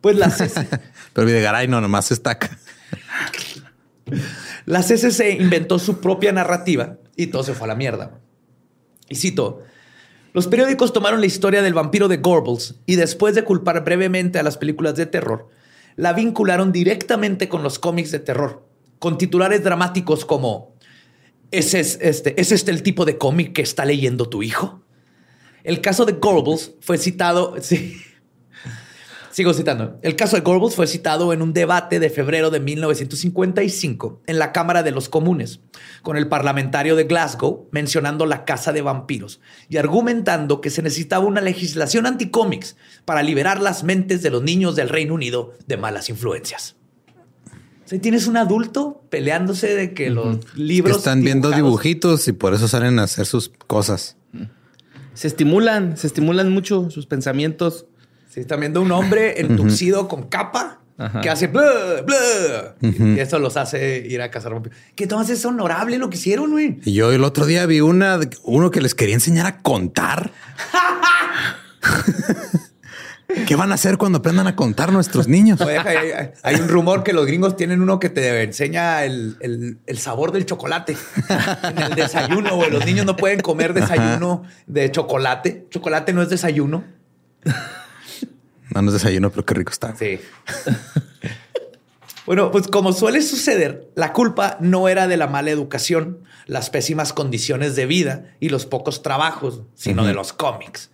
Pues 0.01 0.17
la 0.17 0.29
CCC. 0.29 0.67
Pero 1.13 1.27
Videgaray 1.27 1.69
no, 1.69 1.81
nomás 1.81 2.11
estaca. 2.11 2.59
la 4.67 4.83
CCC 4.83 5.37
inventó 5.39 5.79
su 5.79 6.01
propia 6.01 6.33
narrativa 6.33 6.97
y 7.23 7.27
todo 7.29 7.43
se 7.43 7.55
fue 7.55 7.67
a 7.67 7.69
la 7.69 7.75
mierda. 7.75 8.21
Y 9.09 9.17
cito. 9.17 9.63
Los 10.33 10.47
periódicos 10.47 10.93
tomaron 10.93 11.21
la 11.21 11.27
historia 11.27 11.63
del 11.63 11.75
vampiro 11.75 12.07
de 12.07 12.19
Gorbals 12.19 12.77
y 12.87 12.95
después 12.97 13.35
de 13.35 13.45
culpar 13.45 13.85
brevemente 13.85 14.39
a 14.39 14.45
las 14.45 14.57
películas 14.57 14.95
de 14.95 15.07
terror, 15.07 15.49
la 15.97 16.13
vincularon 16.13 16.71
directamente 16.71 17.49
con 17.49 17.65
los 17.65 17.81
cómics 17.81 18.13
de 18.13 18.21
terror, 18.21 18.65
con 19.01 19.19
titulares 19.19 19.65
dramáticos 19.65 20.25
como 20.25 20.71
¿Es, 21.51 21.75
este, 21.75 22.41
¿Es 22.41 22.53
este 22.53 22.71
el 22.71 22.83
tipo 22.83 23.05
de 23.05 23.19
cómic 23.19 23.53
que 23.53 23.63
está 23.63 23.85
leyendo 23.85 24.29
tu 24.29 24.43
hijo? 24.43 24.83
El 25.65 25.81
caso 25.81 26.05
de 26.07 26.13
Gorbals 26.13 26.73
fue 26.81 26.99
citado... 26.99 27.57
Sí, 27.63 27.97
Sigo 29.33 29.55
citando. 29.55 29.99
El 30.03 30.17
caso 30.17 30.35
de 30.37 30.43
Gorbals 30.43 30.75
fue 30.75 30.89
citado 30.89 31.33
en 31.33 31.41
un 31.41 31.53
debate 31.53 32.01
de 32.01 32.11
febrero 32.11 32.51
de 32.51 32.59
1955 32.59 34.23
en 34.27 34.39
la 34.41 34.51
Cámara 34.51 34.83
de 34.83 34.91
los 34.91 35.09
Comunes, 35.09 35.61
con 36.03 36.17
el 36.17 36.27
parlamentario 36.29 36.97
de 36.97 37.05
Glasgow 37.05 37.69
mencionando 37.71 38.27
la 38.27 38.45
casa 38.45 38.73
de 38.73 38.83
vampiros 38.83 39.41
y 39.69 39.77
argumentando 39.77 40.61
que 40.61 40.71
se 40.71 40.83
necesitaba 40.83 41.25
una 41.25 41.41
legislación 41.41 42.07
anticómics 42.07 42.77
para 43.05 43.23
liberar 43.23 43.61
las 43.61 43.85
mentes 43.85 44.23
de 44.23 44.31
los 44.31 44.43
niños 44.43 44.75
del 44.75 44.89
Reino 44.89 45.15
Unido 45.15 45.55
de 45.67 45.77
malas 45.77 46.09
influencias. 46.09 46.77
Si 47.85 47.99
tienes 47.99 48.27
un 48.27 48.37
adulto 48.37 49.03
peleándose 49.11 49.75
de 49.75 49.95
que 49.95 50.11
los 50.11 50.57
libros. 50.57 50.99
están 50.99 51.23
viendo 51.23 51.51
dibujitos 51.51 52.27
y 52.29 52.33
por 52.33 52.55
eso 52.55 52.69
salen 52.69 52.99
a 52.99 53.05
hacer 53.05 53.27
sus 53.27 53.51
cosas. 53.67 54.17
Se 55.15 55.27
estimulan, 55.27 55.97
se 55.97 56.07
estimulan 56.07 56.51
mucho 56.51 56.89
sus 56.91 57.07
pensamientos 57.07 57.87
Sí, 58.31 58.41
están 58.41 58.61
viendo 58.61 58.81
un 58.81 58.93
hombre 58.93 59.41
entucido 59.41 60.07
con 60.07 60.29
capa 60.29 60.79
que 61.21 61.29
hace 61.29 61.49
bla, 61.49 62.03
bla. 62.07 62.77
Y 62.81 63.19
eso 63.19 63.41
los 63.41 63.57
hace 63.57 63.99
ir 64.07 64.23
a 64.23 64.31
cazar. 64.31 64.53
Que 64.95 65.05
entonces 65.05 65.41
es 65.41 65.45
honorable 65.45 65.99
lo 65.99 66.09
que 66.11 66.17
hicieron, 66.17 66.53
güey. 66.53 66.79
Y 66.85 66.93
yo 66.93 67.11
el 67.11 67.25
otro 67.25 67.45
día 67.45 67.67
vi 67.67 67.81
una, 67.81 68.21
uno 68.45 68.71
que 68.71 68.81
les 68.81 68.95
quería 68.95 69.15
enseñar 69.15 69.47
a 69.47 69.63
contar. 69.63 70.31
¿Qué 73.47 73.57
van 73.57 73.73
a 73.73 73.75
hacer 73.75 73.97
cuando 73.97 74.19
aprendan 74.19 74.47
a 74.47 74.55
contar 74.55 74.93
nuestros 74.93 75.27
niños? 75.27 75.61
hay, 75.61 76.55
un 76.55 76.69
rumor 76.69 77.03
que 77.03 77.13
los 77.13 77.27
gringos 77.27 77.57
tienen 77.57 77.81
uno 77.81 77.99
que 77.99 78.11
te 78.11 78.43
enseña 78.45 79.05
el, 79.05 79.79
sabor 79.97 80.31
del 80.31 80.47
chocolate 80.47 80.97
en 81.65 81.79
el 81.79 81.95
desayuno. 81.97 82.55
Güey. 82.55 82.71
Los 82.71 82.87
niños 82.87 83.07
no 83.07 83.17
pueden 83.17 83.41
comer 83.41 83.75
desayuno 83.75 84.45
de 84.69 84.91
chocolate. 84.93 85.67
Chocolate 85.71 86.13
no 86.13 86.23
es 86.23 86.29
desayuno. 86.29 86.85
No, 88.75 88.83
nos 88.83 88.93
desayuno, 88.93 89.31
pero 89.31 89.45
qué 89.45 89.55
rico 89.55 89.73
está. 89.73 89.95
Sí. 89.97 90.21
bueno, 92.27 92.51
pues 92.51 92.69
como 92.69 92.93
suele 92.93 93.23
suceder, 93.23 93.91
la 93.95 94.13
culpa 94.13 94.57
no 94.61 94.89
era 94.89 95.09
de 95.09 95.17
la 95.17 95.27
mala 95.27 95.51
educación, 95.51 96.21
las 96.47 96.71
pésimas 96.71 97.13
condiciones 97.13 97.77
de 97.77 97.87
vida 97.87 98.37
y 98.41 98.49
los 98.49 98.67
pocos 98.67 99.03
trabajos, 99.03 99.63
sino 99.75 100.05
de 100.05 100.15
los 100.15 100.33
cómics. 100.33 100.91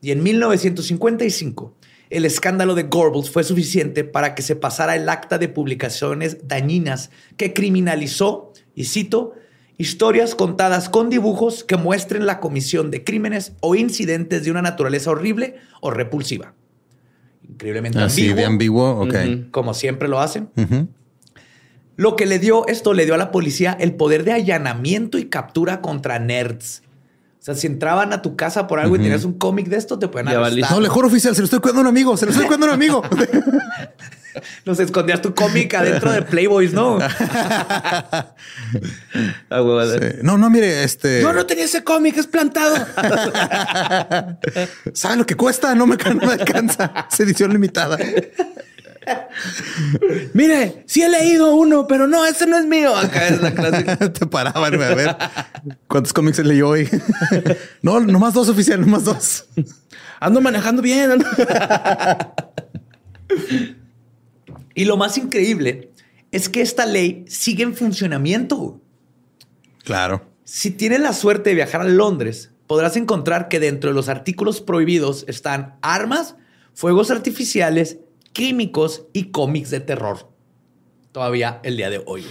Y 0.00 0.12
en 0.12 0.22
1955, 0.22 1.76
el 2.10 2.24
escándalo 2.24 2.74
de 2.74 2.84
Gorbals 2.84 3.30
fue 3.30 3.44
suficiente 3.44 4.04
para 4.04 4.34
que 4.34 4.42
se 4.42 4.56
pasara 4.56 4.96
el 4.96 5.08
acta 5.08 5.38
de 5.38 5.48
publicaciones 5.48 6.48
dañinas 6.48 7.10
que 7.36 7.52
criminalizó, 7.52 8.52
y 8.74 8.84
cito, 8.84 9.34
Historias 9.80 10.34
contadas 10.34 10.88
con 10.88 11.08
dibujos 11.08 11.62
que 11.62 11.76
muestren 11.76 12.26
la 12.26 12.40
comisión 12.40 12.90
de 12.90 13.04
crímenes 13.04 13.52
o 13.60 13.76
incidentes 13.76 14.42
de 14.42 14.50
una 14.50 14.60
naturaleza 14.60 15.12
horrible 15.12 15.54
o 15.80 15.92
repulsiva. 15.92 16.52
Increíblemente 17.58 17.98
Así 17.98 18.30
ambiguo, 18.30 18.36
de 18.36 18.44
ambiguo. 18.44 18.90
Ok. 19.00 19.50
como 19.50 19.74
siempre 19.74 20.06
lo 20.06 20.20
hacen. 20.20 20.48
Lo 21.96 22.14
que 22.14 22.24
le 22.24 22.38
dio 22.38 22.64
esto 22.68 22.94
le 22.94 23.04
dio 23.04 23.14
a 23.14 23.18
la 23.18 23.32
policía 23.32 23.76
el 23.80 23.96
poder 23.96 24.22
de 24.22 24.30
allanamiento 24.30 25.18
y 25.18 25.24
captura 25.24 25.80
contra 25.80 26.20
nerds. 26.20 26.84
O 27.40 27.44
sea, 27.48 27.54
si 27.54 27.66
entraban 27.66 28.12
a 28.12 28.20
tu 28.20 28.36
casa 28.36 28.66
por 28.66 28.80
algo 28.80 28.96
y 28.96 28.98
tenías 28.98 29.24
un 29.24 29.38
cómic 29.38 29.68
de 29.68 29.76
esto, 29.76 29.98
te 29.98 30.08
pueden 30.08 30.28
arrestar. 30.28 30.72
No, 30.72 30.80
le 30.80 30.88
juro 30.88 31.06
oficial, 31.06 31.34
se 31.34 31.40
lo 31.40 31.44
estoy 31.44 31.60
cuidando 31.60 31.80
a 31.80 31.82
un 31.82 31.88
amigo, 31.88 32.16
se 32.16 32.26
lo 32.26 32.32
estoy 32.32 32.46
cuidando 32.46 32.66
a 32.66 32.70
un 32.70 32.74
amigo. 32.74 33.02
Nos 34.64 34.78
escondías 34.78 35.20
tu 35.22 35.34
cómic 35.34 35.74
adentro 35.74 36.12
de 36.12 36.22
Playboys, 36.22 36.72
¿no? 36.72 36.98
Ah, 39.50 39.62
huevo, 39.62 39.82
Sí. 39.86 39.98
No, 40.22 40.36
no, 40.36 40.50
mire, 40.50 40.84
este. 40.84 41.22
Yo 41.22 41.32
no 41.32 41.46
tenía 41.46 41.64
ese 41.64 41.82
cómic, 41.82 42.18
es 42.18 42.26
plantado. 42.26 42.76
¿Sabe 44.92 45.16
lo 45.16 45.24
que 45.24 45.34
cuesta? 45.36 45.74
No 45.74 45.86
me, 45.86 45.96
no 45.96 46.26
me 46.26 46.34
alcanza. 46.34 47.06
Es 47.10 47.18
edición 47.20 47.52
limitada. 47.52 47.96
Mire, 50.34 50.84
sí 50.86 51.02
he 51.02 51.08
leído 51.08 51.54
uno, 51.54 51.86
pero 51.86 52.06
no, 52.06 52.24
ese 52.26 52.46
no 52.46 52.58
es 52.58 52.66
mío. 52.66 52.94
Acá 52.96 53.28
es 53.28 53.40
la 53.40 53.52
clásica. 53.52 53.96
Te 54.12 54.26
paraban 54.26 54.74
a 54.82 54.94
ver 54.94 55.16
cuántos 55.86 56.12
cómics 56.12 56.36
se 56.36 56.44
leyó 56.44 56.68
hoy. 56.70 56.88
no, 57.82 58.00
nomás 58.00 58.34
dos 58.34 58.48
oficial, 58.48 58.80
nomás 58.80 59.04
dos. 59.04 59.46
Ando 60.20 60.40
manejando 60.40 60.82
bien. 60.82 61.10
ando- 61.12 62.34
Y 64.74 64.84
lo 64.84 64.96
más 64.96 65.18
increíble 65.18 65.92
es 66.30 66.48
que 66.48 66.60
esta 66.60 66.86
ley 66.86 67.24
sigue 67.28 67.62
en 67.64 67.74
funcionamiento. 67.74 68.80
Claro. 69.84 70.26
Si 70.44 70.70
tienes 70.70 71.00
la 71.00 71.12
suerte 71.12 71.50
de 71.50 71.56
viajar 71.56 71.80
a 71.80 71.84
Londres, 71.84 72.50
podrás 72.66 72.96
encontrar 72.96 73.48
que 73.48 73.60
dentro 73.60 73.90
de 73.90 73.94
los 73.94 74.08
artículos 74.08 74.60
prohibidos 74.60 75.24
están 75.28 75.76
armas, 75.82 76.36
fuegos 76.74 77.10
artificiales, 77.10 77.98
químicos 78.38 79.02
y 79.12 79.24
cómics 79.32 79.68
de 79.70 79.80
terror. 79.80 80.28
Todavía 81.10 81.58
el 81.64 81.76
día 81.76 81.90
de 81.90 82.00
hoy. 82.06 82.24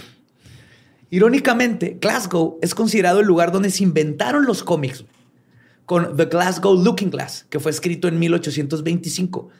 Irónicamente, 1.10 1.98
Glasgow 2.00 2.58
es 2.62 2.74
considerado 2.74 3.20
el 3.20 3.26
lugar 3.26 3.52
donde 3.52 3.68
se 3.68 3.82
inventaron 3.82 4.46
los 4.46 4.64
cómics, 4.64 5.04
con 5.84 6.16
The 6.16 6.24
Glasgow 6.24 6.82
Looking 6.82 7.10
Glass, 7.10 7.44
que 7.50 7.60
fue 7.60 7.70
escrito 7.70 8.08
en 8.08 8.18
1825, 8.18 9.50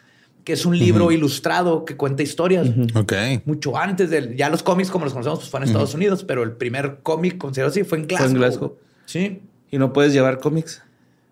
que 0.43 0.55
es 0.55 0.65
un 0.65 0.79
libro 0.79 1.13
ilustrado 1.13 1.85
que 1.85 1.99
cuenta 1.99 2.23
historias 2.23 2.67
Ok. 2.95 3.13
mucho 3.45 3.77
antes 3.77 4.09
del. 4.09 4.35
Ya 4.35 4.49
los 4.49 4.63
cómics, 4.63 4.91
como 4.91 5.05
los 5.05 5.13
conocemos, 5.13 5.41
pues, 5.41 5.51
fueron 5.51 5.69
en 5.69 5.73
Estados 5.75 5.93
Unidos, 5.95 6.25
pero 6.25 6.43
el 6.45 6.53
primer 6.53 7.01
cómic 7.03 7.37
considerado 7.37 7.73
así 7.73 7.85
fue 7.85 7.99
en 7.99 8.07
Glasgow. 8.07 8.33
Glasgow. 8.39 8.77
Sí. 9.05 9.43
Y 9.71 9.77
no 9.77 9.93
puedes 9.93 10.15
llevar 10.15 10.39
cómics. 10.39 10.83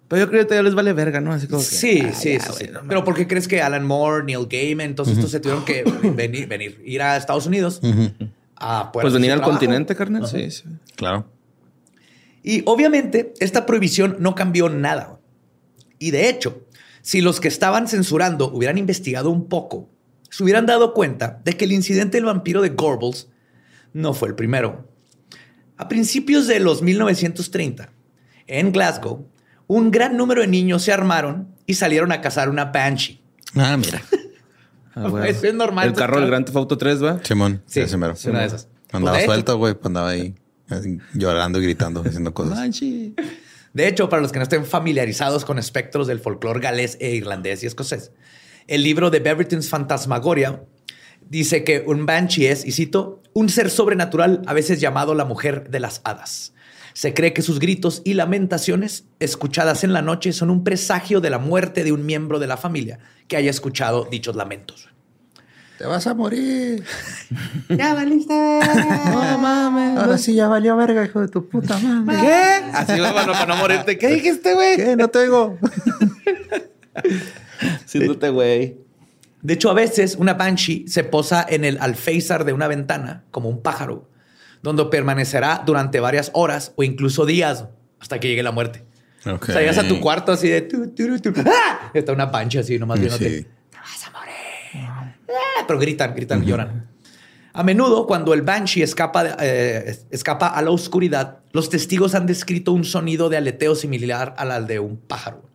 Pero 0.09 0.25
yo 0.25 0.31
creo 0.31 0.47
que 0.47 0.55
ya 0.55 0.63
les 0.63 0.75
vale 0.75 0.93
verga, 0.93 1.21
¿no? 1.21 1.33
Así 1.33 1.47
como 1.49 1.61
que, 1.61 1.67
Sí, 1.69 2.03
ah, 2.05 2.13
sí, 2.15 2.33
ya, 2.35 2.41
sí, 2.41 2.53
sí. 2.67 2.71
no 2.73 2.81
Pero. 2.87 3.03
¿por 3.05 3.15
qué 3.15 3.27
crees 3.27 3.49
que 3.49 3.61
Alan 3.61 3.85
Moore, 3.85 4.25
Neil 4.25 4.47
Gaiman, 4.49 4.95
todos 4.95 5.09
estos 5.11 5.31
se 5.31 5.41
tuvieron 5.41 5.65
que 5.65 5.83
venir, 6.15 6.47
venir, 6.47 6.81
ir 6.85 7.03
a 7.03 7.17
Estados 7.17 7.47
Unidos 7.47 7.81
a 8.57 8.93
poder 8.93 9.05
Pues 9.05 9.15
venir 9.15 9.33
al 9.33 9.39
trabajo? 9.39 9.59
continente, 9.59 9.97
carnal. 9.97 10.27
Sí, 10.29 10.51
sí. 10.51 10.65
Claro. 10.95 11.27
Y 12.43 12.63
obviamente 12.67 13.35
esta 13.41 13.67
prohibición 13.67 14.17
no 14.21 14.35
cambió 14.37 14.69
nada. 14.69 15.19
Y 15.99 16.13
de 16.13 16.29
hecho, 16.29 16.63
si 17.03 17.21
los 17.21 17.41
que 17.41 17.49
estaban 17.49 17.89
censurando 17.89 18.49
hubieran 18.53 18.79
investigado 18.79 19.31
un 19.31 19.49
poco, 19.49 19.89
se 20.31 20.45
hubieran 20.45 20.67
dado 20.67 20.95
cuenta 20.95 21.41
de 21.45 21.55
que 21.57 21.65
el 21.65 21.73
incidente 21.73 22.17
del 22.19 22.27
vampiro 22.27 22.63
de 22.63 22.69
Gorbals 22.71 23.29
no 23.93 24.13
fue 24.15 24.29
el 24.29 24.35
primero. 24.37 24.89
A 25.77 25.89
principios 25.89 26.47
de 26.47 26.61
los 26.61 26.83
1930, 26.83 27.91
en 28.47 28.73
Glasgow, 28.73 29.27
un 29.67 29.91
gran 29.91 30.17
número 30.17 30.41
de 30.43 30.47
niños 30.47 30.83
se 30.83 30.93
armaron 30.93 31.49
y 31.67 31.75
salieron 31.75 32.13
a 32.13 32.21
cazar 32.21 32.49
una 32.49 32.67
banshee. 32.67 33.21
Ah, 33.55 33.77
mira. 33.77 34.03
Ah. 34.95 35.11
Eso 35.27 35.47
es 35.47 35.55
normal. 35.55 35.89
El 35.89 35.95
carro 35.95 36.19
del 36.21 36.29
Grand 36.29 36.45
Theft 36.47 36.57
Auto 36.57 36.79
3, 36.79 37.03
¿va? 37.05 37.21
Simón. 37.25 37.63
Sí, 37.67 37.81
mero. 37.97 38.17
sí, 38.17 38.29
una 38.31 38.41
de 38.41 38.47
esas. 38.47 38.69
Andaba 38.93 39.17
Pues, 39.17 39.27
suelto, 39.27 39.59
güey. 39.59 39.75
pues 39.75 39.87
Andaba 39.87 40.11
ahí 40.11 40.35
llorando 41.15 41.61
y 41.61 41.63
gritando, 41.63 42.03
haciendo 42.05 42.33
cosas. 42.35 42.59
Banshee. 42.59 43.15
De 43.73 43.89
hecho, 43.89 44.09
para 44.09 44.23
los 44.23 44.33
que 44.33 44.39
no 44.39 44.43
estén 44.45 44.65
familiarizados 44.65 45.45
con 45.45 45.59
espectros 45.59 46.07
del 46.07 46.19
folclore 46.21 46.61
galés 46.61 46.97
e 47.01 47.11
irlandés 47.15 47.63
y 47.63 47.67
escocés, 47.67 48.11
el 48.67 48.83
libro 48.83 49.11
de 49.11 49.21
Beverton's 49.21 49.69
Phantasmagoria 49.69 50.63
dice 51.29 51.63
que 51.63 51.85
un 51.87 52.07
banshee 52.07 52.47
es, 52.47 52.65
y 52.65 52.73
cito, 52.73 53.23
un 53.35 53.49
ser 53.51 53.69
sobrenatural, 53.71 54.43
a 54.47 54.55
veces 54.55 54.81
llamado 54.81 55.15
la 55.15 55.25
mujer 55.27 55.69
de 55.71 55.81
las 55.81 56.01
hadas. 56.05 56.55
Se 56.97 57.13
cree 57.13 57.35
que 57.35 57.43
sus 57.43 57.59
gritos 57.59 58.01
y 58.07 58.15
lamentaciones, 58.15 59.05
escuchadas 59.21 59.85
en 59.85 59.93
la 59.93 60.01
noche, 60.01 60.33
son 60.33 60.49
un 60.49 60.65
presagio 60.65 61.21
de 61.21 61.29
la 61.29 61.39
muerte 61.39 61.85
de 61.85 61.93
un 61.93 62.07
miembro 62.07 62.39
de 62.39 62.47
la 62.47 62.57
familia 62.57 63.01
que 63.29 63.37
haya 63.37 63.51
escuchado 63.51 64.09
dichos 64.11 64.35
lamentos. 64.35 64.89
Te 65.77 65.85
vas 65.85 66.07
a 66.07 66.15
morir. 66.15 66.83
Ya 67.69 67.93
valiste. 67.93 68.33
No 68.33 69.39
mames. 69.39 69.99
Ahora 69.99 70.17
sí 70.17 70.35
ya 70.35 70.49
valió 70.49 70.75
verga, 70.75 71.05
hijo 71.05 71.21
de 71.21 71.29
tu 71.29 71.47
puta 71.47 71.79
madre. 71.81 72.19
¿Qué? 72.19 72.71
Así, 72.73 72.99
güey, 72.99 73.13
para 73.13 73.27
no, 73.27 73.33
para 73.35 73.47
no 73.47 73.57
morirte. 73.57 73.99
¿Qué 73.99 74.09
dijiste, 74.09 74.55
güey? 74.55 74.77
¿Qué? 74.77 74.97
No 74.97 75.09
te 75.09 75.19
oigo. 75.19 75.59
Siéndote, 77.85 78.31
güey. 78.31 78.79
De 79.43 79.53
hecho, 79.53 79.69
a 79.69 79.75
veces 79.75 80.17
una 80.19 80.33
banshee 80.33 80.89
se 80.89 81.05
posa 81.05 81.45
en 81.47 81.67
el 81.67 81.77
alféizar 81.79 82.47
de 82.47 82.55
una 82.55 82.69
ventana 82.69 83.25
como 83.31 83.51
un 83.51 83.61
pájaro, 83.61 84.09
donde 84.67 84.85
permanecerá 84.87 85.63
durante 85.65 86.01
varias 86.01 86.31
horas 86.35 86.73
o 86.77 86.83
incluso 86.83 87.25
días 87.25 87.67
hasta 88.01 88.19
que 88.19 88.29
llegue 88.29 88.43
la 88.43 88.51
muerte. 88.51 88.85
Ok. 89.25 89.45
O 89.45 89.47
sea, 89.47 89.61
llegas 89.61 89.79
a 89.79 89.87
tu 89.87 90.01
cuarto 90.01 90.33
así 90.33 90.49
de... 90.49 90.63
tu, 90.63 90.91
tu, 90.91 91.21
tu, 91.21 91.33
¡Ah! 91.47 91.91
Está 91.95 92.13
una 92.13 92.27
banshee 92.27 92.59
así 92.59 92.79
nomás 92.79 92.99
viéndote. 92.99 93.39
Sí. 93.39 93.47
Te 93.71 93.79
vas 93.79 94.07
a 94.07 94.11
morir. 94.11 94.89
Ah, 95.29 95.65
Pero 95.67 95.79
gritan, 95.79 96.15
gritan, 96.15 96.45
lloran. 96.45 96.89
A 97.53 97.63
menudo, 97.63 98.07
cuando 98.07 98.35
el 98.35 98.43
banshee 98.43 98.83
escapa, 98.83 99.37
eh, 99.41 99.97
escapa 100.11 100.49
a 100.49 100.61
la 100.63 100.71
oscuridad, 100.71 101.39
los 101.53 101.71
testigos 101.71 102.15
han 102.15 102.27
descrito 102.27 102.73
un 102.73 102.85
sonido 102.85 103.29
de 103.29 103.39
aleteo 103.39 103.75
similar 103.75 104.35
al 104.37 104.67
de 104.67 104.79
un 104.79 104.99
pájaro. 104.99 105.49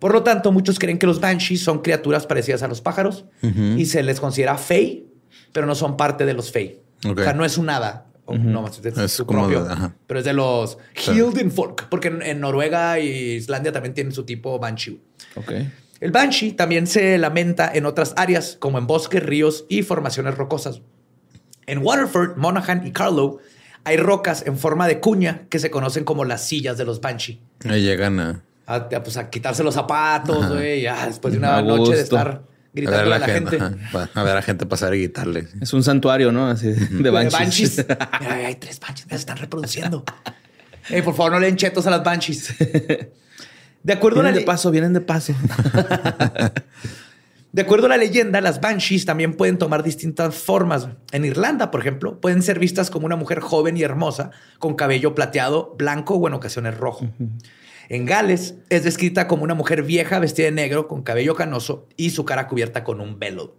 Por 0.00 0.12
lo 0.12 0.24
tanto, 0.24 0.50
muchos 0.50 0.80
creen 0.80 0.98
que 0.98 1.06
los 1.06 1.20
banshees 1.20 1.62
son 1.62 1.80
criaturas 1.80 2.26
parecidas 2.26 2.64
a 2.64 2.68
los 2.68 2.80
pájaros 2.80 3.24
y 3.76 3.86
se 3.86 4.02
les 4.02 4.18
considera 4.18 4.58
fey, 4.58 5.06
pero 5.52 5.64
no 5.64 5.76
son 5.76 5.96
parte 5.96 6.26
de 6.26 6.34
los 6.34 6.50
fey. 6.50 6.80
O 7.04 7.14
sea, 7.14 7.34
no 7.34 7.44
es 7.44 7.56
un 7.56 7.70
hada. 7.70 8.06
No, 8.38 8.66
es, 8.66 8.78
Es 8.84 9.12
su 9.12 9.26
como 9.26 9.40
propio, 9.48 9.64
de- 9.64 9.90
pero 10.06 10.20
es 10.20 10.24
de 10.24 10.32
los 10.32 10.78
Hilden 11.06 11.50
folk, 11.50 11.88
porque 11.88 12.08
en, 12.08 12.22
en 12.22 12.40
Noruega 12.40 12.98
y 12.98 13.08
Islandia 13.34 13.72
también 13.72 13.94
tienen 13.94 14.12
su 14.12 14.24
tipo 14.24 14.58
banshee. 14.58 15.00
Ok. 15.36 15.52
El 16.00 16.10
banshee 16.10 16.52
también 16.52 16.86
se 16.86 17.16
lamenta 17.18 17.70
en 17.72 17.86
otras 17.86 18.12
áreas, 18.16 18.56
como 18.58 18.78
en 18.78 18.86
bosques, 18.86 19.22
ríos 19.22 19.66
y 19.68 19.82
formaciones 19.82 20.34
rocosas. 20.36 20.80
En 21.66 21.78
Waterford, 21.78 22.36
Monaghan 22.36 22.86
y 22.86 22.90
Carlow 22.90 23.38
hay 23.84 23.96
rocas 23.96 24.44
en 24.46 24.58
forma 24.58 24.88
de 24.88 24.98
cuña 25.00 25.46
que 25.48 25.58
se 25.60 25.70
conocen 25.70 26.04
como 26.04 26.24
las 26.24 26.46
sillas 26.46 26.76
de 26.76 26.84
los 26.84 27.00
banshee. 27.00 27.40
Ahí 27.68 27.82
llegan 27.82 28.18
a, 28.18 28.42
A, 28.66 28.74
a, 28.76 29.02
pues, 29.02 29.16
a 29.16 29.30
quitarse 29.30 29.62
los 29.62 29.74
zapatos, 29.74 30.48
güey, 30.48 30.82
después 31.06 31.32
de 31.32 31.38
una 31.38 31.62
noche 31.62 31.94
de 31.94 32.00
estar 32.02 32.42
a 32.74 32.80
ver 32.80 32.84
gritando 32.84 33.12
a 33.12 33.16
a 33.16 33.18
la, 33.18 33.26
gente. 33.26 33.58
a 34.14 34.22
ver 34.22 34.36
a 34.36 34.42
gente 34.42 34.66
pasar 34.66 34.94
y 34.94 35.00
gritarle. 35.00 35.48
Es 35.60 35.72
un 35.72 35.82
santuario, 35.84 36.32
¿no? 36.32 36.48
Así 36.48 36.68
de 36.68 36.74
De 36.74 37.10
banshees. 37.10 37.76
banshees. 37.76 37.86
Mira, 38.20 38.34
hay 38.34 38.54
tres 38.56 38.80
banshees, 38.80 39.06
ya 39.08 39.16
se 39.16 39.20
están 39.20 39.36
reproduciendo. 39.36 40.04
Por 41.04 41.14
favor, 41.14 41.32
no 41.32 41.40
le 41.40 41.46
den 41.46 41.56
chetos 41.56 41.86
a 41.86 41.90
las 41.90 42.02
banshees. 42.02 42.54
De 43.82 43.92
acuerdo 43.92 44.20
a 44.20 44.22
la 44.22 44.28
Vienen 44.30 44.42
de 44.42 44.46
paso, 44.46 44.70
vienen 44.70 44.92
de 44.92 45.00
paso. 45.00 45.34
De 47.52 47.60
acuerdo 47.60 47.84
a 47.84 47.90
la 47.90 47.98
leyenda, 47.98 48.40
las 48.40 48.62
banshees 48.62 49.04
también 49.04 49.34
pueden 49.34 49.58
tomar 49.58 49.82
distintas 49.82 50.34
formas. 50.34 50.88
En 51.10 51.26
Irlanda, 51.26 51.70
por 51.70 51.80
ejemplo, 51.82 52.18
pueden 52.18 52.40
ser 52.40 52.58
vistas 52.58 52.90
como 52.90 53.04
una 53.04 53.16
mujer 53.16 53.40
joven 53.40 53.76
y 53.76 53.82
hermosa 53.82 54.30
con 54.58 54.74
cabello 54.74 55.14
plateado, 55.14 55.74
blanco 55.76 56.14
o 56.14 56.26
en 56.26 56.32
ocasiones 56.32 56.78
rojo. 56.78 57.10
En 57.88 58.06
Gales 58.06 58.54
es 58.68 58.84
descrita 58.84 59.28
como 59.28 59.44
una 59.44 59.54
mujer 59.54 59.82
vieja 59.82 60.18
vestida 60.18 60.46
de 60.46 60.52
negro 60.52 60.88
con 60.88 61.02
cabello 61.02 61.34
canoso 61.34 61.86
y 61.96 62.10
su 62.10 62.24
cara 62.24 62.48
cubierta 62.48 62.84
con 62.84 63.00
un 63.00 63.18
velo. 63.18 63.56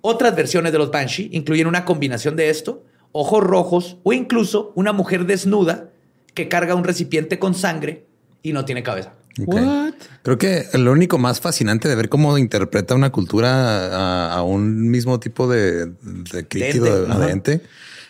Otras 0.00 0.34
versiones 0.34 0.72
de 0.72 0.78
los 0.78 0.90
banshee 0.90 1.28
incluyen 1.32 1.66
una 1.66 1.84
combinación 1.84 2.36
de 2.36 2.50
esto, 2.50 2.84
ojos 3.12 3.44
rojos 3.44 3.98
o 4.02 4.12
incluso 4.12 4.72
una 4.74 4.92
mujer 4.92 5.26
desnuda 5.26 5.90
que 6.34 6.48
carga 6.48 6.74
un 6.74 6.84
recipiente 6.84 7.38
con 7.38 7.54
sangre 7.54 8.06
y 8.42 8.52
no 8.52 8.64
tiene 8.64 8.82
cabeza. 8.82 9.14
What? 9.38 9.94
Creo 10.22 10.38
que 10.38 10.64
lo 10.74 10.92
único 10.92 11.18
más 11.18 11.40
fascinante 11.40 11.88
de 11.88 11.94
ver 11.94 12.08
cómo 12.08 12.36
interpreta 12.36 12.94
una 12.94 13.10
cultura 13.10 14.28
a, 14.28 14.34
a 14.34 14.42
un 14.42 14.90
mismo 14.90 15.20
tipo 15.20 15.48
de, 15.48 15.86
de 15.86 16.46
crítico, 16.48 16.84
de, 16.84 17.26
de 17.26 17.60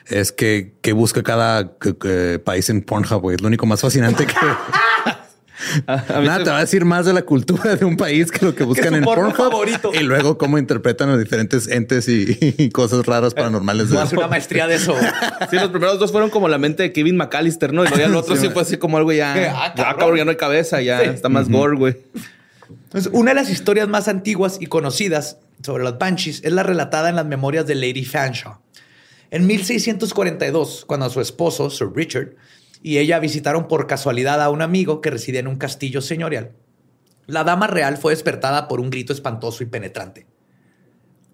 es 0.07 0.33
que, 0.33 0.75
que 0.83 0.93
busca 0.93 1.23
cada 1.23 1.77
que- 1.79 1.97
que 1.97 2.39
país 2.45 2.69
en 2.71 2.83
Pornhub, 2.83 3.21
güey. 3.21 3.37
Es 3.37 3.41
lo 3.43 3.49
único 3.49 3.67
más 3.67 3.81
fascinante 3.81 4.27
que... 4.27 4.35
Nada, 5.87 6.43
te 6.43 6.51
va 6.51 6.57
a 6.57 6.61
decir 6.61 6.85
más 6.87 7.05
de 7.05 7.13
la 7.13 7.21
cultura 7.23 7.77
de 7.77 7.85
un 7.85 7.97
país 7.97 8.31
que 8.31 8.45
lo 8.47 8.55
que 8.55 8.65
buscan 8.65 8.95
en 8.95 9.05
Pornhub. 9.05 9.35
favorito. 9.37 9.93
Y 9.93 10.03
luego 10.03 10.39
cómo 10.39 10.57
interpretan 10.59 11.11
los 11.11 11.19
diferentes 11.19 11.69
entes 11.69 12.09
y, 12.09 12.71
cosas 12.71 13.05
raras 13.05 13.35
paranormales. 13.35 13.93
A 13.93 14.03
hacer 14.03 14.19
una 14.19 14.29
maestría 14.29 14.67
de 14.67 14.77
eso. 14.77 14.95
Sí, 15.51 15.57
los 15.57 15.69
primeros 15.71 15.99
dos 15.99 16.13
fueron 16.13 16.31
como 16.31 16.49
la 16.49 16.59
mente 16.59 16.83
de 16.83 16.93
Kevin 16.93 17.17
McAllister, 17.17 17.73
¿no? 17.73 17.85
Y 17.85 17.89
luego 17.89 18.05
el 18.05 18.15
otro 18.17 18.37
sí, 18.37 18.49
fue 18.51 18.63
así 18.63 18.77
como 18.79 18.97
algo 18.97 19.13
ya. 19.13 19.33
Ah, 19.33 19.37
ya, 19.37 19.75
cabrón. 19.75 19.99
cabrón, 19.99 20.17
ya 20.19 20.25
no 20.25 20.31
hay 20.31 20.37
cabeza, 20.37 20.81
ya 20.81 21.03
está 21.03 21.29
más 21.29 21.49
gore, 21.49 21.77
güey. 21.77 21.97
Entonces, 22.85 23.11
una 23.15 23.33
de 23.33 23.35
las 23.35 23.51
historias 23.51 23.89
más 23.89 24.09
antiguas 24.09 24.59
y 24.61 24.67
conocidas 24.67 25.39
sobre 25.63 25.85
los 25.85 25.99
Banshees 25.99 26.41
es 26.45 26.53
la 26.53 26.63
relatada 26.63 27.09
en 27.11 27.17
las 27.17 27.27
memorias 27.27 27.67
de 27.67 27.75
Lady 27.75 28.05
Fanshawe. 28.05 28.57
En 29.31 29.47
1642, 29.47 30.85
cuando 30.87 31.09
su 31.09 31.21
esposo, 31.21 31.71
Sir 31.71 31.93
Richard, 31.95 32.35
y 32.83 32.99
ella 32.99 33.21
visitaron 33.21 33.69
por 33.69 33.87
casualidad 33.87 34.43
a 34.43 34.51
un 34.51 34.63
amigo 34.63 35.01
que 35.01 35.11
residía 35.11 35.39
en 35.41 35.47
un 35.47 35.57
castillo 35.57 36.01
señorial, 36.01 36.53
la 37.27 37.45
dama 37.45 37.69
real 37.69 37.97
fue 37.97 38.13
despertada 38.13 38.67
por 38.67 38.81
un 38.81 38.91
grito 38.91 39.13
espantoso 39.13 39.63
y 39.63 39.67
penetrante. 39.67 40.27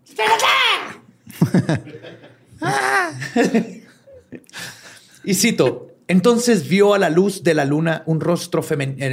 y 5.24 5.34
cito, 5.34 5.88
entonces 6.07 6.68
vio 6.68 6.94
a 6.94 6.99
la 6.99 7.11
luz 7.11 7.42
de 7.42 7.55
la 7.55 7.64
luna 7.64 8.05
un 8.07 8.20
rostro 8.20 8.62
femenino, 8.62 9.07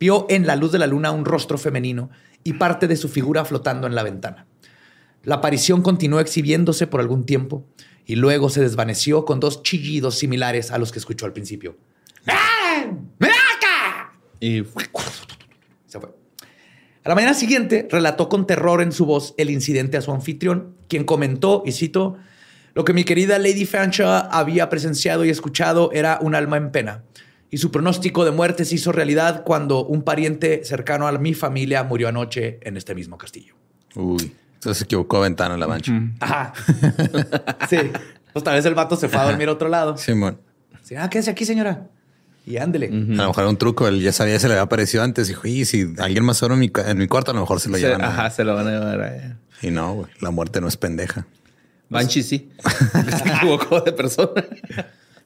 vio 0.00 0.26
en 0.28 0.46
la 0.46 0.56
luz 0.56 0.72
de 0.72 0.80
la 0.80 0.88
luna 0.88 1.12
un 1.12 1.24
rostro 1.24 1.56
femenino 1.56 2.10
y 2.42 2.54
parte 2.54 2.88
de 2.88 2.96
su 2.96 3.08
figura 3.08 3.44
flotando 3.44 3.86
en 3.86 3.94
la 3.94 4.02
ventana. 4.02 4.46
La 5.22 5.36
aparición 5.36 5.82
continuó 5.82 6.18
exhibiéndose 6.20 6.86
por 6.86 7.00
algún 7.00 7.24
tiempo 7.24 7.64
y 8.06 8.16
luego 8.16 8.50
se 8.50 8.60
desvaneció 8.60 9.24
con 9.24 9.40
dos 9.40 9.62
chillidos 9.62 10.18
similares 10.18 10.70
a 10.70 10.78
los 10.78 10.92
que 10.92 10.98
escuchó 10.98 11.26
al 11.26 11.32
principio. 11.32 11.76
¡Ah! 12.26 12.54
Y 14.40 14.62
Se 15.86 16.00
fue. 16.00 16.10
A 17.04 17.08
la 17.08 17.14
mañana 17.14 17.34
siguiente 17.34 17.88
relató 17.90 18.28
con 18.28 18.46
terror 18.46 18.82
en 18.82 18.92
su 18.92 19.06
voz 19.06 19.34
el 19.38 19.50
incidente 19.50 19.96
a 19.96 20.02
su 20.02 20.12
anfitrión, 20.12 20.76
quien 20.88 21.04
comentó, 21.04 21.62
y 21.64 21.72
cito, 21.72 22.16
lo 22.74 22.84
que 22.84 22.92
mi 22.92 23.04
querida 23.04 23.38
Lady 23.38 23.64
Fanshawe 23.64 24.28
había 24.30 24.68
presenciado 24.68 25.24
y 25.24 25.30
escuchado 25.30 25.90
era 25.92 26.18
un 26.20 26.34
alma 26.34 26.56
en 26.56 26.72
pena, 26.72 27.04
y 27.50 27.58
su 27.58 27.70
pronóstico 27.70 28.24
de 28.24 28.32
muerte 28.32 28.64
se 28.64 28.74
hizo 28.74 28.92
realidad 28.92 29.44
cuando 29.44 29.84
un 29.84 30.02
pariente 30.02 30.64
cercano 30.64 31.06
a 31.06 31.12
mi 31.12 31.34
familia 31.34 31.84
murió 31.84 32.08
anoche 32.08 32.58
en 32.62 32.76
este 32.76 32.94
mismo 32.94 33.16
castillo. 33.16 33.54
Uy, 33.94 34.32
entonces 34.64 34.78
se 34.78 34.84
equivocó 34.84 35.20
ventana 35.20 35.56
la 35.56 35.66
mancha. 35.66 35.92
Ajá. 36.20 36.52
sí. 37.68 37.76
Pues 38.32 38.42
tal 38.44 38.54
vez 38.54 38.64
el 38.64 38.74
vato 38.74 38.96
se 38.96 39.08
fue 39.08 39.20
a 39.20 39.24
dormir 39.24 39.48
a 39.48 39.52
otro 39.52 39.68
lado. 39.68 39.96
Simón. 39.96 40.38
Sí, 40.82 40.96
ah, 40.96 41.08
quédese 41.08 41.30
aquí, 41.30 41.44
señora. 41.44 41.86
Y 42.46 42.56
ándele. 42.56 42.88
A 42.88 42.90
lo 42.90 43.28
mejor 43.28 43.42
era 43.44 43.48
un 43.48 43.56
truco. 43.56 43.86
Él 43.88 44.00
ya 44.02 44.12
sabía, 44.12 44.38
se 44.40 44.48
le 44.48 44.54
había 44.54 44.62
aparecido 44.62 45.02
antes. 45.02 45.28
Dijo, 45.28 45.46
y 45.46 45.64
si 45.64 45.94
alguien 45.98 46.24
más 46.24 46.36
solo 46.38 46.54
en 46.54 46.60
mi, 46.60 46.68
cu- 46.68 46.80
en 46.80 46.98
mi 46.98 47.06
cuarto, 47.06 47.30
a 47.30 47.34
lo 47.34 47.40
mejor 47.40 47.60
se 47.60 47.68
lo 47.68 47.76
se, 47.76 47.82
llevan. 47.82 48.02
ajá, 48.02 48.28
se 48.30 48.44
lo 48.44 48.54
van 48.54 48.66
a 48.66 48.70
llevar 48.70 49.00
a 49.00 49.14
ella. 49.16 49.36
Y 49.62 49.70
no, 49.70 49.94
güey. 49.94 50.06
La 50.20 50.30
muerte 50.30 50.60
no 50.60 50.68
es 50.68 50.76
pendeja. 50.76 51.26
Banshee 51.88 52.22
sí. 52.22 52.50
se 53.22 53.28
equivocó 53.28 53.80
de 53.82 53.92
persona. 53.92 54.32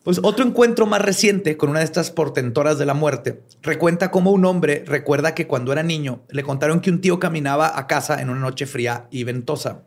Pues 0.09 0.21
otro 0.23 0.43
encuentro 0.47 0.87
más 0.87 1.03
reciente 1.03 1.59
con 1.59 1.69
una 1.69 1.81
de 1.81 1.85
estas 1.85 2.11
portentoras 2.11 2.79
de 2.79 2.87
la 2.87 2.95
muerte 2.95 3.43
recuenta 3.61 4.11
cómo 4.11 4.31
un 4.31 4.47
hombre 4.47 4.83
recuerda 4.87 5.35
que 5.35 5.47
cuando 5.47 5.71
era 5.71 5.83
niño 5.83 6.23
le 6.31 6.43
contaron 6.43 6.81
que 6.81 6.89
un 6.89 7.03
tío 7.03 7.21
caminaba 7.21 7.79
a 7.79 7.87
casa 7.87 8.23
en 8.23 8.31
una 8.31 8.41
noche 8.41 8.65
fría 8.65 9.07
y 9.11 9.25
ventosa. 9.25 9.83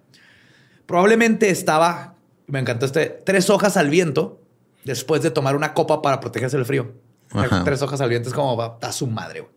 Probablemente 0.85 1.49
estaba, 1.49 2.17
me 2.45 2.59
encantó 2.59 2.85
este, 2.85 3.07
tres 3.25 3.49
hojas 3.49 3.77
al 3.77 3.89
viento 3.89 4.39
después 4.83 5.23
de 5.23 5.31
tomar 5.31 5.55
una 5.55 5.73
copa 5.73 6.03
para 6.03 6.19
protegerse 6.19 6.55
del 6.55 6.67
frío. 6.67 6.91
Ajá. 7.31 7.63
Tres 7.63 7.81
hojas 7.81 7.99
al 7.99 8.09
viento 8.09 8.29
es 8.29 8.35
como 8.35 8.55
va 8.55 8.77
a 8.79 8.91
su 8.91 9.07
madre. 9.07 9.47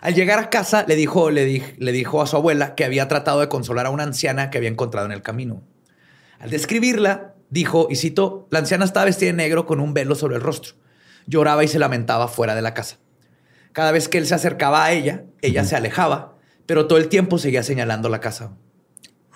Al 0.00 0.14
llegar 0.16 0.40
a 0.40 0.50
casa 0.50 0.84
le 0.88 0.96
dijo, 0.96 1.30
le, 1.30 1.44
di- 1.44 1.62
le 1.78 1.92
dijo 1.92 2.20
a 2.22 2.26
su 2.26 2.34
abuela 2.34 2.74
que 2.74 2.84
había 2.84 3.06
tratado 3.06 3.38
de 3.38 3.48
consolar 3.48 3.86
a 3.86 3.90
una 3.90 4.02
anciana 4.02 4.50
que 4.50 4.58
había 4.58 4.70
encontrado 4.70 5.06
en 5.06 5.12
el 5.12 5.22
camino. 5.22 5.62
Al 6.40 6.50
describirla, 6.50 7.34
dijo, 7.50 7.88
y 7.90 7.96
cito, 7.96 8.46
la 8.50 8.58
anciana 8.58 8.84
estaba 8.84 9.06
vestida 9.06 9.30
de 9.30 9.36
negro 9.36 9.66
con 9.66 9.80
un 9.80 9.94
velo 9.94 10.14
sobre 10.14 10.36
el 10.36 10.42
rostro. 10.42 10.74
Lloraba 11.26 11.64
y 11.64 11.68
se 11.68 11.78
lamentaba 11.78 12.28
fuera 12.28 12.54
de 12.54 12.62
la 12.62 12.74
casa. 12.74 12.96
Cada 13.72 13.92
vez 13.92 14.08
que 14.08 14.18
él 14.18 14.26
se 14.26 14.34
acercaba 14.34 14.84
a 14.84 14.92
ella, 14.92 15.24
ella 15.42 15.64
se 15.64 15.76
alejaba, 15.76 16.36
pero 16.66 16.86
todo 16.86 16.98
el 16.98 17.08
tiempo 17.08 17.38
seguía 17.38 17.62
señalando 17.62 18.08
la 18.08 18.20
casa. 18.20 18.52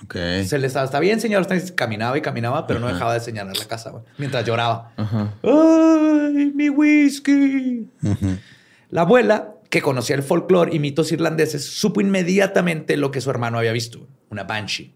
Ok. 0.03 0.15
Se 0.45 0.59
le 0.59 0.67
estaba, 0.67 0.85
está 0.85 0.99
bien, 1.01 1.21
señor. 1.21 1.47
Caminaba 1.75 2.19
y 2.19 2.23
caminaba, 2.23 2.67
pero 2.67 2.81
no 2.81 2.89
dejaba 2.89 3.15
de 3.15 3.21
señalar 3.21 3.57
la 3.57 3.67
casa 3.67 3.91
güey, 3.91 4.03
mientras 4.19 4.45
lloraba. 4.45 4.93
¡Ay, 4.97 6.53
mi 6.55 6.69
whisky! 6.71 7.89
La 8.91 9.03
abuela, 9.03 9.55
que 9.71 9.81
conocía 9.81 10.17
el 10.17 10.23
folclore 10.23 10.75
y 10.75 10.79
mitos 10.79 11.13
irlandeses, 11.13 11.65
supo 11.65 12.01
inmediatamente 12.01 12.97
lo 12.97 13.11
que 13.11 13.21
su 13.21 13.31
hermano 13.31 13.59
había 13.59 13.73
visto, 13.73 14.07
una 14.29 14.45
banshee. 14.45 14.93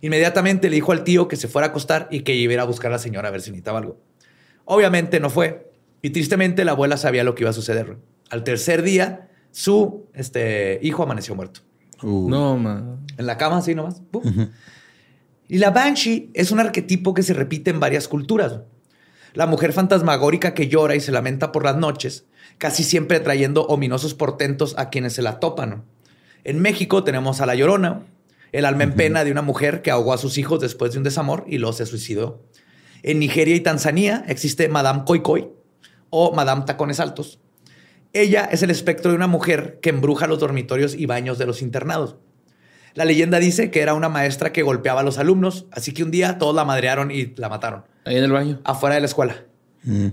Inmediatamente 0.00 0.70
le 0.70 0.76
dijo 0.76 0.92
al 0.92 1.04
tío 1.04 1.28
que 1.28 1.36
se 1.36 1.48
fuera 1.48 1.66
a 1.66 1.70
acostar 1.70 2.08
y 2.10 2.20
que 2.20 2.34
iba 2.34 2.60
a 2.62 2.66
buscar 2.66 2.90
a 2.90 2.94
la 2.94 2.98
señora 2.98 3.28
a 3.28 3.30
ver 3.30 3.40
si 3.40 3.50
necesitaba 3.50 3.78
algo. 3.78 4.00
Obviamente 4.64 5.20
no 5.20 5.30
fue. 5.30 5.70
Y 6.02 6.10
tristemente 6.10 6.64
la 6.64 6.72
abuela 6.72 6.96
sabía 6.96 7.24
lo 7.24 7.34
que 7.34 7.42
iba 7.42 7.50
a 7.50 7.54
suceder. 7.54 7.96
Al 8.30 8.44
tercer 8.44 8.82
día, 8.82 9.28
su 9.50 10.06
este, 10.14 10.78
hijo 10.82 11.02
amaneció 11.02 11.34
muerto. 11.34 11.60
No, 12.02 12.56
man. 12.56 13.04
En 13.16 13.26
la 13.26 13.36
cama, 13.36 13.58
así 13.58 13.74
nomás. 13.74 14.02
Y 15.48 15.58
la 15.58 15.70
Banshee 15.70 16.30
es 16.34 16.52
un 16.52 16.60
arquetipo 16.60 17.14
que 17.14 17.22
se 17.22 17.34
repite 17.34 17.70
en 17.70 17.80
varias 17.80 18.06
culturas. 18.06 18.60
La 19.34 19.46
mujer 19.46 19.72
fantasmagórica 19.72 20.54
que 20.54 20.68
llora 20.68 20.94
y 20.94 21.00
se 21.00 21.12
lamenta 21.12 21.52
por 21.52 21.64
las 21.64 21.76
noches, 21.76 22.26
casi 22.58 22.84
siempre 22.84 23.20
trayendo 23.20 23.66
ominosos 23.66 24.14
portentos 24.14 24.74
a 24.78 24.90
quienes 24.90 25.14
se 25.14 25.22
la 25.22 25.40
topan. 25.40 25.84
En 26.44 26.60
México 26.60 27.04
tenemos 27.04 27.40
a 27.40 27.46
la 27.46 27.54
Llorona, 27.54 28.06
el 28.52 28.64
alma 28.64 28.84
en 28.84 28.94
pena 28.94 29.24
de 29.24 29.32
una 29.32 29.42
mujer 29.42 29.82
que 29.82 29.90
ahogó 29.90 30.12
a 30.12 30.18
sus 30.18 30.38
hijos 30.38 30.60
después 30.60 30.92
de 30.92 30.98
un 30.98 31.04
desamor 31.04 31.44
y 31.48 31.58
luego 31.58 31.72
se 31.72 31.86
suicidó. 31.86 32.42
En 33.02 33.18
Nigeria 33.18 33.54
y 33.54 33.60
Tanzania 33.60 34.24
existe 34.28 34.68
Madame 34.68 35.02
Koi 35.06 35.22
Koi 35.22 35.48
o 36.10 36.32
Madame 36.34 36.64
Tacones 36.66 37.00
Altos. 37.00 37.38
Ella 38.12 38.48
es 38.50 38.62
el 38.62 38.70
espectro 38.70 39.10
de 39.10 39.16
una 39.16 39.26
mujer 39.26 39.78
que 39.82 39.90
embruja 39.90 40.26
los 40.26 40.38
dormitorios 40.40 40.94
y 40.94 41.06
baños 41.06 41.38
de 41.38 41.46
los 41.46 41.60
internados. 41.62 42.16
La 42.94 43.04
leyenda 43.04 43.38
dice 43.38 43.70
que 43.70 43.80
era 43.80 43.94
una 43.94 44.08
maestra 44.08 44.50
que 44.52 44.62
golpeaba 44.62 45.00
a 45.00 45.04
los 45.04 45.18
alumnos, 45.18 45.66
así 45.70 45.92
que 45.92 46.02
un 46.02 46.10
día 46.10 46.38
todos 46.38 46.54
la 46.54 46.64
madrearon 46.64 47.10
y 47.10 47.34
la 47.36 47.48
mataron 47.48 47.84
Ahí 48.04 48.16
en 48.16 48.24
el 48.24 48.32
baño. 48.32 48.60
afuera 48.64 48.94
de 48.96 49.02
la 49.02 49.06
escuela 49.06 49.44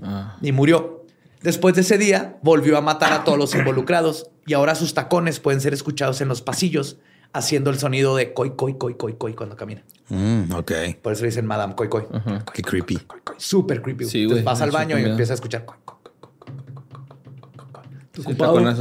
Ah. 0.04 0.38
y 0.42 0.52
murió. 0.52 1.06
Después 1.42 1.74
de 1.76 1.82
ese 1.82 1.98
día, 1.98 2.38
volvió 2.44 2.78
a 2.78 2.82
matar 2.82 3.14
a 3.14 3.24
todos 3.24 3.38
los 3.38 3.56
involucrados 3.56 4.30
y 4.46 4.54
ahora 4.54 4.76
sus 4.76 4.94
tacones 4.94 5.40
pueden 5.40 5.62
ser 5.62 5.74
escuchados 5.74 6.22
en 6.22 6.28
los 6.28 6.42
pasillos 6.42 6.98
haciendo 7.34 7.70
el 7.70 7.80
sonido 7.80 8.16
de 8.16 8.34
coi, 8.34 8.56
coi, 8.56 8.78
coi, 8.78 8.96
coi, 8.96 9.18
coi 9.18 9.34
cuando 9.34 9.56
camina. 9.56 9.84
Mm, 10.10 10.52
ok. 10.54 10.72
Por 11.02 11.14
eso 11.14 11.24
le 11.24 11.30
dicen 11.30 11.46
Madame 11.46 11.76
Coi, 11.76 11.90
coi. 11.90 12.04
Uh 12.04 12.16
-huh. 12.16 12.44
coi 12.44 12.54
Qué 12.54 12.62
coi, 12.62 12.82
creepy. 12.82 12.98
Coi, 12.98 13.20
Súper 13.38 13.82
creepy. 13.82 14.06
Sí, 14.06 14.22
Entonces 14.22 14.46
wey, 14.46 14.46
vas 14.46 14.62
al 14.62 14.72
baño 14.72 14.98
y 15.00 15.04
empiezas 15.04 15.32
a 15.32 15.34
escuchar 15.36 15.66
coi, 15.66 15.78
coi, 15.84 15.98
coi, 16.04 16.14
coi, 16.40 17.84
¿Tú 18.12 18.22
ocupado? 18.22 18.76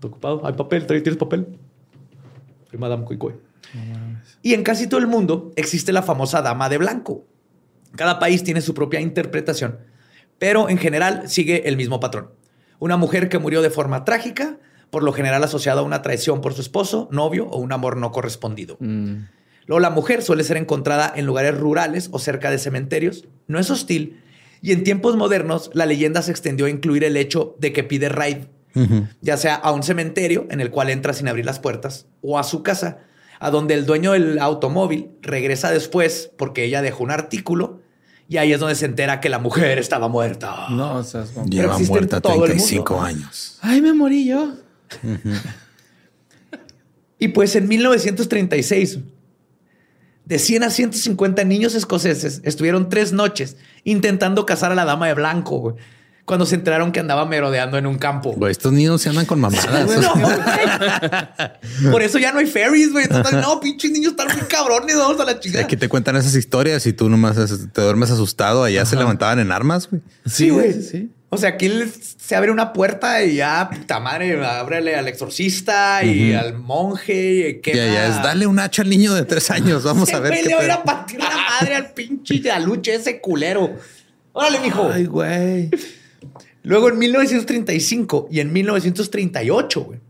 ¿Tú 0.00 0.08
ocupado? 0.08 0.46
¿Hay 0.46 0.54
papel? 0.54 0.86
¿Tienes 0.86 1.16
papel? 1.16 1.58
Soy 2.70 2.78
Madame 2.78 3.04
Coi, 3.04 3.18
coi. 3.18 3.34
Y 4.42 4.54
en 4.54 4.62
casi 4.62 4.86
todo 4.86 5.00
el 5.00 5.06
mundo 5.06 5.52
existe 5.56 5.92
la 5.92 6.02
famosa 6.02 6.42
dama 6.42 6.68
de 6.68 6.78
blanco. 6.78 7.24
Cada 7.96 8.18
país 8.18 8.42
tiene 8.42 8.60
su 8.60 8.74
propia 8.74 9.00
interpretación, 9.00 9.78
pero 10.38 10.68
en 10.68 10.78
general 10.78 11.28
sigue 11.28 11.68
el 11.68 11.76
mismo 11.76 12.00
patrón. 12.00 12.30
Una 12.78 12.96
mujer 12.96 13.28
que 13.28 13.38
murió 13.38 13.60
de 13.62 13.70
forma 13.70 14.04
trágica 14.04 14.58
por 14.90 15.02
lo 15.02 15.12
general 15.12 15.42
asociada 15.44 15.80
a 15.80 15.84
una 15.84 16.02
traición 16.02 16.40
por 16.40 16.54
su 16.54 16.60
esposo, 16.60 17.08
novio 17.12 17.46
o 17.48 17.58
un 17.58 17.72
amor 17.72 17.96
no 17.96 18.10
correspondido. 18.12 18.76
Mm. 18.80 19.24
Luego 19.66 19.80
la 19.80 19.90
mujer 19.90 20.22
suele 20.22 20.42
ser 20.44 20.56
encontrada 20.56 21.12
en 21.14 21.26
lugares 21.26 21.56
rurales 21.56 22.08
o 22.12 22.18
cerca 22.18 22.50
de 22.50 22.58
cementerios. 22.58 23.28
No 23.46 23.58
es 23.60 23.70
hostil. 23.70 24.20
Y 24.62 24.72
en 24.72 24.82
tiempos 24.84 25.16
modernos, 25.16 25.70
la 25.74 25.86
leyenda 25.86 26.22
se 26.22 26.32
extendió 26.32 26.66
a 26.66 26.70
incluir 26.70 27.04
el 27.04 27.16
hecho 27.16 27.54
de 27.60 27.72
que 27.72 27.84
pide 27.84 28.08
raid, 28.08 28.38
Ujú. 28.74 29.06
ya 29.20 29.36
sea 29.36 29.54
a 29.54 29.70
un 29.72 29.82
cementerio 29.82 30.46
en 30.50 30.60
el 30.60 30.70
cual 30.70 30.90
entra 30.90 31.12
sin 31.12 31.28
abrir 31.28 31.44
las 31.46 31.60
puertas 31.60 32.06
o 32.20 32.38
a 32.38 32.42
su 32.42 32.62
casa, 32.62 32.98
a 33.38 33.50
donde 33.50 33.74
el 33.74 33.86
dueño 33.86 34.12
del 34.12 34.38
automóvil 34.38 35.12
regresa 35.22 35.70
después 35.70 36.30
porque 36.36 36.64
ella 36.64 36.82
dejó 36.82 37.04
un 37.04 37.10
artículo 37.10 37.80
y 38.28 38.36
ahí 38.36 38.52
es 38.52 38.60
donde 38.60 38.74
se 38.74 38.84
entera 38.86 39.20
que 39.20 39.28
la 39.28 39.38
mujer 39.38 39.78
estaba 39.78 40.08
muerta. 40.08 40.66
No, 40.70 40.96
o 40.96 41.04
sea, 41.04 41.22
es 41.22 41.30
como- 41.30 41.46
Lleva 41.46 41.78
muerta 41.78 42.20
todo 42.20 42.44
el 42.44 42.50
35 42.50 42.94
mundo. 42.94 43.06
años. 43.06 43.58
Ay, 43.62 43.80
me 43.80 43.92
morí 43.94 44.26
yo. 44.26 44.52
Y 47.18 47.28
pues 47.28 47.54
en 47.54 47.68
1936, 47.68 48.98
de 50.24 50.38
100 50.38 50.62
a 50.62 50.70
150 50.70 51.44
niños 51.44 51.74
escoceses 51.74 52.40
estuvieron 52.44 52.88
tres 52.88 53.12
noches 53.12 53.56
intentando 53.84 54.46
cazar 54.46 54.72
a 54.72 54.74
la 54.74 54.84
dama 54.84 55.06
de 55.08 55.14
blanco, 55.14 55.58
güey, 55.58 55.74
cuando 56.24 56.46
se 56.46 56.54
enteraron 56.54 56.92
que 56.92 57.00
andaba 57.00 57.26
merodeando 57.26 57.76
en 57.76 57.86
un 57.86 57.98
campo. 57.98 58.32
Güey, 58.32 58.52
estos 58.52 58.72
niños 58.72 59.02
se 59.02 59.08
andan 59.08 59.26
con 59.26 59.40
mamadas. 59.40 59.68
No, 60.00 60.14
güey. 60.14 60.36
Por 61.90 62.02
eso 62.02 62.18
ya 62.18 62.32
no 62.32 62.38
hay 62.38 62.46
ferries, 62.46 62.92
güey. 62.92 63.08
Total, 63.08 63.40
No, 63.40 63.58
pinches 63.58 63.90
niños 63.90 64.12
están 64.12 64.28
muy 64.28 64.46
cabrones. 64.46 64.96
Vamos 64.96 65.20
a 65.20 65.24
la 65.24 65.40
chingada. 65.40 65.64
Aquí 65.64 65.76
te 65.76 65.88
cuentan 65.88 66.16
esas 66.16 66.36
historias 66.36 66.86
y 66.86 66.92
tú 66.92 67.08
nomás 67.08 67.36
te 67.72 67.82
duermes 67.82 68.10
asustado. 68.12 68.62
Allá 68.62 68.86
se 68.86 68.94
levantaban 68.94 69.40
en 69.40 69.50
armas, 69.50 69.90
güey. 69.90 70.02
Sí, 70.24 70.50
güey. 70.50 70.72
sí, 70.72 70.82
sí. 70.82 71.10
O 71.32 71.36
sea, 71.38 71.50
aquí 71.50 71.70
se 72.18 72.34
abre 72.34 72.50
una 72.50 72.72
puerta 72.72 73.22
y 73.22 73.36
ya, 73.36 73.70
puta 73.70 74.00
madre, 74.00 74.44
ábrele 74.44 74.96
al 74.96 75.06
exorcista 75.06 76.02
y 76.02 76.32
al 76.32 76.58
monje. 76.58 77.60
Y 77.64 77.70
ya, 77.70 77.86
ya 77.86 78.06
es 78.08 78.16
dale 78.16 78.48
un 78.48 78.58
hacha 78.58 78.82
al 78.82 78.90
niño 78.90 79.14
de 79.14 79.24
tres 79.24 79.48
años. 79.52 79.84
Vamos 79.84 80.12
a 80.12 80.18
ver. 80.18 80.32
qué 80.32 80.42
le 80.42 80.56
voy 80.56 80.68
a 80.68 80.82
partir 80.82 81.20
la 81.20 81.30
madre 81.30 81.76
al 81.76 81.92
pinche 81.92 82.40
de 82.40 82.60
lucha 82.60 82.94
ese 82.94 83.20
culero. 83.20 83.76
Órale, 84.32 84.58
mijo. 84.58 84.90
Ay, 84.92 85.06
güey. 85.06 85.70
Luego 86.64 86.88
en 86.88 86.98
1935 86.98 88.28
y 88.30 88.40
en 88.40 88.52
1938, 88.52 89.80
güey, 89.82 90.00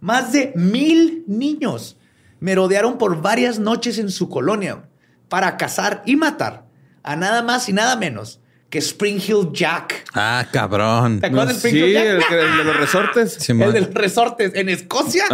más 0.00 0.32
de 0.32 0.52
mil 0.56 1.22
niños 1.28 1.96
merodearon 2.40 2.98
por 2.98 3.22
varias 3.22 3.60
noches 3.60 3.98
en 3.98 4.10
su 4.10 4.28
colonia 4.28 4.82
para 5.28 5.56
cazar 5.56 6.02
y 6.06 6.16
matar 6.16 6.66
a 7.04 7.14
nada 7.14 7.42
más 7.42 7.68
y 7.68 7.72
nada 7.72 7.94
menos 7.94 8.39
que 8.70 8.78
Spring 8.78 9.16
Hill 9.16 9.50
Jack. 9.52 10.04
Ah, 10.14 10.46
cabrón. 10.52 11.20
¿Te 11.20 11.26
acuerdas 11.26 11.48
del 11.48 11.56
Spring 11.56 11.74
Hill 11.74 11.92
Jack? 11.92 12.30
El, 12.30 12.56
de 12.56 12.64
los 12.64 12.76
resortes. 12.76 13.48
el 13.50 13.72
de 13.72 13.80
los 13.80 13.94
resortes 13.94 14.52
en 14.54 14.68
Escocia. 14.68 15.24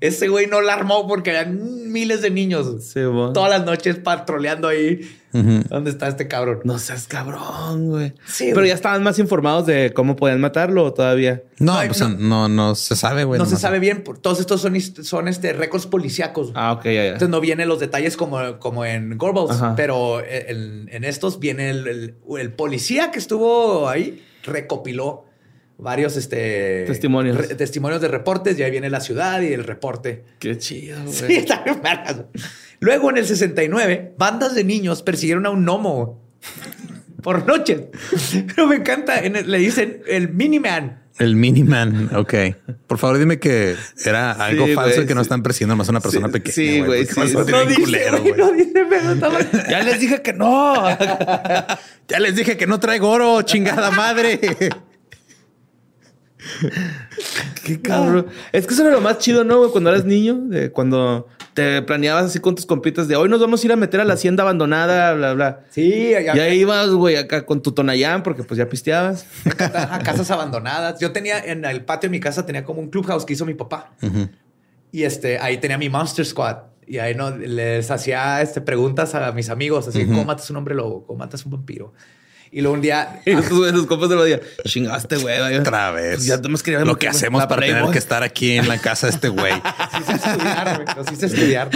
Ese 0.00 0.28
güey 0.28 0.46
no 0.46 0.62
la 0.62 0.72
armó 0.72 1.06
porque 1.06 1.30
eran 1.30 1.92
miles 1.92 2.22
de 2.22 2.30
niños. 2.30 2.94
Todas 2.94 3.50
las 3.50 3.64
noches 3.64 3.96
patroleando 3.96 4.68
ahí 4.68 5.18
¿Dónde 5.32 5.90
está 5.90 6.08
este 6.08 6.28
cabrón? 6.28 6.60
No 6.64 6.78
seas 6.78 7.06
cabrón, 7.06 7.88
güey. 7.88 8.12
Sí, 8.26 8.50
pero 8.54 8.66
ya 8.66 8.74
estaban 8.74 9.02
más 9.02 9.18
informados 9.18 9.66
de 9.66 9.92
cómo 9.94 10.14
podían 10.16 10.40
matarlo 10.40 10.92
todavía. 10.92 11.42
No, 11.58 11.78
pues 11.86 12.00
no, 12.00 12.48
no, 12.48 12.74
se 12.74 12.96
sabe, 12.96 13.24
güey. 13.24 13.38
No, 13.38 13.46
se 13.46 13.56
sabe 13.56 13.78
bien. 13.78 14.04
Todos 14.20 14.40
estos 14.40 14.60
son, 14.60 14.78
son 14.80 15.28
este 15.28 15.52
récords 15.52 15.86
policíacos. 15.86 16.52
Ah, 16.54 16.72
ok, 16.72 16.84
ya, 16.84 16.92
ya. 16.92 17.04
Entonces 17.06 17.28
no 17.30 17.40
vienen 17.40 17.68
los 17.68 17.80
detalles 17.80 18.16
como, 18.16 18.58
como 18.58 18.84
en 18.84 19.16
Gorbals, 19.16 19.62
pero 19.76 20.22
en, 20.24 21.04
estos 21.04 21.38
viene 21.40 21.70
el, 21.70 22.14
policía 22.56 23.10
que 23.10 23.18
estuvo 23.18 23.88
ahí, 23.88 24.22
recopiló 24.42 25.24
varios 25.82 26.16
este, 26.16 26.84
testimonios. 26.86 27.48
testimonios 27.56 28.00
de 28.00 28.08
reportes 28.08 28.58
y 28.58 28.62
ahí 28.62 28.70
viene 28.70 28.88
la 28.88 29.00
ciudad 29.00 29.40
y 29.40 29.52
el 29.52 29.64
reporte. 29.64 30.24
Qué 30.38 30.56
chido, 30.56 30.98
güey. 31.02 31.12
Sí, 31.12 31.34
está 31.34 31.62
bien 31.64 31.80
Luego, 32.80 33.10
en 33.10 33.18
el 33.18 33.26
69, 33.26 34.14
bandas 34.16 34.54
de 34.54 34.64
niños 34.64 35.02
persiguieron 35.02 35.46
a 35.46 35.50
un 35.50 35.64
gnomo 35.64 36.22
por 37.22 37.46
noche. 37.46 37.90
Pero 38.54 38.66
me 38.66 38.76
encanta, 38.76 39.20
le 39.20 39.58
dicen 39.58 40.02
el 40.06 40.32
Miniman. 40.32 41.02
El 41.18 41.36
Miniman, 41.36 42.14
ok. 42.14 42.34
Por 42.86 42.98
favor, 42.98 43.18
dime 43.18 43.38
que 43.38 43.76
era 44.04 44.32
algo 44.32 44.66
falso 44.68 45.02
y 45.02 45.06
que 45.06 45.14
no 45.14 45.20
están 45.20 45.42
persiguiendo 45.42 45.76
más 45.76 45.88
a 45.88 45.92
una 45.92 46.00
persona 46.00 46.28
pequeña. 46.28 46.54
Sí, 46.54 46.80
güey. 46.80 47.06
Sí, 47.06 47.20
no, 47.20 47.66
dice, 47.66 48.10
no 48.10 48.52
dice, 48.52 48.80
Ya 49.68 49.82
les 49.82 50.00
dije 50.00 50.22
que 50.22 50.32
no. 50.32 50.74
ya 52.08 52.18
les 52.18 52.34
dije 52.34 52.56
que 52.56 52.66
no 52.66 52.80
traigo 52.80 53.10
oro, 53.10 53.42
chingada 53.42 53.90
madre. 53.90 54.40
Qué 57.64 57.80
cabrón. 57.80 58.26
Es 58.52 58.66
que 58.66 58.74
eso 58.74 58.82
era 58.82 58.92
lo 58.92 59.00
más 59.00 59.18
chido, 59.18 59.44
¿no? 59.44 59.70
Cuando 59.70 59.90
eras 59.90 60.04
niño, 60.04 60.34
de 60.46 60.70
cuando 60.70 61.28
te 61.54 61.82
planeabas 61.82 62.26
así 62.26 62.40
con 62.40 62.54
tus 62.54 62.64
compitas 62.64 63.08
de 63.08 63.16
hoy 63.16 63.28
nos 63.28 63.40
vamos 63.40 63.62
a 63.62 63.66
ir 63.66 63.72
a 63.72 63.76
meter 63.76 64.00
a 64.00 64.04
la 64.04 64.14
hacienda 64.14 64.42
abandonada, 64.42 65.12
bla, 65.14 65.34
bla. 65.34 65.60
Sí, 65.70 66.12
y 66.12 66.38
ahí 66.38 66.60
ibas, 66.60 66.88
güey, 66.90 67.16
acá 67.16 67.44
con 67.44 67.62
tu 67.62 67.72
tonayán, 67.72 68.22
porque 68.22 68.42
pues 68.42 68.58
ya 68.58 68.68
pisteabas. 68.68 69.26
A 69.74 69.98
casas 70.00 70.30
abandonadas. 70.30 70.98
Yo 71.00 71.12
tenía 71.12 71.38
en 71.38 71.64
el 71.64 71.84
patio 71.84 72.08
de 72.08 72.12
mi 72.12 72.20
casa, 72.20 72.46
tenía 72.46 72.64
como 72.64 72.80
un 72.80 72.88
clubhouse 72.88 73.24
que 73.24 73.34
hizo 73.34 73.44
mi 73.44 73.54
papá. 73.54 73.92
Y 74.90 75.04
este, 75.04 75.38
ahí 75.38 75.58
tenía 75.58 75.78
mi 75.78 75.88
Monster 75.88 76.24
Squad. 76.24 76.58
Y 76.86 76.98
ahí 76.98 77.14
no 77.14 77.30
les 77.30 77.90
hacía 77.90 78.42
este, 78.42 78.60
preguntas 78.60 79.14
a 79.14 79.30
mis 79.32 79.48
amigos, 79.50 79.88
así, 79.88 80.04
¿cómo 80.06 80.24
matas 80.24 80.50
un 80.50 80.56
hombre 80.56 80.74
lobo? 80.74 81.06
¿Cómo 81.06 81.20
matas 81.20 81.44
un 81.44 81.52
vampiro? 81.52 81.92
Y 82.54 82.60
luego 82.60 82.74
un 82.74 82.82
día. 82.82 83.22
Y 83.26 83.32
sus, 83.42 83.86
compas 83.86 84.10
de 84.10 84.14
lo 84.14 84.24
día. 84.24 84.40
Chingaste, 84.64 85.16
güey. 85.16 85.56
Otra 85.56 85.90
vez. 85.90 86.16
Pues 86.16 86.26
ya 86.26 86.40
querido 86.62 86.84
Lo 86.84 86.98
que 86.98 87.08
hacemos 87.08 87.44
para 87.46 87.62
tener 87.62 87.86
que 87.86 87.98
estar 87.98 88.22
aquí 88.22 88.52
en 88.52 88.68
la 88.68 88.78
casa 88.78 89.06
de 89.06 89.14
este 89.14 89.30
güey. 89.30 89.54
sí, 90.06 90.12
estudiar, 90.12 90.84
güey. 90.84 90.96
Nos 90.96 91.12
hice 91.12 91.26
estudiar. 91.26 91.70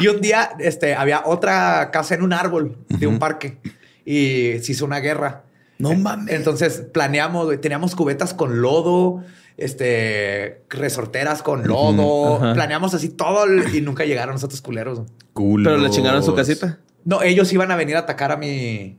Y 0.00 0.08
un 0.08 0.20
día 0.20 0.50
este, 0.58 0.96
había 0.96 1.22
otra 1.24 1.90
casa 1.92 2.16
en 2.16 2.22
un 2.22 2.32
árbol 2.32 2.76
de 2.88 3.06
un 3.06 3.20
parque 3.20 3.58
y 4.04 4.58
se 4.60 4.72
hizo 4.72 4.84
una 4.84 4.98
guerra. 4.98 5.44
No 5.78 5.94
mames. 5.94 6.34
Entonces 6.34 6.82
planeamos, 6.92 7.60
teníamos 7.60 7.94
cubetas 7.94 8.34
con 8.34 8.60
lodo, 8.60 9.22
este, 9.56 10.64
resorteras 10.68 11.42
con 11.42 11.68
lodo. 11.68 12.40
Planeamos 12.54 12.92
así 12.94 13.08
todo 13.08 13.46
y 13.72 13.80
nunca 13.80 14.04
llegaron 14.04 14.34
nosotros 14.34 14.60
culeros. 14.62 15.02
¿Pero 15.32 15.76
le 15.78 15.90
chingaron 15.90 16.24
su 16.24 16.34
casita? 16.34 16.80
No, 17.04 17.22
ellos 17.22 17.52
iban 17.52 17.70
a 17.70 17.76
venir 17.76 17.96
a 17.96 18.00
atacar 18.00 18.32
a 18.32 18.36
mi, 18.36 18.98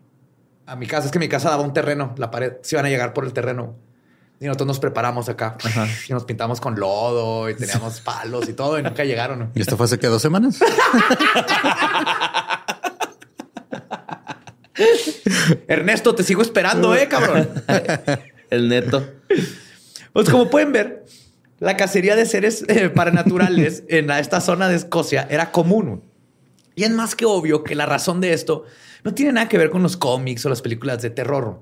a 0.66 0.76
mi 0.76 0.88
casa. 0.88 1.05
Es 1.07 1.11
que 1.11 1.20
mi 1.20 1.30
casa 1.30 1.49
daba 1.49 1.64
un 1.64 1.74
terreno, 1.74 2.14
la 2.18 2.32
pared. 2.32 2.53
Se 2.61 2.76
iban 2.76 2.86
a 2.86 2.89
llegar 2.89 3.14
por 3.14 3.26
el 3.26 3.34
terreno. 3.34 3.76
Y 4.39 4.45
nosotros 4.45 4.68
nos 4.68 4.80
preparamos 4.80 5.30
acá 5.30 5.57
y 6.09 6.14
nos 6.14 6.26
pintamos 6.26 6.59
con 6.59 6.80
lodo 6.80 7.49
y 7.49 7.55
teníamos 7.55 8.01
palos 8.01 8.49
y 8.49 8.53
todo 8.53 8.78
y 8.78 8.84
nunca 8.84 9.05
llegaron. 9.05 9.51
¿Y 9.55 9.61
esto 9.61 9.78
fue 9.78 9.86
hace 9.86 9.99
que 9.99 10.07
dos 10.07 10.22
semanas? 10.22 10.59
Ernesto, 15.68 16.16
te 16.16 16.24
sigo 16.24 16.41
esperando, 16.41 16.95
eh, 16.95 17.07
cabrón. 17.07 17.47
el 18.49 18.68
neto. 18.70 19.07
Pues 20.11 20.30
como 20.30 20.49
pueden 20.49 20.74
ver, 20.74 21.05
la 21.59 21.78
cacería 21.78 22.16
de 22.16 22.26
seres 22.26 22.66
eh, 22.68 22.89
paranaturales 22.89 23.84
en 23.88 24.09
esta 24.11 24.41
zona 24.41 24.68
de 24.68 24.76
Escocia 24.76 25.28
era 25.30 25.51
común. 25.51 26.03
Y 26.76 26.84
es 26.84 26.89
más 26.89 27.16
que 27.16 27.26
obvio 27.26 27.64
que 27.64 27.76
la 27.76 27.86
razón 27.86 28.20
de 28.20 28.34
esto 28.34 28.66
no 29.03 29.13
tiene 29.13 29.33
nada 29.33 29.49
que 29.49 29.57
ver 29.57 29.69
con 29.69 29.83
los 29.83 29.97
cómics 29.97 30.45
o 30.45 30.49
las 30.49 30.61
películas 30.61 31.01
de 31.01 31.09
terror. 31.09 31.61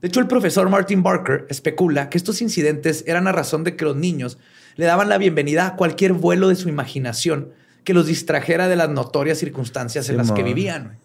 De 0.00 0.08
hecho, 0.08 0.20
el 0.20 0.26
profesor 0.26 0.68
Martin 0.68 1.02
Barker 1.02 1.46
especula 1.48 2.10
que 2.10 2.18
estos 2.18 2.42
incidentes 2.42 3.04
eran 3.06 3.28
a 3.28 3.32
razón 3.32 3.62
de 3.62 3.76
que 3.76 3.84
los 3.84 3.96
niños 3.96 4.38
le 4.74 4.86
daban 4.86 5.08
la 5.08 5.18
bienvenida 5.18 5.66
a 5.66 5.76
cualquier 5.76 6.12
vuelo 6.12 6.48
de 6.48 6.56
su 6.56 6.68
imaginación 6.68 7.52
que 7.84 7.94
los 7.94 8.06
distrajera 8.06 8.68
de 8.68 8.76
las 8.76 8.88
notorias 8.88 9.38
circunstancias 9.38 10.08
en 10.08 10.16
las 10.16 10.32
que 10.32 10.42
vivían. 10.42 10.98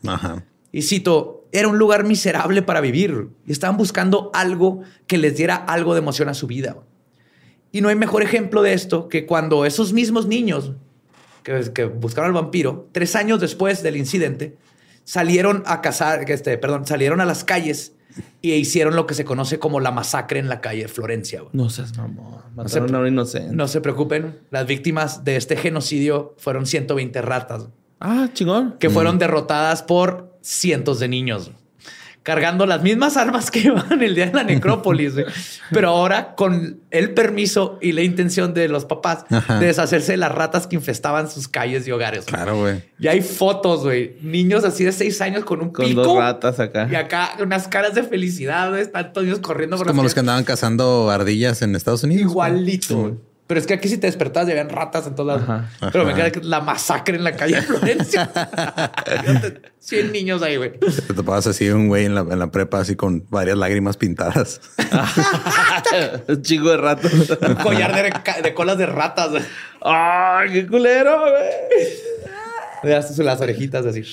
Y 0.71 0.81
cito, 0.83 1.45
era 1.51 1.67
un 1.67 1.77
lugar 1.77 2.03
miserable 2.05 2.61
para 2.61 2.81
vivir 2.81 3.29
y 3.45 3.51
estaban 3.51 3.77
buscando 3.77 4.31
algo 4.33 4.81
que 5.05 5.17
les 5.17 5.37
diera 5.37 5.55
algo 5.55 5.93
de 5.93 5.99
emoción 5.99 6.29
a 6.29 6.33
su 6.33 6.47
vida. 6.47 6.77
Y 7.71 7.81
no 7.81 7.89
hay 7.89 7.95
mejor 7.95 8.23
ejemplo 8.23 8.61
de 8.61 8.73
esto 8.73 9.09
que 9.09 9.25
cuando 9.25 9.65
esos 9.65 9.93
mismos 9.93 10.27
niños 10.27 10.73
que, 11.43 11.71
que 11.73 11.85
buscaron 11.85 12.29
al 12.29 12.41
vampiro, 12.41 12.89
tres 12.91 13.15
años 13.15 13.39
después 13.39 13.83
del 13.83 13.97
incidente, 13.97 14.57
salieron 15.07 15.63
a 15.65 15.81
cazar, 15.81 16.29
este, 16.29 16.57
perdón, 16.57 16.85
salieron 16.85 17.21
a 17.21 17.25
las 17.25 17.45
calles 17.45 17.93
y 18.41 18.51
hicieron 18.51 18.97
lo 18.97 19.07
que 19.07 19.13
se 19.13 19.23
conoce 19.23 19.57
como 19.57 19.79
la 19.79 19.91
masacre 19.91 20.37
en 20.39 20.49
la 20.49 20.59
calle 20.59 20.89
Florencia. 20.89 21.43
No 21.53 21.69
seas 21.69 21.97
mamón. 21.97 22.41
Mataron 22.55 22.93
a 22.93 22.99
un 22.99 23.07
inocente. 23.07 23.55
No 23.55 23.69
se 23.69 23.79
preocupen. 23.79 24.39
Las 24.51 24.67
víctimas 24.67 25.23
de 25.23 25.37
este 25.37 25.55
genocidio 25.55 26.35
fueron 26.37 26.65
120 26.65 27.21
ratas. 27.21 27.69
Ah, 28.01 28.27
chingón. 28.33 28.75
Que 28.79 28.89
fueron 28.89 29.15
mm. 29.15 29.19
derrotadas 29.19 29.81
por 29.81 30.37
cientos 30.41 30.99
de 30.99 31.07
niños 31.07 31.51
cargando 32.27 32.65
las 32.65 32.83
mismas 32.83 33.15
armas 33.15 33.49
que 33.49 33.59
iban 33.67 34.03
el 34.03 34.13
día 34.13 34.25
de 34.25 34.33
la 34.33 34.43
necrópolis, 34.43 35.13
pero 35.71 35.87
ahora 35.87 36.35
con 36.35 36.81
el 36.91 37.13
permiso 37.13 37.79
y 37.81 37.93
la 37.93 38.01
intención 38.01 38.53
de 38.53 38.67
los 38.67 38.83
papás 38.83 39.23
de 39.29 39.65
deshacerse 39.65 40.11
de 40.11 40.17
las 40.17 40.33
ratas 40.33 40.67
que 40.67 40.75
infestaban 40.75 41.31
sus 41.31 41.47
calles 41.47 41.87
y 41.87 41.91
hogares. 41.91 42.25
Claro, 42.25 42.59
güey. 42.59 42.83
Y 42.99 43.07
hay 43.07 43.21
fotos, 43.21 43.83
güey. 43.83 44.17
Niños 44.21 44.65
así 44.65 44.83
de 44.83 44.91
seis 44.91 45.21
años 45.21 45.45
con 45.45 45.61
un 45.61 45.69
con 45.69 45.95
dos 45.95 46.17
ratas 46.17 46.59
acá. 46.59 46.89
Y 46.91 46.95
acá 46.95 47.31
unas 47.39 47.69
caras 47.69 47.95
de 47.95 48.03
felicidad, 48.03 48.71
güey. 48.71 48.81
Están 48.81 49.13
todos 49.13 49.23
niños 49.23 49.39
corriendo. 49.39 49.77
por 49.77 49.87
como 49.87 50.03
los 50.03 50.13
que 50.13 50.19
andaban 50.19 50.43
cazando 50.43 51.09
ardillas 51.09 51.61
en 51.61 51.77
Estados 51.77 52.03
Unidos. 52.03 52.29
Igualito. 52.29 53.15
Pero 53.47 53.61
es 53.61 53.65
que 53.65 53.73
aquí 53.73 53.87
si 53.87 53.97
te 53.97 54.07
despertabas 54.07 54.47
ya 54.47 54.51
habían 54.51 54.69
ratas 54.69 55.07
en 55.07 55.15
todas 55.15 55.41
lados. 55.47 55.65
Pero 55.91 56.05
me 56.05 56.13
queda 56.13 56.31
la 56.43 56.59
masacre 56.59 57.15
en 57.15 57.23
la 57.23 57.31
calle 57.31 57.55
de 57.55 57.61
Florencia. 57.61 58.29
100 59.79 60.11
niños 60.11 60.41
ahí, 60.41 60.57
güey. 60.57 60.77
Te 60.77 61.13
topabas 61.13 61.47
así 61.47 61.69
un 61.69 61.87
güey 61.87 62.05
en 62.05 62.15
la, 62.15 62.51
prepa 62.51 62.81
así 62.81 62.97
con 62.97 63.25
varias 63.29 63.57
lágrimas 63.57 63.95
pintadas. 63.95 64.59
un 66.27 66.41
chingo 66.41 66.71
de 66.71 66.77
ratas. 66.77 67.13
un 67.13 67.55
collar 67.55 67.93
de, 68.43 68.53
colas 68.53 68.77
de 68.77 68.85
ratas. 68.85 69.41
¡Ay, 69.81 70.51
qué 70.51 70.67
culero, 70.67 71.21
güey! 71.21 72.07
Le 72.83 73.23
las 73.23 73.41
orejitas 73.41 73.85
así. 73.85 74.03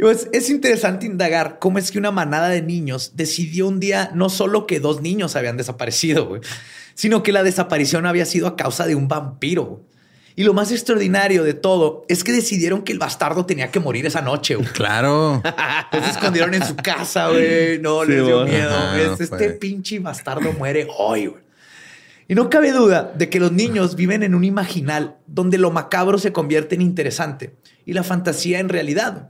Pues 0.00 0.28
es 0.32 0.50
interesante 0.50 1.06
indagar 1.06 1.58
cómo 1.60 1.78
es 1.78 1.92
que 1.92 1.98
una 1.98 2.10
manada 2.10 2.48
de 2.48 2.62
niños 2.62 3.12
decidió 3.14 3.68
un 3.68 3.78
día 3.78 4.10
no 4.12 4.28
solo 4.28 4.66
que 4.66 4.80
dos 4.80 5.00
niños 5.00 5.36
habían 5.36 5.56
desaparecido, 5.56 6.26
güey, 6.26 6.40
sino 6.94 7.22
que 7.22 7.32
la 7.32 7.42
desaparición 7.42 8.06
había 8.06 8.24
sido 8.24 8.46
a 8.46 8.56
causa 8.56 8.86
de 8.86 8.94
un 8.94 9.08
vampiro. 9.08 9.82
Y 10.36 10.42
lo 10.42 10.52
más 10.52 10.72
extraordinario 10.72 11.44
de 11.44 11.54
todo 11.54 12.04
es 12.08 12.24
que 12.24 12.32
decidieron 12.32 12.82
que 12.82 12.92
el 12.92 12.98
bastardo 12.98 13.46
tenía 13.46 13.70
que 13.70 13.78
morir 13.78 14.04
esa 14.06 14.20
noche. 14.20 14.56
Claro. 14.72 15.40
se 15.92 16.10
escondieron 16.10 16.54
en 16.54 16.66
su 16.66 16.74
casa, 16.74 17.28
güey. 17.28 17.78
No, 17.78 18.04
les 18.04 18.24
dio 18.24 18.44
miedo. 18.44 19.16
este 19.18 19.50
pinche 19.50 20.00
bastardo 20.00 20.52
muere 20.52 20.88
hoy, 20.98 21.26
güey. 21.26 21.44
Y 22.26 22.34
no 22.34 22.48
cabe 22.48 22.72
duda 22.72 23.12
de 23.14 23.28
que 23.28 23.38
los 23.38 23.52
niños 23.52 23.96
viven 23.96 24.22
en 24.22 24.34
un 24.34 24.44
imaginal 24.44 25.18
donde 25.26 25.58
lo 25.58 25.70
macabro 25.70 26.18
se 26.18 26.32
convierte 26.32 26.74
en 26.74 26.80
interesante 26.80 27.54
y 27.84 27.92
la 27.92 28.02
fantasía 28.02 28.60
en 28.60 28.70
realidad. 28.70 29.28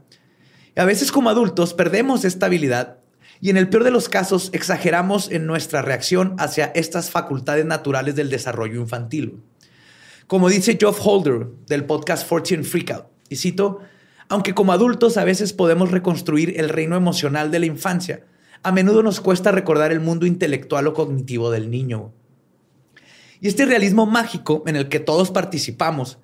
a 0.77 0.85
veces 0.85 1.11
como 1.11 1.29
adultos 1.29 1.73
perdemos 1.73 2.23
esta 2.23 2.45
habilidad 2.45 2.99
Y 3.41 3.49
en 3.49 3.57
el 3.57 3.69
peor 3.69 3.83
de 3.83 3.91
los 3.91 4.09
casos, 4.09 4.49
exageramos 4.53 5.31
en 5.31 5.45
nuestra 5.45 5.81
reacción 5.81 6.35
hacia 6.39 6.71
estas 6.75 7.09
facultades 7.09 7.65
naturales 7.65 8.15
del 8.15 8.29
desarrollo 8.29 8.79
infantil. 8.79 9.41
Como 10.27 10.49
dice 10.49 10.77
Geoff 10.79 10.99
Holder 11.03 11.47
del 11.67 11.85
podcast 11.85 12.27
Fortune 12.27 12.63
Freakout, 12.63 13.05
y 13.29 13.35
cito, 13.35 13.81
aunque 14.29 14.55
como 14.55 14.73
adultos 14.73 15.17
a 15.17 15.23
veces 15.23 15.53
podemos 15.53 15.91
reconstruir 15.91 16.59
el 16.59 16.69
reino 16.69 16.95
emocional 16.95 17.51
de 17.51 17.59
la 17.59 17.65
infancia, 17.67 18.25
a 18.63 18.71
menudo 18.71 19.03
nos 19.03 19.21
cuesta 19.21 19.51
recordar 19.51 19.91
el 19.91 19.99
mundo 19.99 20.25
intelectual 20.25 20.87
o 20.87 20.93
cognitivo 20.93 21.51
del 21.51 21.69
niño. 21.69 22.11
Y 23.39 23.47
este 23.47 23.65
realismo 23.65 24.07
mágico 24.07 24.63
en 24.65 24.75
el 24.75 24.89
que 24.89 24.99
todos 24.99 25.29
participamos, 25.29 26.17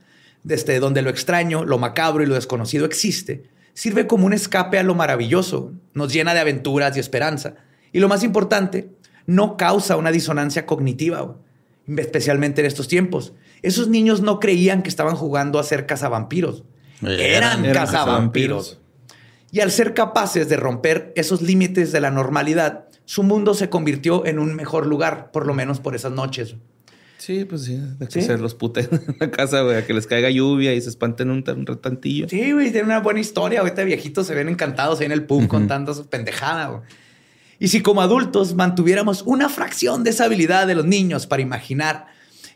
desde 0.44 0.80
donde 0.80 1.04
lo 1.04 1.12
extraño, 1.12 1.64
lo 1.64 1.78
macabro 1.78 2.24
y 2.24 2.26
lo 2.26 2.34
desconocido 2.34 2.86
existe, 2.88 3.51
sirve 3.74 4.08
como 4.08 4.26
un 4.26 4.34
escape 4.34 4.78
a 4.80 4.84
lo 4.84 4.96
maravilloso, 4.96 5.74
nos 5.94 6.14
llena 6.14 6.34
de 6.34 6.40
aventuras 6.40 6.96
y 6.96 7.00
esperanza. 7.00 7.56
Y 7.92 8.00
lo 8.00 8.08
más 8.08 8.24
importante, 8.24 8.90
no 9.26 9.58
causa 9.58 9.98
una 9.98 10.12
disonancia 10.12 10.66
cognitiva, 10.66 11.36
especialmente 11.88 12.62
en 12.62 12.68
estos 12.68 12.88
tiempos. 12.88 13.34
Esos 13.62 13.88
niños 13.88 14.22
no 14.22 14.40
creían 14.40 14.82
que 14.82 14.90
estaban 14.90 15.16
jugando 15.16 15.60
a 15.60 15.64
ser 15.64 15.86
cazavampiros. 15.86 16.64
Eran, 17.02 17.66
eran 17.66 17.86
cazavampiros. 17.86 18.80
Y 19.52 19.60
al 19.60 19.72
ser 19.72 19.94
capaces 19.94 20.48
de 20.48 20.56
romper 20.56 21.12
esos 21.16 21.42
límites 21.42 21.92
de 21.92 22.00
la 22.00 22.12
normalidad, 22.12 22.86
su 23.06 23.24
mundo 23.24 23.54
se 23.54 23.70
convirtió 23.70 24.26
en 24.26 24.40
un 24.40 24.56
mejor 24.56 24.86
lugar, 24.86 25.32
por 25.32 25.46
lo 25.46 25.54
menos 25.54 25.80
por 25.80 25.96
esas 25.96 26.14
noches. 26.14 26.56
Sí, 27.22 27.46
pues 27.46 27.66
sí, 27.66 27.80
de 28.00 28.08
que 28.08 28.20
se 28.24 28.36
los 28.40 28.56
puten 28.56 28.90
en 28.92 29.16
la 29.20 29.30
casa, 29.30 29.62
güey, 29.62 29.78
a 29.78 29.86
que 29.86 29.94
les 29.94 30.08
caiga 30.08 30.32
lluvia 30.32 30.74
y 30.74 30.82
se 30.82 30.90
espanten 30.90 31.30
un, 31.30 31.44
un 31.48 31.66
retantillo. 31.68 32.28
Sí, 32.28 32.52
güey, 32.52 32.72
tiene 32.72 32.88
una 32.88 33.00
buena 33.00 33.20
historia. 33.20 33.60
Ahorita 33.60 33.84
viejitos 33.84 34.26
se 34.26 34.34
ven 34.34 34.50
encantados 34.50 35.00
ahí 35.00 35.06
en 35.06 35.12
el 35.12 35.26
pub 35.26 35.48
contando 35.48 35.94
su 35.94 36.08
pendejada, 36.08 36.70
güey. 36.70 36.82
Y 37.60 37.68
si 37.68 37.84
como 37.84 38.02
adultos 38.02 38.56
mantuviéramos 38.56 39.22
una 39.22 39.50
fracción 39.50 40.04
de 40.04 40.10
esa 40.10 40.26
habilidad 40.26 40.66
de 40.66 40.74
los 40.74 40.86
niños 40.86 41.28
para 41.28 41.44
imaginar 41.44 42.08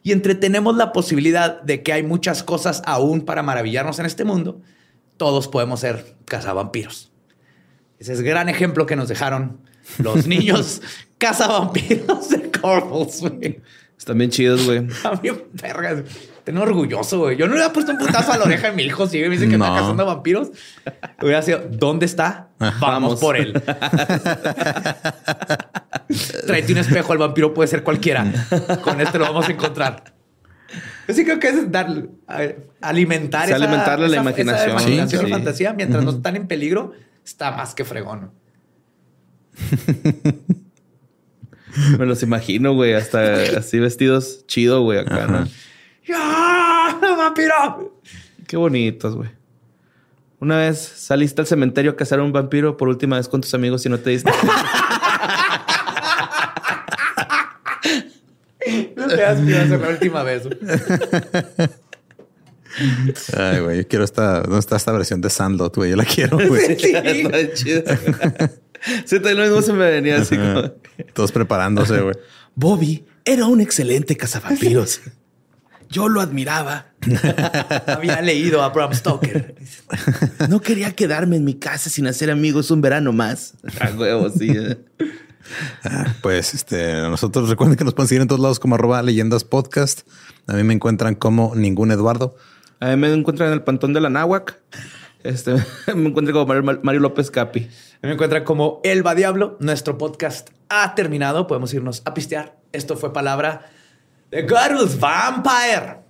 y 0.02 0.12
entretenemos 0.12 0.76
la 0.76 0.92
posibilidad 0.92 1.62
de 1.62 1.84
que 1.84 1.94
hay 1.94 2.02
muchas 2.02 2.42
cosas 2.42 2.82
aún 2.88 3.22
para 3.22 3.44
maravillarnos 3.44 4.00
en 4.00 4.08
este 4.08 4.24
mundo, 4.24 4.64
todos 5.18 5.48
podemos 5.48 5.82
ser 5.82 6.16
cazavampiros. 6.26 7.12
Ese 8.00 8.14
es 8.14 8.20
el 8.20 8.26
gran 8.26 8.50
ejemplo 8.50 8.88
que 8.88 8.96
nos 8.96 9.10
dejaron 9.10 9.60
los 10.00 10.26
niños 10.28 10.82
cazavampiros 11.20 12.30
de 12.30 12.50
güey. 13.22 13.62
Están 13.98 14.18
bien 14.18 14.30
chidos, 14.30 14.66
güey. 14.66 14.86
Están 14.90 15.22
bien 15.22 15.44
vergas. 15.54 16.04
Tengo 16.44 16.62
orgulloso, 16.62 17.20
güey. 17.20 17.38
Yo 17.38 17.48
no 17.48 17.56
le 17.56 17.62
había 17.62 17.74
puesto 17.74 17.92
un 17.92 17.98
putazo 17.98 18.32
a 18.34 18.38
la 18.38 18.44
oreja 18.44 18.70
de 18.70 18.76
mi 18.76 18.84
hijo. 18.84 19.08
Si 19.08 19.20
me 19.20 19.30
dice 19.30 19.48
que 19.48 19.56
está 19.56 19.74
cazando 19.74 20.06
vampiros, 20.06 20.52
hubiera 21.20 21.42
sido, 21.42 21.64
¿dónde 21.72 22.06
está? 22.06 22.50
Vamos, 22.80 23.20
por 23.20 23.36
él. 23.36 23.54
Tráete 26.46 26.72
un 26.72 26.78
espejo. 26.78 27.14
El 27.14 27.20
vampiro 27.20 27.52
puede 27.52 27.68
ser 27.68 27.82
cualquiera. 27.84 28.32
Con 28.84 29.02
este 29.02 29.18
lo 29.18 29.26
vamos 29.26 29.50
a 29.50 29.52
encontrar. 29.52 30.14
Yo 31.08 31.14
sí 31.14 31.24
creo 31.24 31.40
que 31.40 31.50
es 31.50 31.72
dar, 31.72 31.88
alimentar, 32.82 33.48
esa, 33.48 33.56
alimentarle 33.56 34.08
la 34.10 34.18
imaginación. 34.18 34.70
Esa 34.70 34.70
imaginación 34.70 35.30
fantasía 35.30 35.74
mientras 35.74 36.04
no 36.04 36.12
están 36.12 36.36
en 36.36 36.48
peligro. 36.48 36.92
Está 37.24 37.52
más 37.52 37.74
que 37.74 37.86
fregón. 37.86 38.32
Me 42.00 42.06
los 42.06 42.24
imagino, 42.24 42.74
güey, 42.74 42.94
hasta 42.94 43.58
así 43.58 43.80
vestidos 43.80 44.46
chido, 44.48 44.82
güey, 44.82 45.00
acá, 45.00 45.28
¿no? 45.28 45.46
¡Ya! 46.08 46.98
¡Vampiro! 47.02 48.02
Qué 48.48 48.58
bonitos, 48.58 49.16
güey. 49.16 49.30
Una 50.40 50.58
vez 50.58 50.80
saliste 50.80 51.42
al 51.42 51.48
cementerio 51.48 51.92
a 51.92 51.96
cazar 51.96 52.20
a 52.20 52.24
un 52.24 52.32
vampiro 52.32 52.78
por 52.78 52.90
última 52.90 53.18
vez 53.18 53.28
con 53.28 53.42
tus 53.42 53.54
amigos 53.54 53.86
y 53.86 53.90
no 53.90 54.00
te 54.00 54.12
diste. 54.12 54.32
no 58.96 59.08
te 59.08 59.18
das 59.18 59.40
miedo 59.40 59.78
la 59.78 59.90
última 59.90 60.24
vez. 60.24 60.44
Ay, 63.38 63.60
güey, 63.62 63.86
quiero 63.86 64.04
esta. 64.04 64.42
¿Dónde 64.42 64.60
está 64.60 64.76
esta 64.76 64.92
versión 64.92 65.22
de 65.22 65.30
Sandlot, 65.30 65.76
güey? 65.76 65.92
Yo 65.92 65.96
la 65.96 66.06
quiero, 66.06 66.38
güey. 66.48 66.78
Sí. 66.78 66.94
Sí, 67.56 67.84
lo 69.36 69.44
mismo 69.44 69.62
se 69.62 69.74
me 69.74 69.90
venía 69.90 70.18
así 70.18 70.38
como... 70.38 70.72
Todos 71.14 71.32
preparándose, 71.32 72.00
güey. 72.02 72.16
Bobby 72.56 73.06
era 73.26 73.46
un 73.46 73.62
excelente 73.62 74.16
cazavampiros. 74.16 75.02
Yo 75.90 76.10
lo 76.10 76.22
admiraba. 76.22 76.88
Había 77.88 78.22
leído 78.22 78.64
a 78.64 78.70
Bram 78.70 78.94
Stoker. 78.94 79.56
No 80.50 80.62
quería 80.62 80.92
quedarme 80.94 81.36
en 81.36 81.44
mi 81.44 81.56
casa 81.56 81.90
sin 81.90 82.08
hacer 82.08 82.32
amigos 82.32 82.72
un 82.72 82.82
verano 82.82 83.14
más. 83.14 83.54
A 83.80 83.92
huevo, 83.92 84.30
sí. 84.30 84.50
¿eh? 84.50 84.78
Ah, 85.84 86.14
pues 86.22 86.54
este, 86.54 86.94
nosotros 87.02 87.50
recuerden 87.50 87.78
que 87.78 87.84
nos 87.84 87.94
pueden 87.94 88.08
seguir 88.08 88.22
en 88.22 88.28
todos 88.28 88.42
lados 88.42 88.60
como 88.60 88.76
arroba 88.76 89.02
leyendas 89.04 89.44
podcast. 89.44 90.02
A 90.48 90.54
mí 90.54 90.64
me 90.64 90.74
encuentran 90.74 91.16
como 91.16 91.54
ningún 91.56 91.92
Eduardo. 91.92 92.36
A 92.80 92.88
mí 92.88 92.96
me 92.98 93.14
encuentran 93.14 93.50
en 93.50 93.54
el 93.54 93.64
pantón 93.64 93.94
de 93.94 94.02
la 94.02 94.10
Náhuac. 94.10 94.60
Este, 95.26 95.56
me 95.96 96.10
encuentro 96.10 96.34
como 96.34 96.62
Mario, 96.84 97.00
López 97.02 97.32
Capi. 97.32 97.68
Me 98.02 98.12
encuentra 98.12 98.44
como 98.44 98.80
Elba 98.84 99.16
Diablo. 99.16 99.58
Nuestro 99.60 99.98
podcast 99.98 100.52
ha 100.70 100.94
terminado. 100.94 101.48
Podemos 101.48 101.74
irnos 101.74 102.04
a 102.06 102.14
pistear. 102.14 102.56
Esto 102.72 102.96
fue 102.96 103.12
palabra 103.12 103.72
de 104.30 104.44
Garus 104.44 105.00
Vampire. 105.00 106.06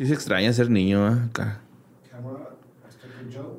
Sí 0.00 0.06
se 0.06 0.14
extraña 0.14 0.50
ser 0.54 0.70
niño 0.70 1.12
¿eh? 1.12 1.18
acá. 1.28 1.60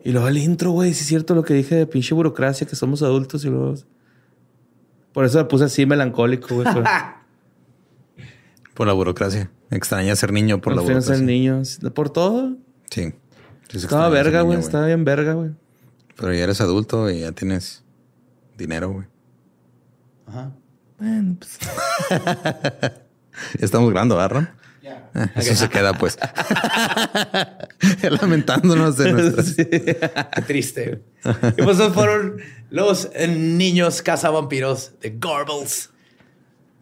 Y 0.04 0.12
luego 0.12 0.28
el 0.28 0.40
intro, 0.40 0.72
güey, 0.72 0.92
sí 0.96 1.02
es 1.02 1.06
cierto 1.06 1.36
lo 1.36 1.44
que 1.44 1.54
dije 1.54 1.76
de 1.76 1.86
pinche 1.86 2.16
burocracia, 2.16 2.66
que 2.66 2.76
somos 2.76 3.04
adultos 3.04 3.46
y 3.46 3.50
luego... 3.50 3.76
Por 5.14 5.24
eso 5.24 5.38
me 5.38 5.46
puse 5.46 5.66
así 5.66 5.86
melancólico, 5.86 6.56
güey. 6.56 6.68
Por... 8.74 8.88
la 8.88 8.94
burocracia. 8.94 9.52
Extraña 9.70 10.16
ser 10.16 10.34
niño 10.34 10.60
por, 10.60 10.74
la 10.74 10.82
burocracia. 10.82 11.14
ser 11.14 11.24
niño. 11.24 11.62
¿Por 11.94 12.10
todo? 12.10 12.58
Sí. 12.90 13.14
estaba 13.72 14.10
verga, 14.10 14.42
güey. 14.42 14.58
Estaba 14.58 14.88
bien 14.88 15.06
verga, 15.06 15.34
güey. 15.34 15.52
Pero 16.18 16.34
ya 16.34 16.46
eres 16.46 16.60
adulto 16.60 17.08
y 17.12 17.20
ya 17.20 17.34
tienes 17.34 17.84
dinero, 18.58 18.90
güey. 18.90 19.06
Ajá. 20.26 20.52
Bueno, 20.98 21.38
pues... 21.38 21.60
Estamos 23.60 23.92
grabando, 23.92 24.18
¿verdad, 24.18 24.56
eso 25.36 25.56
se 25.56 25.70
queda 25.70 25.94
pues. 25.94 26.18
Lamentándonos 28.22 28.98
de 28.98 29.12
nuestras... 29.12 29.56
Triste. 30.48 31.02
Y 31.58 31.62
pues 31.62 31.78
esos 31.78 31.94
fueron 31.94 32.42
los 32.70 33.10
niños 33.28 34.02
cazavampiros 34.02 34.94
de 35.02 35.16
Garbles. 35.20 35.90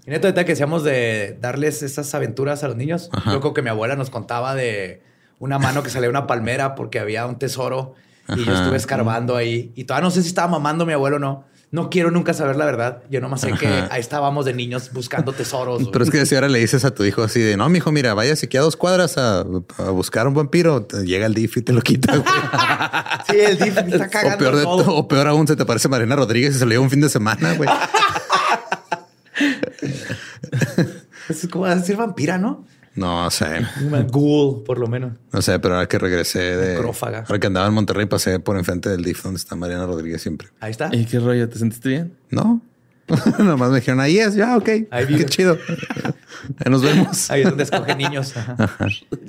Y 0.06 0.12
neta, 0.12 0.28
ahorita 0.28 0.46
que 0.46 0.54
decíamos 0.54 0.84
de 0.84 1.38
darles 1.42 1.84
esas 1.84 2.14
aventuras 2.16 2.64
a 2.64 2.68
los 2.68 2.78
niños, 2.78 3.10
yo 3.26 3.42
creo 3.42 3.54
que 3.54 3.62
mi 3.62 3.70
abuela 3.70 3.96
nos 3.96 4.10
contaba 4.10 4.56
de 4.56 5.02
una 5.40 5.60
mano 5.60 5.84
que 5.84 5.90
salía 5.90 6.08
de 6.08 6.12
una 6.12 6.28
palmera 6.28 6.76
porque 6.76 7.00
había 7.00 7.26
un 7.26 7.38
tesoro 7.38 7.96
y 8.36 8.46
yo 8.46 8.54
estuve 8.54 8.78
escarbando 8.78 9.36
ahí. 9.36 9.72
Y 9.76 9.84
todavía 9.84 10.06
no 10.06 10.12
sé 10.12 10.22
si 10.22 10.30
estaba 10.30 10.48
mamando 10.48 10.86
mi 10.86 10.94
abuelo 10.94 11.18
o 11.18 11.20
no 11.20 11.49
no 11.72 11.90
quiero 11.90 12.10
nunca 12.10 12.34
saber 12.34 12.56
la 12.56 12.66
verdad. 12.66 13.04
Yo 13.10 13.22
nomás 13.22 13.42
sé 13.42 13.52
que 13.54 13.68
ahí 13.68 14.00
estábamos 14.00 14.46
de 14.46 14.54
niños 14.54 14.92
buscando 14.92 15.34
tesoros. 15.34 15.88
Pero 15.92 16.04
es 16.04 16.10
que 16.10 16.26
si 16.26 16.36
ahora 16.36 16.50
le 16.50 16.60
dices 16.60 16.84
a 16.84 16.92
tu 16.92 17.04
hijo 17.04 17.22
así 17.22 17.40
de 17.40 17.58
no, 17.58 17.70
mi 17.70 17.78
hijo, 17.78 17.92
mira, 17.92 18.14
vaya 18.16 18.34
aquí 18.34 18.58
a 18.58 18.62
dos 18.62 18.76
cuadras 18.76 19.18
a, 19.18 19.44
buscar 19.92 20.28
un 20.28 20.34
vampiro, 20.34 20.88
llega 20.88 21.28
el 21.28 21.34
DIF 21.34 21.58
y 21.58 21.62
te 21.62 21.74
lo 21.74 21.82
quita. 21.82 22.14
sí, 23.30 23.40
el 23.40 23.58
DIF 23.58 23.78
está 23.78 24.10
cagando. 24.10 24.50
O 24.50 24.52
peor, 24.52 24.86
o 24.88 25.08
peor 25.08 25.28
aún, 25.28 25.48
se 25.48 25.56
te 25.56 25.66
parece 25.66 25.90
Marina 25.90 26.16
Rodríguez 26.16 26.56
y 26.56 26.60
se 26.60 26.66
lo 26.66 26.72
lleva 26.72 26.84
un 26.84 26.90
fin 26.90 27.02
de 27.02 27.10
semana, 27.10 27.54
güey. 27.54 27.70
es 31.30 31.48
como 31.52 31.68
decir 31.68 31.96
vampira, 31.96 32.38
¿no? 32.38 32.66
No 33.00 33.32
sé. 33.32 33.66
Ghoul, 34.12 34.64
por 34.64 34.78
lo 34.78 34.88
menos. 34.88 35.14
No 35.32 35.42
sé, 35.42 35.58
pero 35.60 35.76
ahora 35.76 35.88
que 35.88 35.98
regresé 35.98 36.58
de. 36.58 36.76
Ahora 36.76 37.40
que 37.40 37.48
andaba 37.48 37.68
en 37.68 37.74
Monterrey, 37.74 38.06
pasé 38.08 38.40
por 38.42 38.58
enfrente 38.58 38.90
del 38.90 39.04
DIF 39.04 39.24
donde 39.24 39.38
está 39.38 39.56
Mariana 39.56 39.86
Rodríguez 39.86 40.22
siempre. 40.22 40.50
Ahí 40.60 40.72
está. 40.72 40.90
¿Y 40.92 41.06
qué 41.06 41.20
rollo? 41.20 41.48
¿Te 41.48 41.58
sentiste 41.58 41.88
bien? 41.88 42.14
No. 42.30 42.62
Nomás 43.40 43.70
me 43.72 43.78
dijeron, 43.78 44.02
ahí 44.02 44.20
es, 44.20 44.36
ya, 44.36 44.58
ok. 44.58 44.70
Ahí 44.92 45.08
Qué 45.08 45.26
chido. 45.26 45.58
Ahí 46.64 46.72
nos 46.72 46.82
vemos. 46.82 47.32
Ahí 47.32 47.42
es 47.42 47.50
donde 47.50 47.64
escogen 47.64 47.98
niños. 47.98 48.36
Ajá. 48.38 48.56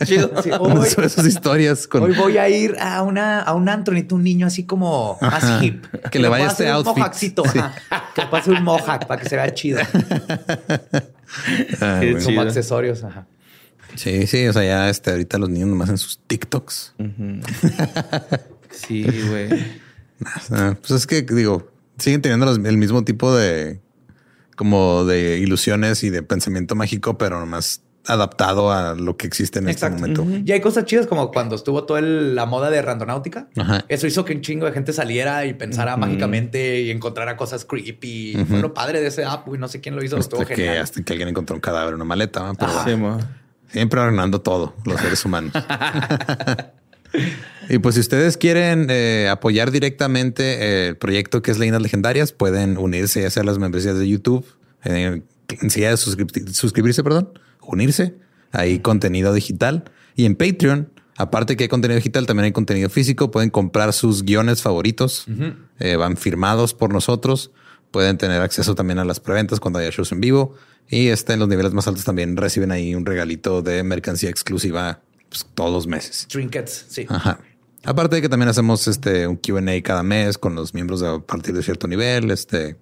Chido. 0.04 0.30
Sí, 0.42 0.50
hoy, 0.58 0.86
esas 0.86 1.26
historias 1.26 1.86
con 1.86 2.02
hoy 2.02 2.12
voy 2.14 2.38
a 2.38 2.48
ir 2.48 2.76
a 2.78 3.02
una 3.02 3.40
a 3.40 3.54
un 3.54 3.68
antro, 3.68 3.94
un 4.12 4.22
niño 4.22 4.46
así 4.46 4.64
como 4.64 5.18
más 5.20 5.42
Ajá. 5.42 5.64
hip. 5.64 5.86
Que 6.10 6.18
le 6.18 6.28
vaya 6.28 6.46
este 6.46 6.64
hacer 6.64 6.72
un 6.72 6.76
outfit. 6.76 6.98
mojaxito, 6.98 7.42
Sí. 7.46 7.58
Que 8.14 8.22
pase 8.30 8.50
un 8.50 8.62
mohawk 8.62 9.06
para 9.06 9.20
que 9.20 9.28
se 9.28 9.36
vea 9.36 9.52
chido. 9.54 9.80
Ah, 11.80 12.00
chido. 12.00 12.24
Como 12.24 12.40
accesorios. 12.42 13.02
Ajá. 13.02 13.26
Sí, 13.96 14.26
sí, 14.26 14.46
o 14.46 14.52
sea, 14.52 14.62
ya 14.64 14.88
este, 14.90 15.10
ahorita 15.10 15.38
los 15.38 15.48
niños 15.50 15.68
nomás 15.68 15.88
en 15.90 15.98
sus 15.98 16.18
TikToks. 16.26 16.94
Sí, 18.70 19.04
güey. 19.28 19.48
Ah, 20.52 20.76
pues 20.80 20.90
es 20.92 21.06
que 21.06 21.22
digo, 21.22 21.70
siguen 21.98 22.22
teniendo 22.22 22.46
los- 22.46 22.58
el 22.64 22.76
mismo 22.76 23.04
tipo 23.04 23.34
de 23.34 23.80
como 24.56 25.04
de 25.04 25.38
ilusiones 25.38 26.04
y 26.04 26.10
de 26.10 26.22
pensamiento 26.22 26.74
mágico, 26.76 27.18
pero 27.18 27.40
nomás 27.40 27.82
adaptado 28.06 28.70
a 28.72 28.94
lo 28.94 29.16
que 29.16 29.26
existe 29.26 29.58
en 29.58 29.68
Exacto. 29.68 30.04
este 30.06 30.20
momento. 30.20 30.42
Y 30.46 30.52
hay 30.52 30.60
cosas 30.60 30.84
chidas 30.84 31.06
como 31.06 31.30
cuando 31.32 31.56
estuvo 31.56 31.84
toda 31.84 31.98
el- 32.00 32.34
la 32.34 32.46
moda 32.46 32.70
de 32.70 32.80
randonáutica. 32.80 33.48
Ajá. 33.56 33.84
Eso 33.88 34.06
hizo 34.06 34.24
que 34.24 34.34
un 34.34 34.40
chingo 34.40 34.66
de 34.66 34.72
gente 34.72 34.92
saliera 34.92 35.44
y 35.46 35.54
pensara 35.54 35.96
mágicamente 35.96 36.80
y 36.80 36.90
encontrara 36.90 37.36
cosas 37.36 37.64
creepy. 37.64 38.36
Fue 38.48 38.60
lo 38.60 38.72
padre 38.72 39.00
de 39.00 39.08
ese 39.08 39.24
app, 39.24 39.46
güey. 39.46 39.58
No 39.60 39.66
sé 39.68 39.80
quién 39.80 39.96
lo 39.96 40.04
hizo. 40.04 40.16
Hasta 40.16 40.36
Estuvo 40.36 40.46
que, 40.46 40.54
genial. 40.56 40.78
hasta 40.78 41.02
que 41.02 41.12
alguien 41.12 41.28
encontró 41.30 41.56
un 41.56 41.60
cadáver 41.60 41.88
en 41.90 41.94
una 41.96 42.04
maleta, 42.04 42.40
¿no? 42.40 42.54
pero 42.54 42.72
Sí, 42.84 42.94
mo. 42.96 43.18
Siempre 43.72 44.00
arruinando 44.00 44.40
todo, 44.40 44.74
los 44.84 45.00
seres 45.00 45.24
humanos. 45.24 45.52
y 47.68 47.78
pues 47.78 47.94
si 47.94 48.00
ustedes 48.00 48.36
quieren 48.36 48.86
eh, 48.90 49.28
apoyar 49.30 49.70
directamente 49.70 50.42
eh, 50.62 50.88
el 50.88 50.96
proyecto 50.96 51.42
que 51.42 51.50
es 51.50 51.58
Leyendas 51.58 51.82
Legendarias, 51.82 52.32
pueden 52.32 52.78
unirse 52.78 53.22
ya 53.22 53.30
sea 53.30 53.42
a 53.42 53.46
las 53.46 53.58
membresías 53.58 53.98
de 53.98 54.08
YouTube, 54.08 54.44
eh, 54.84 55.22
enseguida 55.60 55.90
de 55.90 55.96
suscrib- 55.96 56.52
suscribirse, 56.52 57.02
perdón, 57.02 57.32
unirse. 57.62 58.14
Hay 58.52 58.80
contenido 58.80 59.32
digital. 59.32 59.84
Y 60.16 60.24
en 60.24 60.34
Patreon, 60.34 60.90
aparte 61.16 61.56
que 61.56 61.64
hay 61.64 61.68
contenido 61.68 61.96
digital, 61.96 62.26
también 62.26 62.46
hay 62.46 62.52
contenido 62.52 62.90
físico. 62.90 63.30
Pueden 63.30 63.50
comprar 63.50 63.92
sus 63.92 64.24
guiones 64.24 64.60
favoritos. 64.62 65.26
Eh, 65.78 65.96
van 65.96 66.16
firmados 66.16 66.74
por 66.74 66.92
nosotros. 66.92 67.52
Pueden 67.92 68.18
tener 68.18 68.40
acceso 68.42 68.74
también 68.74 68.98
a 68.98 69.04
las 69.04 69.20
preventas 69.20 69.60
cuando 69.60 69.78
haya 69.78 69.90
shows 69.90 70.10
en 70.12 70.20
vivo. 70.20 70.54
Y 70.90 71.08
este, 71.08 71.34
en 71.34 71.38
los 71.38 71.48
niveles 71.48 71.72
más 71.72 71.86
altos 71.86 72.04
también 72.04 72.36
reciben 72.36 72.72
ahí 72.72 72.94
un 72.94 73.06
regalito 73.06 73.62
de 73.62 73.82
mercancía 73.84 74.28
exclusiva 74.28 75.00
pues, 75.28 75.46
todos 75.54 75.72
los 75.72 75.86
meses. 75.86 76.26
Trinkets, 76.28 76.86
sí. 76.88 77.06
Ajá. 77.08 77.38
Aparte 77.84 78.16
de 78.16 78.22
que 78.22 78.28
también 78.28 78.48
hacemos 78.48 78.86
este 78.88 79.26
un 79.26 79.36
Q&A 79.36 79.80
cada 79.82 80.02
mes 80.02 80.36
con 80.36 80.54
los 80.54 80.74
miembros 80.74 81.00
de, 81.00 81.08
a 81.08 81.18
partir 81.20 81.54
de 81.54 81.62
cierto 81.62 81.86
nivel. 81.86 82.30
Este 82.30 82.76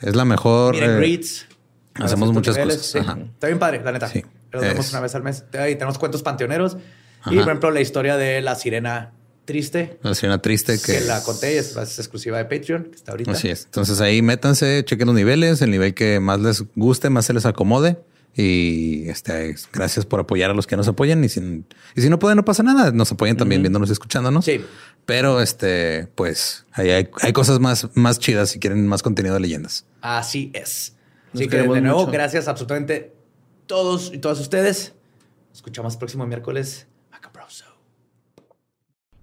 es 0.00 0.16
la 0.16 0.24
mejor. 0.24 0.74
Miren 0.74 0.90
eh, 0.90 0.96
greets. 0.96 1.46
hacemos 1.94 2.32
muchas 2.32 2.56
niveles, 2.56 2.78
cosas. 2.78 2.92
sí. 2.92 2.98
Ajá. 2.98 3.18
Está 3.18 3.46
bien 3.46 3.58
padre, 3.58 3.80
la 3.82 3.92
neta. 3.92 4.08
Sí. 4.08 4.24
Los 4.50 4.62
vemos 4.62 4.90
una 4.90 5.00
vez 5.00 5.14
al 5.14 5.22
mes. 5.22 5.44
Y 5.52 5.74
tenemos 5.76 5.98
cuentos 5.98 6.22
panteoneros. 6.22 6.74
Y, 6.74 6.76
Ajá. 7.20 7.30
por 7.30 7.38
ejemplo, 7.42 7.70
la 7.70 7.80
historia 7.80 8.16
de 8.16 8.40
la 8.40 8.56
sirena 8.56 9.12
triste, 9.50 9.98
Una 10.02 10.14
señora 10.14 10.40
triste 10.40 10.78
que, 10.80 10.98
que 10.98 11.00
la 11.00 11.22
conté 11.22 11.54
y 11.54 11.56
es, 11.56 11.76
es 11.76 11.98
exclusiva 11.98 12.38
de 12.38 12.44
Patreon, 12.44 12.84
que 12.84 12.96
está 12.96 13.12
ahorita. 13.12 13.32
Así 13.32 13.48
es. 13.48 13.64
Entonces 13.64 14.00
ahí 14.00 14.22
métanse, 14.22 14.84
chequen 14.84 15.06
los 15.06 15.16
niveles, 15.16 15.60
el 15.62 15.70
nivel 15.70 15.92
que 15.94 16.20
más 16.20 16.40
les 16.40 16.64
guste, 16.76 17.10
más 17.10 17.26
se 17.26 17.32
les 17.32 17.46
acomode. 17.46 17.98
Y 18.36 19.08
este, 19.08 19.56
gracias 19.72 20.06
por 20.06 20.20
apoyar 20.20 20.50
a 20.50 20.54
los 20.54 20.66
que 20.68 20.76
nos 20.76 20.86
apoyan. 20.86 21.24
Y 21.24 21.28
si, 21.28 21.64
y 21.96 22.00
si 22.00 22.08
no 22.08 22.20
pueden, 22.20 22.36
no 22.36 22.44
pasa 22.44 22.62
nada. 22.62 22.92
Nos 22.92 23.10
apoyan 23.10 23.36
también 23.36 23.60
viéndonos 23.60 23.88
y 23.88 23.92
escuchándonos. 23.92 24.44
Sí. 24.44 24.64
Pero 25.04 25.40
este, 25.40 26.06
pues 26.14 26.64
ahí 26.72 26.90
hay, 26.90 27.10
hay 27.22 27.32
cosas 27.32 27.58
más, 27.58 27.88
más 27.94 28.20
chidas 28.20 28.50
si 28.50 28.60
quieren 28.60 28.86
más 28.86 29.02
contenido 29.02 29.34
de 29.34 29.40
leyendas. 29.40 29.84
Así 30.00 30.52
es. 30.54 30.94
Nos 31.32 31.40
Así 31.42 31.48
que 31.50 31.56
de 31.56 31.80
nuevo, 31.80 32.00
mucho. 32.00 32.12
gracias 32.12 32.46
a 32.46 32.52
absolutamente 32.52 33.12
todos 33.66 34.12
y 34.14 34.18
todas 34.18 34.38
ustedes. 34.38 34.94
Nos 35.48 35.58
escuchamos 35.58 35.94
el 35.94 35.98
próximo 35.98 36.24
miércoles. 36.26 36.86